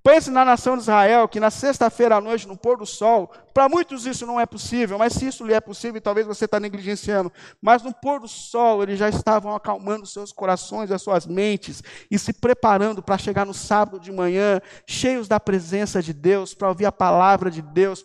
Pense 0.05 0.29
na 0.29 0.45
nação 0.45 0.75
de 0.75 0.83
Israel, 0.83 1.27
que 1.27 1.39
na 1.39 1.49
sexta-feira 1.49 2.17
à 2.17 2.21
noite, 2.21 2.47
no 2.47 2.55
pôr 2.55 2.77
do 2.77 2.85
sol, 2.85 3.31
para 3.51 3.67
muitos 3.67 4.05
isso 4.05 4.23
não 4.23 4.39
é 4.39 4.45
possível, 4.45 4.99
mas 4.99 5.13
se 5.13 5.25
isso 5.25 5.43
lhe 5.43 5.51
é 5.51 5.59
possível, 5.59 5.99
talvez 5.99 6.27
você 6.27 6.45
está 6.45 6.59
negligenciando. 6.59 7.33
Mas 7.59 7.81
no 7.81 7.91
pôr 7.91 8.19
do 8.19 8.27
sol, 8.27 8.83
eles 8.83 8.99
já 8.99 9.09
estavam 9.09 9.55
acalmando 9.55 10.05
seus 10.05 10.31
corações, 10.31 10.91
as 10.91 11.01
suas 11.01 11.25
mentes, 11.25 11.81
e 12.11 12.19
se 12.19 12.33
preparando 12.33 13.01
para 13.01 13.17
chegar 13.17 13.47
no 13.47 13.53
sábado 13.53 13.99
de 13.99 14.11
manhã, 14.11 14.61
cheios 14.85 15.27
da 15.27 15.39
presença 15.39 16.03
de 16.03 16.13
Deus, 16.13 16.53
para 16.53 16.69
ouvir 16.69 16.85
a 16.85 16.91
palavra 16.91 17.49
de 17.49 17.63
Deus, 17.63 18.03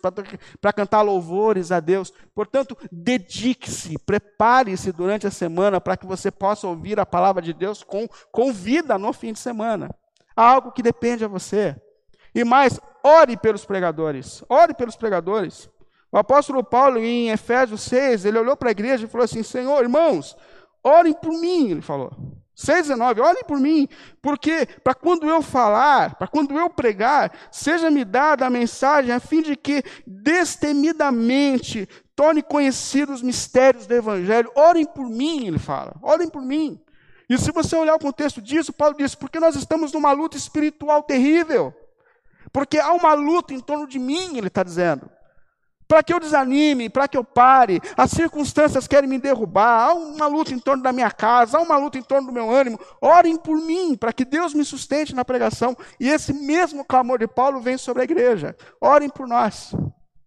para 0.59 0.73
cantar 0.73 1.03
louvores 1.03 1.71
a 1.71 1.79
Deus. 1.79 2.11
Portanto, 2.33 2.75
dedique-se, 2.91 3.99
prepare-se 3.99 4.91
durante 4.91 5.27
a 5.27 5.31
semana 5.31 5.79
para 5.79 5.95
que 5.95 6.07
você 6.07 6.31
possa 6.31 6.65
ouvir 6.65 6.99
a 6.99 7.05
palavra 7.05 7.43
de 7.43 7.53
Deus 7.53 7.83
com, 7.83 8.07
com 8.31 8.51
vida 8.51 8.97
no 8.97 9.13
fim 9.13 9.33
de 9.33 9.39
semana. 9.39 9.93
Algo 10.35 10.71
que 10.71 10.81
depende 10.81 11.23
a 11.23 11.27
você. 11.27 11.79
E 12.33 12.43
mais, 12.43 12.79
ore 13.03 13.37
pelos 13.37 13.65
pregadores. 13.65 14.43
Ore 14.49 14.73
pelos 14.73 14.95
pregadores. 14.95 15.69
O 16.11 16.17
apóstolo 16.17 16.63
Paulo, 16.63 16.99
em 16.99 17.29
Efésios 17.29 17.81
6, 17.83 18.25
ele 18.25 18.37
olhou 18.37 18.57
para 18.57 18.69
a 18.69 18.71
igreja 18.71 19.05
e 19.05 19.09
falou 19.09 19.25
assim: 19.25 19.43
Senhor, 19.43 19.81
irmãos, 19.81 20.35
orem 20.83 21.13
por 21.13 21.31
mim, 21.31 21.71
ele 21.71 21.81
falou. 21.81 22.11
6,19, 22.55 23.21
orem 23.21 23.43
por 23.45 23.59
mim, 23.59 23.87
porque 24.21 24.67
para 24.83 24.93
quando 24.93 25.27
eu 25.27 25.41
falar, 25.41 26.15
para 26.15 26.27
quando 26.27 26.57
eu 26.57 26.69
pregar, 26.69 27.31
seja-me 27.49 28.05
dada 28.05 28.45
a 28.45 28.49
mensagem 28.49 29.11
a 29.11 29.19
fim 29.19 29.41
de 29.41 29.55
que 29.55 29.83
destemidamente 30.05 31.87
torne 32.15 32.43
conhecidos 32.43 33.15
os 33.15 33.21
mistérios 33.23 33.87
do 33.87 33.95
Evangelho. 33.95 34.51
Orem 34.53 34.85
por 34.85 35.09
mim, 35.09 35.47
ele 35.47 35.57
fala, 35.57 35.95
orem 36.03 36.29
por 36.29 36.43
mim. 36.43 36.79
E 37.27 37.37
se 37.37 37.51
você 37.51 37.75
olhar 37.75 37.95
o 37.95 37.99
contexto 37.99 38.41
disso, 38.41 38.73
Paulo 38.73 38.95
diz: 38.97 39.15
porque 39.15 39.39
nós 39.39 39.55
estamos 39.55 39.93
numa 39.93 40.11
luta 40.11 40.37
espiritual 40.37 41.01
terrível. 41.01 41.73
Porque 42.51 42.79
há 42.79 42.91
uma 42.93 43.13
luta 43.13 43.53
em 43.53 43.59
torno 43.59 43.87
de 43.87 43.99
mim, 43.99 44.37
ele 44.37 44.47
está 44.47 44.63
dizendo. 44.63 45.09
Para 45.87 46.01
que 46.01 46.13
eu 46.13 46.21
desanime, 46.21 46.89
para 46.89 47.05
que 47.05 47.17
eu 47.17 47.23
pare, 47.23 47.81
as 47.97 48.11
circunstâncias 48.11 48.87
querem 48.87 49.09
me 49.09 49.19
derrubar, 49.19 49.89
há 49.89 49.93
uma 49.93 50.25
luta 50.25 50.53
em 50.53 50.59
torno 50.59 50.81
da 50.81 50.93
minha 50.93 51.11
casa, 51.11 51.57
há 51.57 51.61
uma 51.61 51.75
luta 51.75 51.97
em 51.97 52.01
torno 52.01 52.27
do 52.27 52.33
meu 52.33 52.49
ânimo. 52.49 52.79
Orem 53.01 53.35
por 53.35 53.57
mim, 53.57 53.97
para 53.97 54.13
que 54.13 54.23
Deus 54.23 54.53
me 54.53 54.63
sustente 54.63 55.13
na 55.13 55.25
pregação. 55.25 55.75
E 55.99 56.07
esse 56.07 56.31
mesmo 56.31 56.85
clamor 56.85 57.19
de 57.19 57.27
Paulo 57.27 57.59
vem 57.59 57.77
sobre 57.77 58.01
a 58.01 58.05
igreja. 58.05 58.55
Orem 58.79 59.09
por 59.09 59.27
nós. 59.27 59.73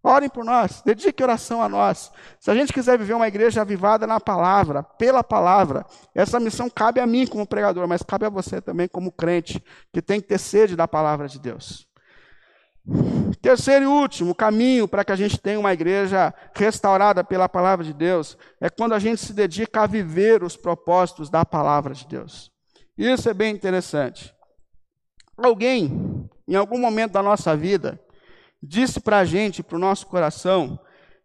Orem 0.03 0.29
por 0.29 0.45
nós, 0.45 0.83
dedique 0.85 1.23
oração 1.23 1.63
a 1.63 1.67
nós. 1.67 2.11
Se 2.39 2.51
a 2.51 2.53
gente 2.53 2.71
quiser 2.71 2.95
viver 2.95 3.15
uma 3.15 3.27
igreja 3.27 3.61
avivada 3.61 4.05
na 4.05 4.19
palavra, 4.19 4.83
pela 4.83 5.23
palavra, 5.23 5.83
essa 6.13 6.39
missão 6.39 6.69
cabe 6.69 6.99
a 6.99 7.07
mim 7.07 7.25
como 7.25 7.47
pregador, 7.47 7.87
mas 7.87 8.03
cabe 8.03 8.23
a 8.23 8.29
você 8.29 8.61
também 8.61 8.87
como 8.87 9.11
crente, 9.11 9.63
que 9.91 9.99
tem 9.99 10.21
que 10.21 10.27
ter 10.27 10.37
sede 10.37 10.75
da 10.75 10.87
palavra 10.87 11.27
de 11.27 11.39
Deus. 11.39 11.87
Terceiro 13.41 13.85
e 13.85 13.87
último 13.87 14.35
caminho 14.35 14.87
para 14.87 15.03
que 15.03 15.11
a 15.11 15.15
gente 15.15 15.39
tenha 15.39 15.59
uma 15.59 15.73
igreja 15.73 16.33
restaurada 16.53 17.23
pela 17.23 17.49
palavra 17.49 17.83
de 17.83 17.93
Deus 17.93 18.37
é 18.61 18.69
quando 18.69 18.93
a 18.93 18.99
gente 18.99 19.21
se 19.21 19.33
dedica 19.33 19.81
a 19.81 19.87
viver 19.87 20.43
os 20.43 20.55
propósitos 20.55 21.29
da 21.29 21.43
palavra 21.43 21.93
de 21.93 22.07
Deus. 22.07 22.51
Isso 22.97 23.29
é 23.29 23.33
bem 23.33 23.53
interessante. 23.53 24.33
Alguém, 25.35 26.29
em 26.47 26.55
algum 26.55 26.79
momento 26.79 27.13
da 27.13 27.23
nossa 27.23 27.57
vida, 27.57 27.99
disse 28.61 28.99
para 28.99 29.19
a 29.19 29.25
gente, 29.25 29.63
para 29.63 29.75
o 29.75 29.79
nosso 29.79 30.05
coração, 30.07 30.79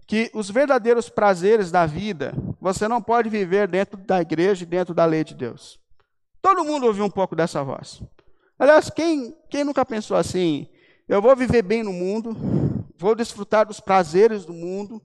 que 0.07 0.31
os 0.35 0.51
verdadeiros 0.51 1.09
prazeres 1.09 1.71
da 1.71 1.87
vida 1.87 2.35
você 2.61 2.89
não 2.89 3.01
pode 3.01 3.29
viver 3.29 3.69
dentro 3.69 3.97
da 3.97 4.21
igreja 4.21 4.65
e 4.65 4.67
dentro 4.67 4.93
da 4.93 5.05
lei 5.05 5.25
de 5.25 5.35
Deus. 5.35 5.79
Todo 6.43 6.65
mundo 6.65 6.87
ouviu 6.87 7.05
um 7.05 7.11
pouco 7.11 7.37
dessa 7.37 7.63
voz. 7.63 8.03
Aliás, 8.59 8.91
quem, 8.91 9.35
quem 9.49 9.63
nunca 9.63 9.85
pensou 9.87 10.17
assim? 10.17 10.69
Eu 11.11 11.21
vou 11.21 11.35
viver 11.35 11.63
bem 11.63 11.83
no 11.83 11.93
mundo, 11.93 12.37
vou 12.97 13.17
desfrutar 13.17 13.67
dos 13.67 13.81
prazeres 13.81 14.45
do 14.45 14.53
mundo, 14.53 15.03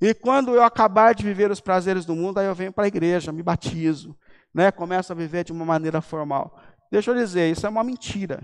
e 0.00 0.14
quando 0.14 0.54
eu 0.54 0.62
acabar 0.62 1.14
de 1.14 1.22
viver 1.22 1.50
os 1.50 1.60
prazeres 1.60 2.06
do 2.06 2.16
mundo, 2.16 2.38
aí 2.38 2.46
eu 2.46 2.54
venho 2.54 2.72
para 2.72 2.84
a 2.84 2.88
igreja, 2.88 3.30
me 3.30 3.42
batizo, 3.42 4.16
né? 4.54 4.72
começo 4.72 5.12
a 5.12 5.14
viver 5.14 5.44
de 5.44 5.52
uma 5.52 5.66
maneira 5.66 6.00
formal. 6.00 6.58
Deixa 6.90 7.10
eu 7.10 7.14
dizer, 7.14 7.52
isso 7.52 7.66
é 7.66 7.68
uma 7.68 7.84
mentira. 7.84 8.42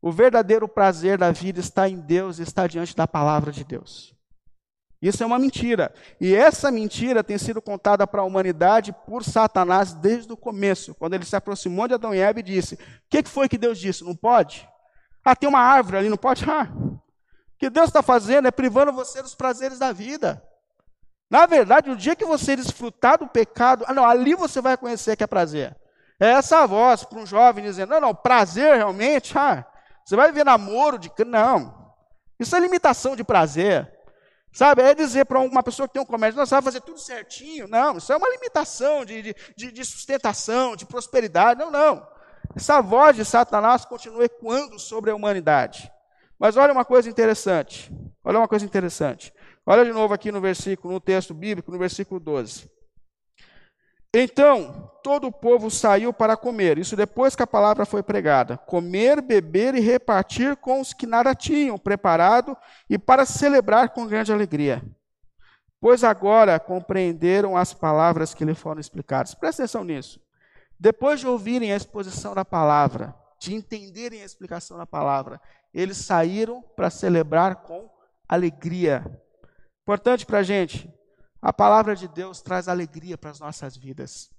O 0.00 0.10
verdadeiro 0.10 0.66
prazer 0.66 1.18
da 1.18 1.30
vida 1.32 1.60
está 1.60 1.86
em 1.86 2.00
Deus, 2.00 2.38
está 2.38 2.66
diante 2.66 2.96
da 2.96 3.06
palavra 3.06 3.52
de 3.52 3.62
Deus. 3.62 4.16
Isso 5.02 5.22
é 5.22 5.26
uma 5.26 5.38
mentira. 5.38 5.92
E 6.18 6.34
essa 6.34 6.70
mentira 6.70 7.22
tem 7.22 7.36
sido 7.36 7.60
contada 7.60 8.06
para 8.06 8.22
a 8.22 8.24
humanidade 8.24 8.90
por 9.06 9.22
Satanás 9.22 9.92
desde 9.92 10.32
o 10.32 10.36
começo, 10.36 10.94
quando 10.94 11.12
ele 11.12 11.26
se 11.26 11.36
aproximou 11.36 11.86
de 11.86 11.92
Adão 11.92 12.14
e 12.14 12.20
Eva 12.20 12.40
e 12.40 12.42
disse: 12.42 12.76
O 12.76 12.78
que 13.10 13.22
foi 13.24 13.50
que 13.50 13.58
Deus 13.58 13.78
disse? 13.78 14.02
Não 14.02 14.16
pode? 14.16 14.66
Ah, 15.24 15.36
tem 15.36 15.48
uma 15.48 15.60
árvore 15.60 15.98
ali, 15.98 16.08
não 16.08 16.16
pode? 16.16 16.44
Ah. 16.50 16.68
O 16.72 17.60
que 17.60 17.68
Deus 17.68 17.88
está 17.88 18.00
fazendo 18.00 18.48
é 18.48 18.50
privando 18.50 18.90
você 18.90 19.20
dos 19.20 19.34
prazeres 19.34 19.78
da 19.78 19.92
vida. 19.92 20.42
Na 21.28 21.44
verdade, 21.44 21.90
o 21.90 21.96
dia 21.96 22.16
que 22.16 22.24
você 22.24 22.56
desfrutar 22.56 23.18
do 23.18 23.28
pecado, 23.28 23.84
ah, 23.86 23.92
não, 23.92 24.04
ali 24.04 24.34
você 24.34 24.62
vai 24.62 24.78
conhecer 24.78 25.14
que 25.14 25.22
é 25.22 25.26
prazer. 25.26 25.76
É 26.18 26.30
essa 26.32 26.66
voz 26.66 27.04
para 27.04 27.18
um 27.18 27.26
jovem 27.26 27.62
dizendo: 27.62 27.90
Não, 27.90 28.00
não, 28.00 28.14
prazer 28.14 28.76
realmente, 28.76 29.36
ah, 29.38 29.64
você 30.04 30.16
vai 30.16 30.32
ver 30.32 30.44
namoro 30.44 30.98
de. 30.98 31.12
Não. 31.26 31.94
Isso 32.38 32.56
é 32.56 32.60
limitação 32.60 33.14
de 33.14 33.22
prazer. 33.22 33.92
Sabe? 34.52 34.82
É 34.82 34.94
dizer 34.94 35.26
para 35.26 35.38
uma 35.38 35.62
pessoa 35.62 35.86
que 35.86 35.94
tem 35.94 36.02
um 36.02 36.06
comércio, 36.06 36.36
não, 36.36 36.44
você 36.44 36.54
vai 36.56 36.62
fazer 36.62 36.80
tudo 36.80 36.98
certinho. 36.98 37.68
Não, 37.68 37.98
isso 37.98 38.12
é 38.12 38.16
uma 38.16 38.28
limitação 38.28 39.04
de, 39.04 39.34
de, 39.56 39.70
de 39.70 39.84
sustentação, 39.84 40.74
de 40.74 40.84
prosperidade. 40.84 41.60
Não, 41.60 41.70
não. 41.70 42.06
Essa 42.54 42.80
voz 42.80 43.16
de 43.16 43.24
Satanás 43.24 43.84
continua 43.84 44.24
ecoando 44.24 44.78
sobre 44.78 45.10
a 45.10 45.14
humanidade. 45.14 45.90
Mas 46.38 46.56
olha 46.56 46.72
uma 46.72 46.84
coisa 46.84 47.08
interessante. 47.08 47.92
Olha 48.24 48.38
uma 48.38 48.48
coisa 48.48 48.64
interessante. 48.64 49.32
Olha 49.64 49.84
de 49.84 49.92
novo 49.92 50.14
aqui 50.14 50.32
no 50.32 50.40
versículo, 50.40 50.94
no 50.94 51.00
texto 51.00 51.32
bíblico, 51.34 51.70
no 51.70 51.78
versículo 51.78 52.18
12. 52.18 52.70
Então, 54.12 54.90
todo 55.04 55.28
o 55.28 55.32
povo 55.32 55.70
saiu 55.70 56.12
para 56.12 56.36
comer, 56.36 56.78
isso 56.78 56.96
depois 56.96 57.36
que 57.36 57.44
a 57.44 57.46
palavra 57.46 57.86
foi 57.86 58.02
pregada: 58.02 58.56
comer, 58.56 59.20
beber 59.20 59.76
e 59.76 59.80
repartir 59.80 60.56
com 60.56 60.80
os 60.80 60.92
que 60.92 61.06
nada 61.06 61.32
tinham 61.34 61.78
preparado 61.78 62.56
e 62.88 62.98
para 62.98 63.24
celebrar 63.24 63.90
com 63.90 64.08
grande 64.08 64.32
alegria. 64.32 64.82
Pois 65.80 66.02
agora 66.02 66.58
compreenderam 66.58 67.56
as 67.56 67.72
palavras 67.72 68.34
que 68.34 68.44
lhe 68.44 68.54
foram 68.54 68.80
explicadas. 68.80 69.34
Presta 69.34 69.62
atenção 69.62 69.84
nisso. 69.84 70.20
Depois 70.80 71.20
de 71.20 71.26
ouvirem 71.26 71.74
a 71.74 71.76
exposição 71.76 72.34
da 72.34 72.42
palavra, 72.42 73.14
de 73.38 73.54
entenderem 73.54 74.22
a 74.22 74.24
explicação 74.24 74.78
da 74.78 74.86
palavra, 74.86 75.38
eles 75.74 75.98
saíram 75.98 76.62
para 76.74 76.88
celebrar 76.88 77.56
com 77.56 77.86
alegria. 78.26 79.04
Importante 79.82 80.24
para 80.24 80.38
a 80.38 80.42
gente, 80.42 80.90
a 81.42 81.52
palavra 81.52 81.94
de 81.94 82.08
Deus 82.08 82.40
traz 82.40 82.66
alegria 82.66 83.18
para 83.18 83.30
as 83.30 83.38
nossas 83.38 83.76
vidas. 83.76 84.30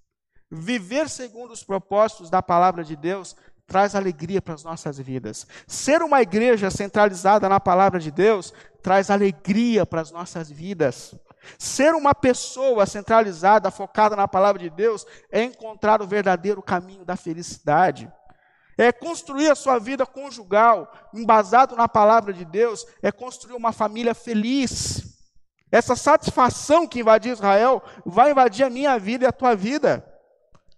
Viver 0.50 1.10
segundo 1.10 1.52
os 1.52 1.64
propósitos 1.64 2.32
da 2.32 2.42
palavra 2.42 2.84
de 2.84 2.96
Deus 2.96 3.36
traz 3.68 3.94
alegria 3.94 4.42
para 4.42 4.56
as 4.56 4.64
nossas 4.64 4.98
vidas. 4.98 5.46
Ser 5.68 6.02
uma 6.02 6.24
igreja 6.24 6.72
centralizada 6.72 7.48
na 7.48 7.60
palavra 7.60 8.00
de 8.00 8.10
Deus 8.10 8.52
traz 8.82 9.12
alegria 9.12 9.86
para 9.86 10.02
as 10.02 10.12
nossas 10.12 10.50
vidas. 10.50 11.14
Ser 11.58 11.94
uma 11.94 12.14
pessoa 12.14 12.86
centralizada, 12.86 13.72
focada 13.72 14.16
na 14.16 14.28
palavra 14.28 14.62
de 14.62 14.70
Deus, 14.70 15.06
é 15.32 15.44
encontrar 15.44 16.02
o 16.02 16.08
verdadeiro 16.08 16.62
caminho 16.62 17.04
da 17.04 17.16
felicidade. 17.16 18.12
É 18.78 18.92
construir 18.92 19.50
a 19.50 19.56
sua 19.56 19.80
vida 19.80 20.06
conjugal, 20.06 20.92
embasado 21.14 21.76
na 21.76 21.88
palavra 21.88 22.34
de 22.34 22.46
Deus, 22.46 22.86
é 23.02 23.12
construir 23.12 23.56
uma 23.56 23.72
família 23.72 24.16
feliz. 24.16 25.04
Essa 25.72 25.96
satisfação 25.96 26.88
que 26.88 27.00
invadia 27.00 27.32
Israel 27.32 27.82
vai 28.06 28.32
invadir 28.32 28.66
a 28.66 28.70
minha 28.70 28.98
vida 29.00 29.26
e 29.26 29.28
a 29.28 29.32
tua 29.32 29.56
vida. 29.56 30.06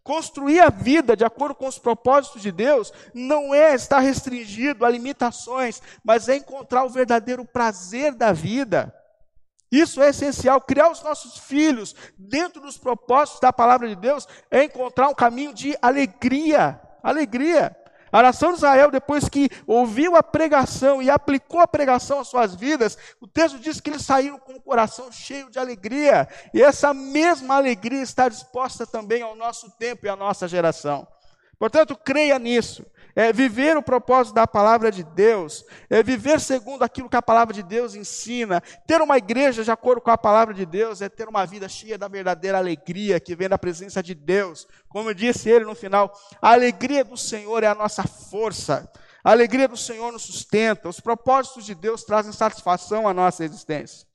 Construir 0.04 0.60
a 0.60 0.70
vida 0.70 1.16
de 1.16 1.24
acordo 1.24 1.56
com 1.56 1.66
os 1.66 1.80
propósitos 1.80 2.42
de 2.42 2.52
Deus 2.52 2.92
não 3.14 3.56
é 3.56 3.74
estar 3.74 4.00
restringido 4.00 4.86
a 4.86 4.90
limitações, 4.90 5.82
mas 6.04 6.28
é 6.28 6.36
encontrar 6.36 6.84
o 6.84 6.90
verdadeiro 6.90 7.46
prazer 7.46 8.14
da 8.14 8.34
vida. 8.34 8.94
Isso 9.74 10.04
é 10.04 10.10
essencial. 10.10 10.62
Criar 10.62 10.92
os 10.92 11.02
nossos 11.02 11.40
filhos 11.40 11.96
dentro 12.16 12.62
dos 12.62 12.78
propósitos 12.78 13.42
da 13.42 13.52
palavra 13.52 13.90
de 13.90 13.96
Deus 13.96 14.28
é 14.52 14.64
encontrar 14.64 15.10
um 15.10 15.16
caminho 15.16 15.52
de 15.52 15.76
alegria. 15.82 16.80
Alegria. 17.02 17.76
A 18.12 18.22
nação 18.22 18.52
de 18.52 18.58
Israel, 18.58 18.92
depois 18.92 19.28
que 19.28 19.50
ouviu 19.66 20.16
a 20.16 20.22
pregação 20.22 21.02
e 21.02 21.10
aplicou 21.10 21.60
a 21.60 21.68
pregação 21.68 22.20
às 22.20 22.28
suas 22.28 22.54
vidas, 22.54 22.96
o 23.20 23.28
texto 23.28 23.58
diz 23.58 23.82
que 23.82 23.90
eles 23.90 24.06
saíram 24.06 24.38
com 24.38 24.54
o 24.54 24.62
coração 24.62 25.12
cheio 25.12 25.50
de 25.50 25.58
alegria. 25.58 26.28
E 26.54 26.62
essa 26.62 26.94
mesma 26.94 27.56
alegria 27.56 28.04
está 28.04 28.30
disposta 28.30 28.86
também 28.86 29.24
ao 29.24 29.36
nosso 29.36 29.72
tempo 29.72 30.06
e 30.06 30.10
à 30.10 30.16
nossa 30.16 30.48
geração. 30.48 31.08
Portanto, 31.58 31.96
creia 31.96 32.38
nisso 32.38 32.86
é 33.16 33.32
viver 33.32 33.78
o 33.78 33.84
propósito 33.84 34.34
da 34.34 34.48
palavra 34.48 34.92
de 34.92 35.04
Deus, 35.04 35.64
é 35.90 36.02
viver 36.02 36.40
segundo 36.40 36.84
aquilo 36.84 37.10
que 37.10 37.16
a 37.16 37.22
palavra 37.22 37.54
de 37.54 37.62
Deus 37.62 37.96
ensina. 37.96 38.62
Ter 38.88 39.02
uma 39.02 39.18
igreja 39.18 39.64
de 39.64 39.72
acordo 39.72 40.02
com 40.02 40.12
a 40.12 40.18
palavra 40.18 40.54
de 40.54 40.66
Deus 40.66 41.02
é 41.02 41.10
ter 41.10 41.28
uma 41.28 41.46
vida 41.46 41.70
cheia 41.70 41.98
da 41.98 42.08
verdadeira 42.08 42.58
alegria 42.58 43.20
que 43.20 43.36
vem 43.36 43.48
da 43.48 43.58
presença 43.58 44.02
de 44.02 44.16
Deus. 44.16 44.68
Como 44.90 45.14
disse 45.14 45.50
ele 45.50 45.66
no 45.66 45.76
final, 45.76 46.12
a 46.42 46.52
alegria 46.52 47.04
do 47.04 47.18
Senhor 47.18 47.64
é 47.64 47.68
a 47.68 47.76
nossa 47.76 48.04
força. 48.04 48.90
A 49.24 49.32
alegria 49.32 49.68
do 49.68 49.78
Senhor 49.78 50.12
nos 50.12 50.24
sustenta. 50.24 50.90
Os 50.90 51.00
propósitos 51.00 51.66
de 51.66 51.74
Deus 51.74 52.04
trazem 52.04 52.34
satisfação 52.34 53.08
à 53.08 53.14
nossa 53.14 53.46
existência. 53.46 54.06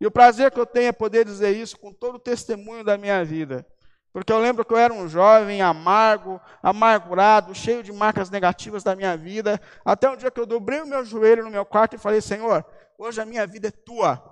E 0.00 0.06
o 0.06 0.10
prazer 0.10 0.50
que 0.50 0.60
eu 0.60 0.66
tenho 0.66 0.88
é 0.88 0.92
poder 0.92 1.24
dizer 1.24 1.56
isso 1.56 1.78
com 1.78 1.92
todo 1.92 2.16
o 2.16 2.18
testemunho 2.18 2.84
da 2.84 2.98
minha 2.98 3.24
vida. 3.24 3.66
Porque 4.12 4.32
eu 4.32 4.38
lembro 4.38 4.64
que 4.64 4.74
eu 4.74 4.78
era 4.78 4.92
um 4.92 5.08
jovem 5.08 5.62
amargo, 5.62 6.40
amargurado, 6.62 7.54
cheio 7.54 7.82
de 7.82 7.90
marcas 7.92 8.28
negativas 8.28 8.82
da 8.82 8.94
minha 8.94 9.16
vida, 9.16 9.60
até 9.84 10.10
um 10.10 10.16
dia 10.16 10.30
que 10.30 10.38
eu 10.38 10.44
dobrei 10.44 10.82
o 10.82 10.86
meu 10.86 11.02
joelho 11.04 11.44
no 11.44 11.50
meu 11.50 11.64
quarto 11.64 11.96
e 11.96 11.98
falei: 11.98 12.20
Senhor, 12.20 12.64
hoje 12.98 13.20
a 13.20 13.24
minha 13.24 13.46
vida 13.46 13.68
é 13.68 13.70
tua. 13.70 14.22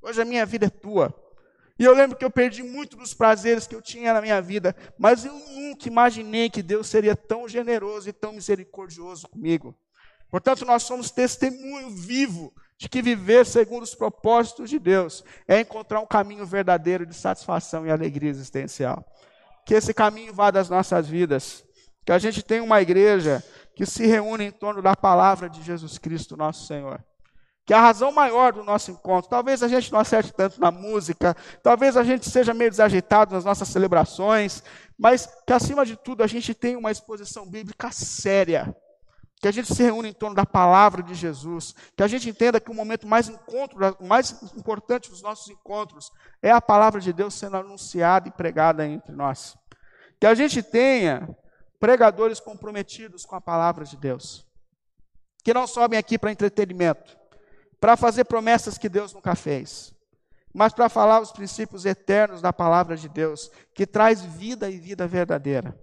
Hoje 0.00 0.22
a 0.22 0.24
minha 0.24 0.46
vida 0.46 0.66
é 0.66 0.70
tua. 0.70 1.12
E 1.76 1.84
eu 1.84 1.94
lembro 1.94 2.16
que 2.16 2.24
eu 2.24 2.30
perdi 2.30 2.62
muito 2.62 2.96
dos 2.96 3.12
prazeres 3.14 3.66
que 3.66 3.74
eu 3.74 3.82
tinha 3.82 4.12
na 4.12 4.20
minha 4.20 4.40
vida, 4.40 4.74
mas 4.98 5.24
eu 5.24 5.32
nunca 5.32 5.88
imaginei 5.88 6.48
que 6.48 6.62
Deus 6.62 6.88
seria 6.88 7.16
tão 7.16 7.48
generoso 7.48 8.08
e 8.08 8.12
tão 8.12 8.32
misericordioso 8.32 9.28
comigo. 9.28 9.76
Portanto, 10.30 10.64
nós 10.64 10.82
somos 10.82 11.10
testemunho 11.10 11.90
vivo 11.90 12.52
de 12.78 12.88
que 12.88 13.02
viver 13.02 13.44
segundo 13.44 13.82
os 13.82 13.94
propósitos 13.94 14.70
de 14.70 14.78
Deus 14.78 15.24
é 15.48 15.60
encontrar 15.60 15.98
um 16.00 16.06
caminho 16.06 16.46
verdadeiro 16.46 17.04
de 17.04 17.12
satisfação 17.12 17.84
e 17.84 17.90
alegria 17.90 18.30
existencial. 18.30 19.04
Que 19.66 19.74
esse 19.74 19.92
caminho 19.92 20.32
vá 20.32 20.52
das 20.52 20.70
nossas 20.70 21.08
vidas. 21.08 21.64
Que 22.06 22.12
a 22.12 22.18
gente 22.18 22.40
tenha 22.42 22.62
uma 22.62 22.80
igreja 22.80 23.44
que 23.74 23.84
se 23.84 24.06
reúne 24.06 24.44
em 24.44 24.50
torno 24.52 24.80
da 24.80 24.94
palavra 24.94 25.50
de 25.50 25.60
Jesus 25.62 25.98
Cristo, 25.98 26.36
nosso 26.36 26.66
Senhor. 26.66 27.04
Que 27.66 27.74
a 27.74 27.80
razão 27.80 28.12
maior 28.12 28.52
do 28.52 28.62
nosso 28.62 28.92
encontro, 28.92 29.28
talvez 29.28 29.62
a 29.62 29.68
gente 29.68 29.92
não 29.92 29.98
acerte 29.98 30.32
tanto 30.32 30.58
na 30.58 30.70
música, 30.70 31.36
talvez 31.62 31.96
a 31.96 32.02
gente 32.02 32.30
seja 32.30 32.54
meio 32.54 32.70
desajeitado 32.70 33.34
nas 33.34 33.44
nossas 33.44 33.68
celebrações, 33.68 34.62
mas 34.96 35.28
que 35.46 35.52
acima 35.52 35.84
de 35.84 35.96
tudo 35.96 36.22
a 36.22 36.26
gente 36.26 36.54
tenha 36.54 36.78
uma 36.78 36.90
exposição 36.90 37.44
bíblica 37.44 37.90
séria 37.92 38.74
que 39.40 39.46
a 39.46 39.52
gente 39.52 39.72
se 39.72 39.82
reúne 39.82 40.08
em 40.08 40.12
torno 40.12 40.34
da 40.34 40.44
palavra 40.44 41.02
de 41.02 41.14
Jesus, 41.14 41.74
que 41.96 42.02
a 42.02 42.08
gente 42.08 42.28
entenda 42.28 42.60
que 42.60 42.70
o 42.70 42.74
momento 42.74 43.06
mais, 43.06 43.28
encontro, 43.28 43.78
mais 44.00 44.32
importante 44.56 45.10
dos 45.10 45.22
nossos 45.22 45.48
encontros 45.48 46.10
é 46.42 46.50
a 46.50 46.60
palavra 46.60 47.00
de 47.00 47.12
Deus 47.12 47.34
sendo 47.34 47.56
anunciada 47.56 48.28
e 48.28 48.32
pregada 48.32 48.86
entre 48.86 49.14
nós. 49.14 49.56
Que 50.18 50.26
a 50.26 50.34
gente 50.34 50.60
tenha 50.62 51.28
pregadores 51.78 52.40
comprometidos 52.40 53.24
com 53.24 53.36
a 53.36 53.40
palavra 53.40 53.84
de 53.84 53.96
Deus, 53.96 54.44
que 55.44 55.54
não 55.54 55.68
sobem 55.68 55.98
aqui 55.98 56.18
para 56.18 56.32
entretenimento, 56.32 57.16
para 57.80 57.96
fazer 57.96 58.24
promessas 58.24 58.76
que 58.76 58.88
Deus 58.88 59.12
nunca 59.12 59.36
fez, 59.36 59.94
mas 60.52 60.72
para 60.72 60.88
falar 60.88 61.20
os 61.20 61.30
princípios 61.30 61.84
eternos 61.84 62.42
da 62.42 62.52
palavra 62.52 62.96
de 62.96 63.08
Deus, 63.08 63.52
que 63.72 63.86
traz 63.86 64.20
vida 64.20 64.68
e 64.68 64.78
vida 64.78 65.06
verdadeira. 65.06 65.78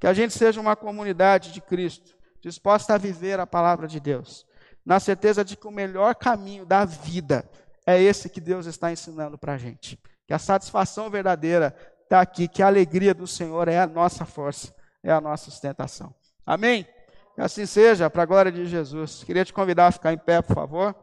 Que 0.00 0.06
a 0.08 0.12
gente 0.12 0.34
seja 0.34 0.60
uma 0.60 0.74
comunidade 0.74 1.52
de 1.52 1.60
Cristo 1.60 2.17
disposta 2.40 2.94
a 2.94 2.98
viver 2.98 3.40
a 3.40 3.46
palavra 3.46 3.86
de 3.86 4.00
Deus, 4.00 4.46
na 4.84 5.00
certeza 5.00 5.44
de 5.44 5.56
que 5.56 5.66
o 5.66 5.72
melhor 5.72 6.14
caminho 6.14 6.64
da 6.64 6.84
vida 6.84 7.48
é 7.86 8.00
esse 8.00 8.28
que 8.28 8.40
Deus 8.40 8.66
está 8.66 8.92
ensinando 8.92 9.38
para 9.38 9.54
a 9.54 9.58
gente. 9.58 9.98
Que 10.26 10.34
a 10.34 10.38
satisfação 10.38 11.08
verdadeira 11.08 11.74
está 12.02 12.20
aqui, 12.20 12.48
que 12.48 12.62
a 12.62 12.66
alegria 12.66 13.14
do 13.14 13.26
Senhor 13.26 13.68
é 13.68 13.78
a 13.78 13.86
nossa 13.86 14.24
força, 14.24 14.74
é 15.02 15.10
a 15.10 15.20
nossa 15.20 15.50
sustentação. 15.50 16.14
Amém? 16.44 16.86
Que 17.34 17.40
assim 17.40 17.66
seja, 17.66 18.10
para 18.10 18.24
a 18.24 18.26
glória 18.26 18.52
de 18.52 18.66
Jesus. 18.66 19.22
Queria 19.24 19.44
te 19.44 19.52
convidar 19.52 19.86
a 19.86 19.92
ficar 19.92 20.12
em 20.12 20.18
pé, 20.18 20.42
por 20.42 20.54
favor. 20.54 20.94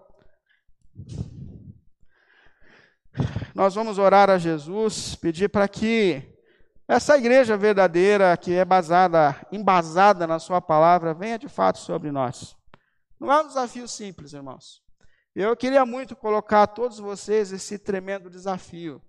Nós 3.53 3.73
vamos 3.73 3.97
orar 3.97 4.29
a 4.29 4.38
Jesus, 4.38 5.15
pedir 5.15 5.49
para 5.49 5.67
que 5.67 6.34
essa 6.88 7.17
igreja 7.17 7.57
verdadeira, 7.57 8.38
que 8.38 8.53
é 8.53 8.63
basada, 8.63 9.36
embasada 9.51 10.27
na 10.27 10.38
Sua 10.38 10.61
palavra, 10.61 11.13
venha 11.13 11.39
de 11.39 11.49
fato 11.49 11.79
sobre 11.79 12.11
nós. 12.11 12.55
Não 13.19 13.31
é 13.31 13.41
um 13.41 13.47
desafio 13.47 13.88
simples, 13.88 14.33
irmãos. 14.33 14.83
Eu 15.36 15.55
queria 15.55 15.86
muito 15.86 16.15
colocar 16.15 16.63
a 16.63 16.67
todos 16.67 16.99
vocês 16.99 17.51
esse 17.51 17.79
tremendo 17.79 18.29
desafio. 18.29 19.01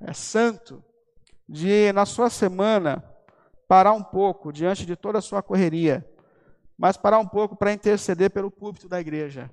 É 0.00 0.12
santo, 0.12 0.84
de 1.48 1.92
na 1.92 2.04
sua 2.04 2.28
semana 2.28 3.02
parar 3.68 3.92
um 3.92 4.02
pouco 4.02 4.52
diante 4.52 4.84
de 4.84 4.96
toda 4.96 5.18
a 5.18 5.22
sua 5.22 5.42
correria, 5.42 6.06
mas 6.76 6.96
parar 6.96 7.18
um 7.18 7.26
pouco 7.26 7.56
para 7.56 7.72
interceder 7.72 8.30
pelo 8.30 8.50
púlpito 8.50 8.88
da 8.88 9.00
igreja. 9.00 9.50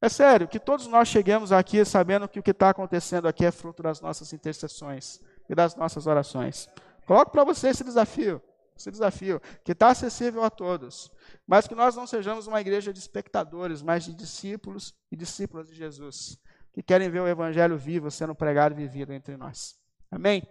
É 0.00 0.08
sério, 0.08 0.48
que 0.48 0.58
todos 0.58 0.86
nós 0.86 1.08
cheguemos 1.08 1.52
aqui 1.52 1.84
sabendo 1.84 2.28
que 2.28 2.40
o 2.40 2.42
que 2.42 2.52
está 2.52 2.70
acontecendo 2.70 3.28
aqui 3.28 3.44
é 3.44 3.50
fruto 3.50 3.82
das 3.82 4.00
nossas 4.00 4.32
intercessões 4.32 5.20
e 5.48 5.54
das 5.54 5.74
nossas 5.76 6.06
orações. 6.06 6.68
Coloco 7.06 7.30
para 7.30 7.44
você 7.44 7.68
esse 7.68 7.82
desafio, 7.82 8.42
esse 8.76 8.90
desafio, 8.90 9.40
que 9.64 9.72
está 9.72 9.88
acessível 9.88 10.44
a 10.44 10.50
todos, 10.50 11.10
mas 11.46 11.66
que 11.66 11.74
nós 11.74 11.96
não 11.96 12.06
sejamos 12.06 12.46
uma 12.46 12.60
igreja 12.60 12.92
de 12.92 12.98
espectadores, 12.98 13.82
mas 13.82 14.04
de 14.04 14.14
discípulos 14.14 14.94
e 15.10 15.16
discípulas 15.16 15.68
de 15.68 15.74
Jesus, 15.74 16.38
que 16.72 16.82
querem 16.82 17.08
ver 17.08 17.20
o 17.20 17.28
Evangelho 17.28 17.78
vivo 17.78 18.10
sendo 18.10 18.34
pregado 18.34 18.74
e 18.74 18.76
vivido 18.76 19.12
entre 19.12 19.36
nós. 19.36 19.78
Amém? 20.10 20.42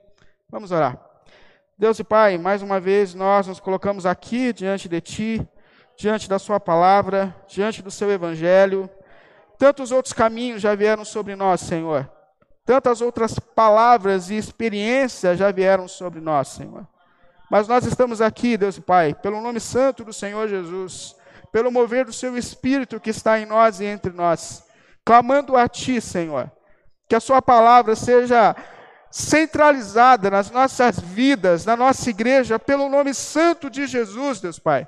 Vamos 0.50 0.72
orar. 0.72 1.00
Deus 1.78 2.00
e 2.00 2.04
Pai, 2.04 2.39
mais 2.39 2.64
uma 2.64 2.80
vez 2.80 3.14
nós 3.14 3.45
nos 3.45 3.60
colocamos 3.60 4.06
aqui 4.06 4.52
diante 4.52 4.89
de 4.89 5.00
Ti, 5.00 5.50
diante 5.95 6.28
da 6.28 6.39
Sua 6.39 6.60
palavra, 6.60 7.36
diante 7.48 7.84
do 7.84 7.91
Seu 7.91 8.12
Evangelho. 8.12 8.89
Tantos 9.60 9.91
outros 9.91 10.14
caminhos 10.14 10.62
já 10.62 10.74
vieram 10.74 11.06
sobre 11.06 11.36
nós, 11.36 11.62
Senhor. 11.62 12.12
Tantas 12.68 12.99
outras 12.99 13.39
palavras 13.39 14.30
e 14.30 14.36
experiências 14.36 15.39
já 15.39 15.49
vieram 15.51 15.88
sobre 15.88 16.20
nós, 16.20 16.49
Senhor. 16.49 16.86
Mas 17.49 17.65
nós 17.65 17.86
estamos 17.86 18.20
aqui, 18.20 18.57
Deus 18.57 18.76
e 18.76 18.82
Pai, 18.82 19.13
pelo 19.13 19.39
nome 19.39 19.57
santo 19.57 20.03
do 20.03 20.11
Senhor 20.11 20.49
Jesus, 20.49 21.15
pelo 21.49 21.72
mover 21.72 22.03
do 22.03 22.11
Seu 22.11 22.38
Espírito 22.38 22.99
que 22.99 23.09
está 23.09 23.39
em 23.39 23.45
nós 23.45 23.80
e 23.80 23.86
entre 23.86 24.11
nós, 24.11 24.65
clamando 25.05 25.55
a 25.55 25.65
Ti, 25.70 26.01
Senhor, 26.01 26.51
que 27.07 27.15
a 27.15 27.22
Sua 27.22 27.41
palavra 27.41 27.95
seja 27.95 28.53
centralizada 29.09 30.30
nas 30.30 30.51
nossas 30.51 30.99
vidas, 30.99 31.63
na 31.63 31.78
nossa 31.78 32.09
igreja, 32.09 32.59
pelo 32.59 32.89
nome 32.89 33.13
santo 33.13 33.70
de 33.70 33.88
Jesus, 33.88 34.41
Deus 34.41 34.59
Pai. 34.59 34.86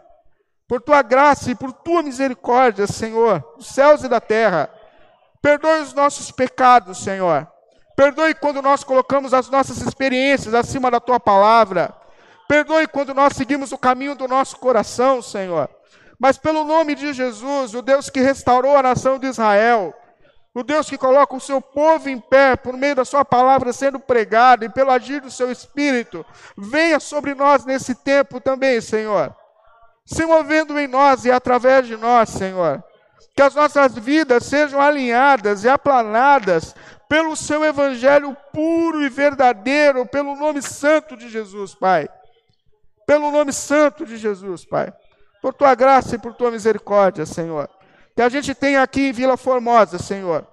Por 0.68 0.82
Tua 0.82 1.02
graça 1.02 1.50
e 1.50 1.56
por 1.56 1.72
Tua 1.72 2.04
misericórdia, 2.04 2.86
Senhor, 2.88 3.42
dos 3.56 3.68
céus 3.68 4.04
e 4.04 4.10
da 4.10 4.20
terra. 4.20 4.70
Perdoe 5.42 5.80
os 5.80 5.94
nossos 5.94 6.30
pecados, 6.30 7.02
Senhor 7.02 7.48
Perdoe 8.00 8.34
quando 8.34 8.62
nós 8.62 8.82
colocamos 8.82 9.34
as 9.34 9.50
nossas 9.50 9.82
experiências 9.82 10.54
acima 10.54 10.90
da 10.90 11.02
tua 11.02 11.20
palavra. 11.20 11.94
Perdoe 12.48 12.88
quando 12.88 13.14
nós 13.14 13.34
seguimos 13.36 13.74
o 13.74 13.78
caminho 13.78 14.16
do 14.16 14.26
nosso 14.26 14.56
coração, 14.56 15.22
Senhor. 15.22 15.70
Mas 16.18 16.38
pelo 16.38 16.64
nome 16.64 16.96
de 16.96 17.12
Jesus, 17.12 17.76
o 17.76 17.82
Deus 17.82 18.10
que 18.10 18.22
restaurou 18.22 18.78
a 18.78 18.84
nação 18.84 19.20
de 19.20 19.28
Israel, 19.28 19.94
o 20.56 20.64
Deus 20.64 20.90
que 20.90 20.98
coloca 20.98 21.36
o 21.36 21.42
seu 21.42 21.60
povo 21.60 22.08
em 22.08 22.22
pé 22.22 22.56
por 22.56 22.78
meio 22.78 22.96
da 22.96 23.04
sua 23.04 23.26
palavra 23.26 23.74
sendo 23.74 24.00
pregada 24.00 24.64
e 24.64 24.70
pelo 24.70 24.92
agir 24.92 25.20
do 25.20 25.30
seu 25.30 25.52
espírito, 25.52 26.26
venha 26.58 27.02
sobre 27.02 27.36
nós 27.36 27.66
nesse 27.66 27.94
tempo 27.94 28.40
também, 28.40 28.80
Senhor. 28.80 29.36
Se 30.06 30.26
movendo 30.26 30.80
em 30.80 30.88
nós 30.88 31.26
e 31.26 31.32
através 31.32 31.86
de 31.86 31.98
nós, 31.98 32.30
Senhor. 32.30 32.82
Que 33.36 33.42
as 33.42 33.56
nossas 33.56 33.98
vidas 33.98 34.46
sejam 34.46 34.82
alinhadas 34.82 35.64
e 35.64 35.70
aplanadas 35.70 36.76
pelo 37.08 37.36
seu 37.36 37.64
evangelho 37.66 38.38
puro 38.54 39.02
e 39.02 39.10
verdadeiro, 39.10 40.06
pelo 40.06 40.36
nome 40.36 40.62
santo 40.62 41.18
de 41.18 41.28
Jesus, 41.30 41.74
Pai. 41.74 42.08
Pelo 43.08 43.32
nome 43.32 43.52
santo 43.52 44.06
de 44.06 44.18
Jesus, 44.18 44.64
Pai. 44.66 44.94
por 45.42 45.54
tua 45.54 45.74
graça 45.74 46.16
e 46.16 46.20
por 46.20 46.34
tua 46.34 46.52
misericórdia, 46.52 47.26
Senhor. 47.26 47.70
Que 48.16 48.22
a 48.22 48.30
gente 48.30 48.54
tenha 48.54 48.84
aqui 48.84 49.08
em 49.08 49.12
Vila 49.14 49.38
Formosa, 49.38 49.98
Senhor, 49.98 50.46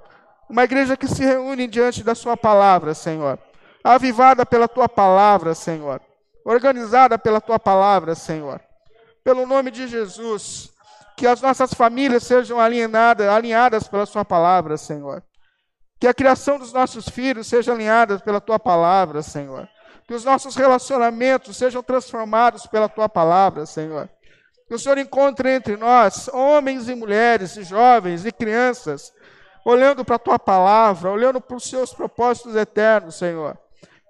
uma 0.48 0.62
igreja 0.62 0.96
que 0.96 1.08
se 1.08 1.24
reúne 1.24 1.66
diante 1.66 2.04
da 2.04 2.14
Sua 2.14 2.36
palavra, 2.36 2.94
Senhor. 2.94 3.38
Avivada 3.82 4.46
pela 4.46 4.68
Tua 4.68 4.88
palavra, 4.88 5.54
Senhor. 5.54 6.00
Organizada 6.44 7.18
pela 7.18 7.40
Tua 7.40 7.58
palavra, 7.58 8.14
Senhor. 8.14 8.60
Pelo 9.24 9.44
nome 9.44 9.72
de 9.72 9.88
Jesus. 9.88 10.72
Que 11.16 11.26
as 11.26 11.40
nossas 11.40 11.72
famílias 11.72 12.24
sejam 12.24 12.58
alinhadas, 12.60 13.88
pela 13.88 14.06
Sua 14.06 14.24
palavra, 14.24 14.76
Senhor. 14.76 15.22
Que 15.98 16.06
a 16.06 16.14
criação 16.14 16.58
dos 16.58 16.72
nossos 16.72 17.08
filhos 17.08 17.46
seja 17.46 17.72
alinhada 17.72 18.18
pela 18.18 18.40
Tua 18.40 18.58
palavra, 18.58 19.22
Senhor. 19.22 19.68
Que 20.06 20.14
os 20.14 20.24
nossos 20.24 20.54
relacionamentos 20.54 21.56
sejam 21.56 21.82
transformados 21.82 22.66
pela 22.66 22.88
Tua 22.88 23.08
palavra, 23.08 23.64
Senhor. 23.64 24.08
Que 24.68 24.74
o 24.74 24.78
Senhor 24.78 24.98
encontre 24.98 25.54
entre 25.54 25.76
nós 25.76 26.28
homens 26.28 26.88
e 26.88 26.94
mulheres, 26.94 27.56
e 27.56 27.62
jovens 27.62 28.26
e 28.26 28.32
crianças, 28.32 29.12
olhando 29.64 30.04
para 30.04 30.16
a 30.16 30.18
tua 30.18 30.38
palavra, 30.38 31.10
olhando 31.10 31.40
para 31.40 31.56
os 31.56 31.68
seus 31.68 31.94
propósitos 31.94 32.54
eternos, 32.54 33.16
Senhor. 33.16 33.56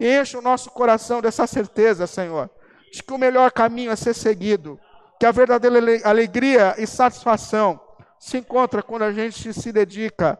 Enche 0.01 0.37
o 0.37 0.43
nosso 0.43 0.71
coração 0.71 1.21
dessa 1.23 1.47
certeza, 1.47 2.07
Senhor, 2.07 2.51
de 2.93 3.03
que 3.03 3.13
o 3.13 3.19
melhor 3.19 3.53
caminho 3.53 3.91
é 3.91 3.97
ser 3.97 4.15
seguido, 4.15 4.79
que 5.19 5.27
a 5.27 5.33
verdadeira 5.33 5.79
alegria 6.09 6.75
e 6.79 6.87
satisfação 6.87 7.81
se 8.19 8.39
encontra 8.39 8.83
quando 8.83 9.03
a 9.03 9.13
gente 9.13 9.53
se 9.53 9.73
dedica 9.73 10.39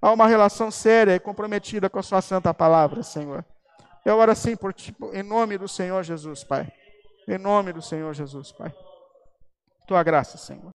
a 0.00 0.10
uma 0.10 0.26
relação 0.26 0.70
séria 0.70 1.14
e 1.14 1.20
comprometida 1.20 1.88
com 1.88 1.98
a 1.98 2.02
sua 2.02 2.20
santa 2.20 2.52
palavra, 2.52 3.02
Senhor. 3.02 3.44
Eu 4.04 4.16
oro 4.18 4.30
assim 4.30 4.56
por 4.56 4.72
ti, 4.72 4.94
em 5.12 5.22
nome 5.22 5.58
do 5.58 5.66
Senhor 5.66 6.02
Jesus, 6.02 6.44
Pai. 6.44 6.70
Em 7.26 7.38
nome 7.38 7.72
do 7.72 7.82
Senhor 7.82 8.14
Jesus, 8.14 8.52
Pai. 8.52 8.72
Tua 9.86 10.02
graça, 10.02 10.38
Senhor. 10.38 10.62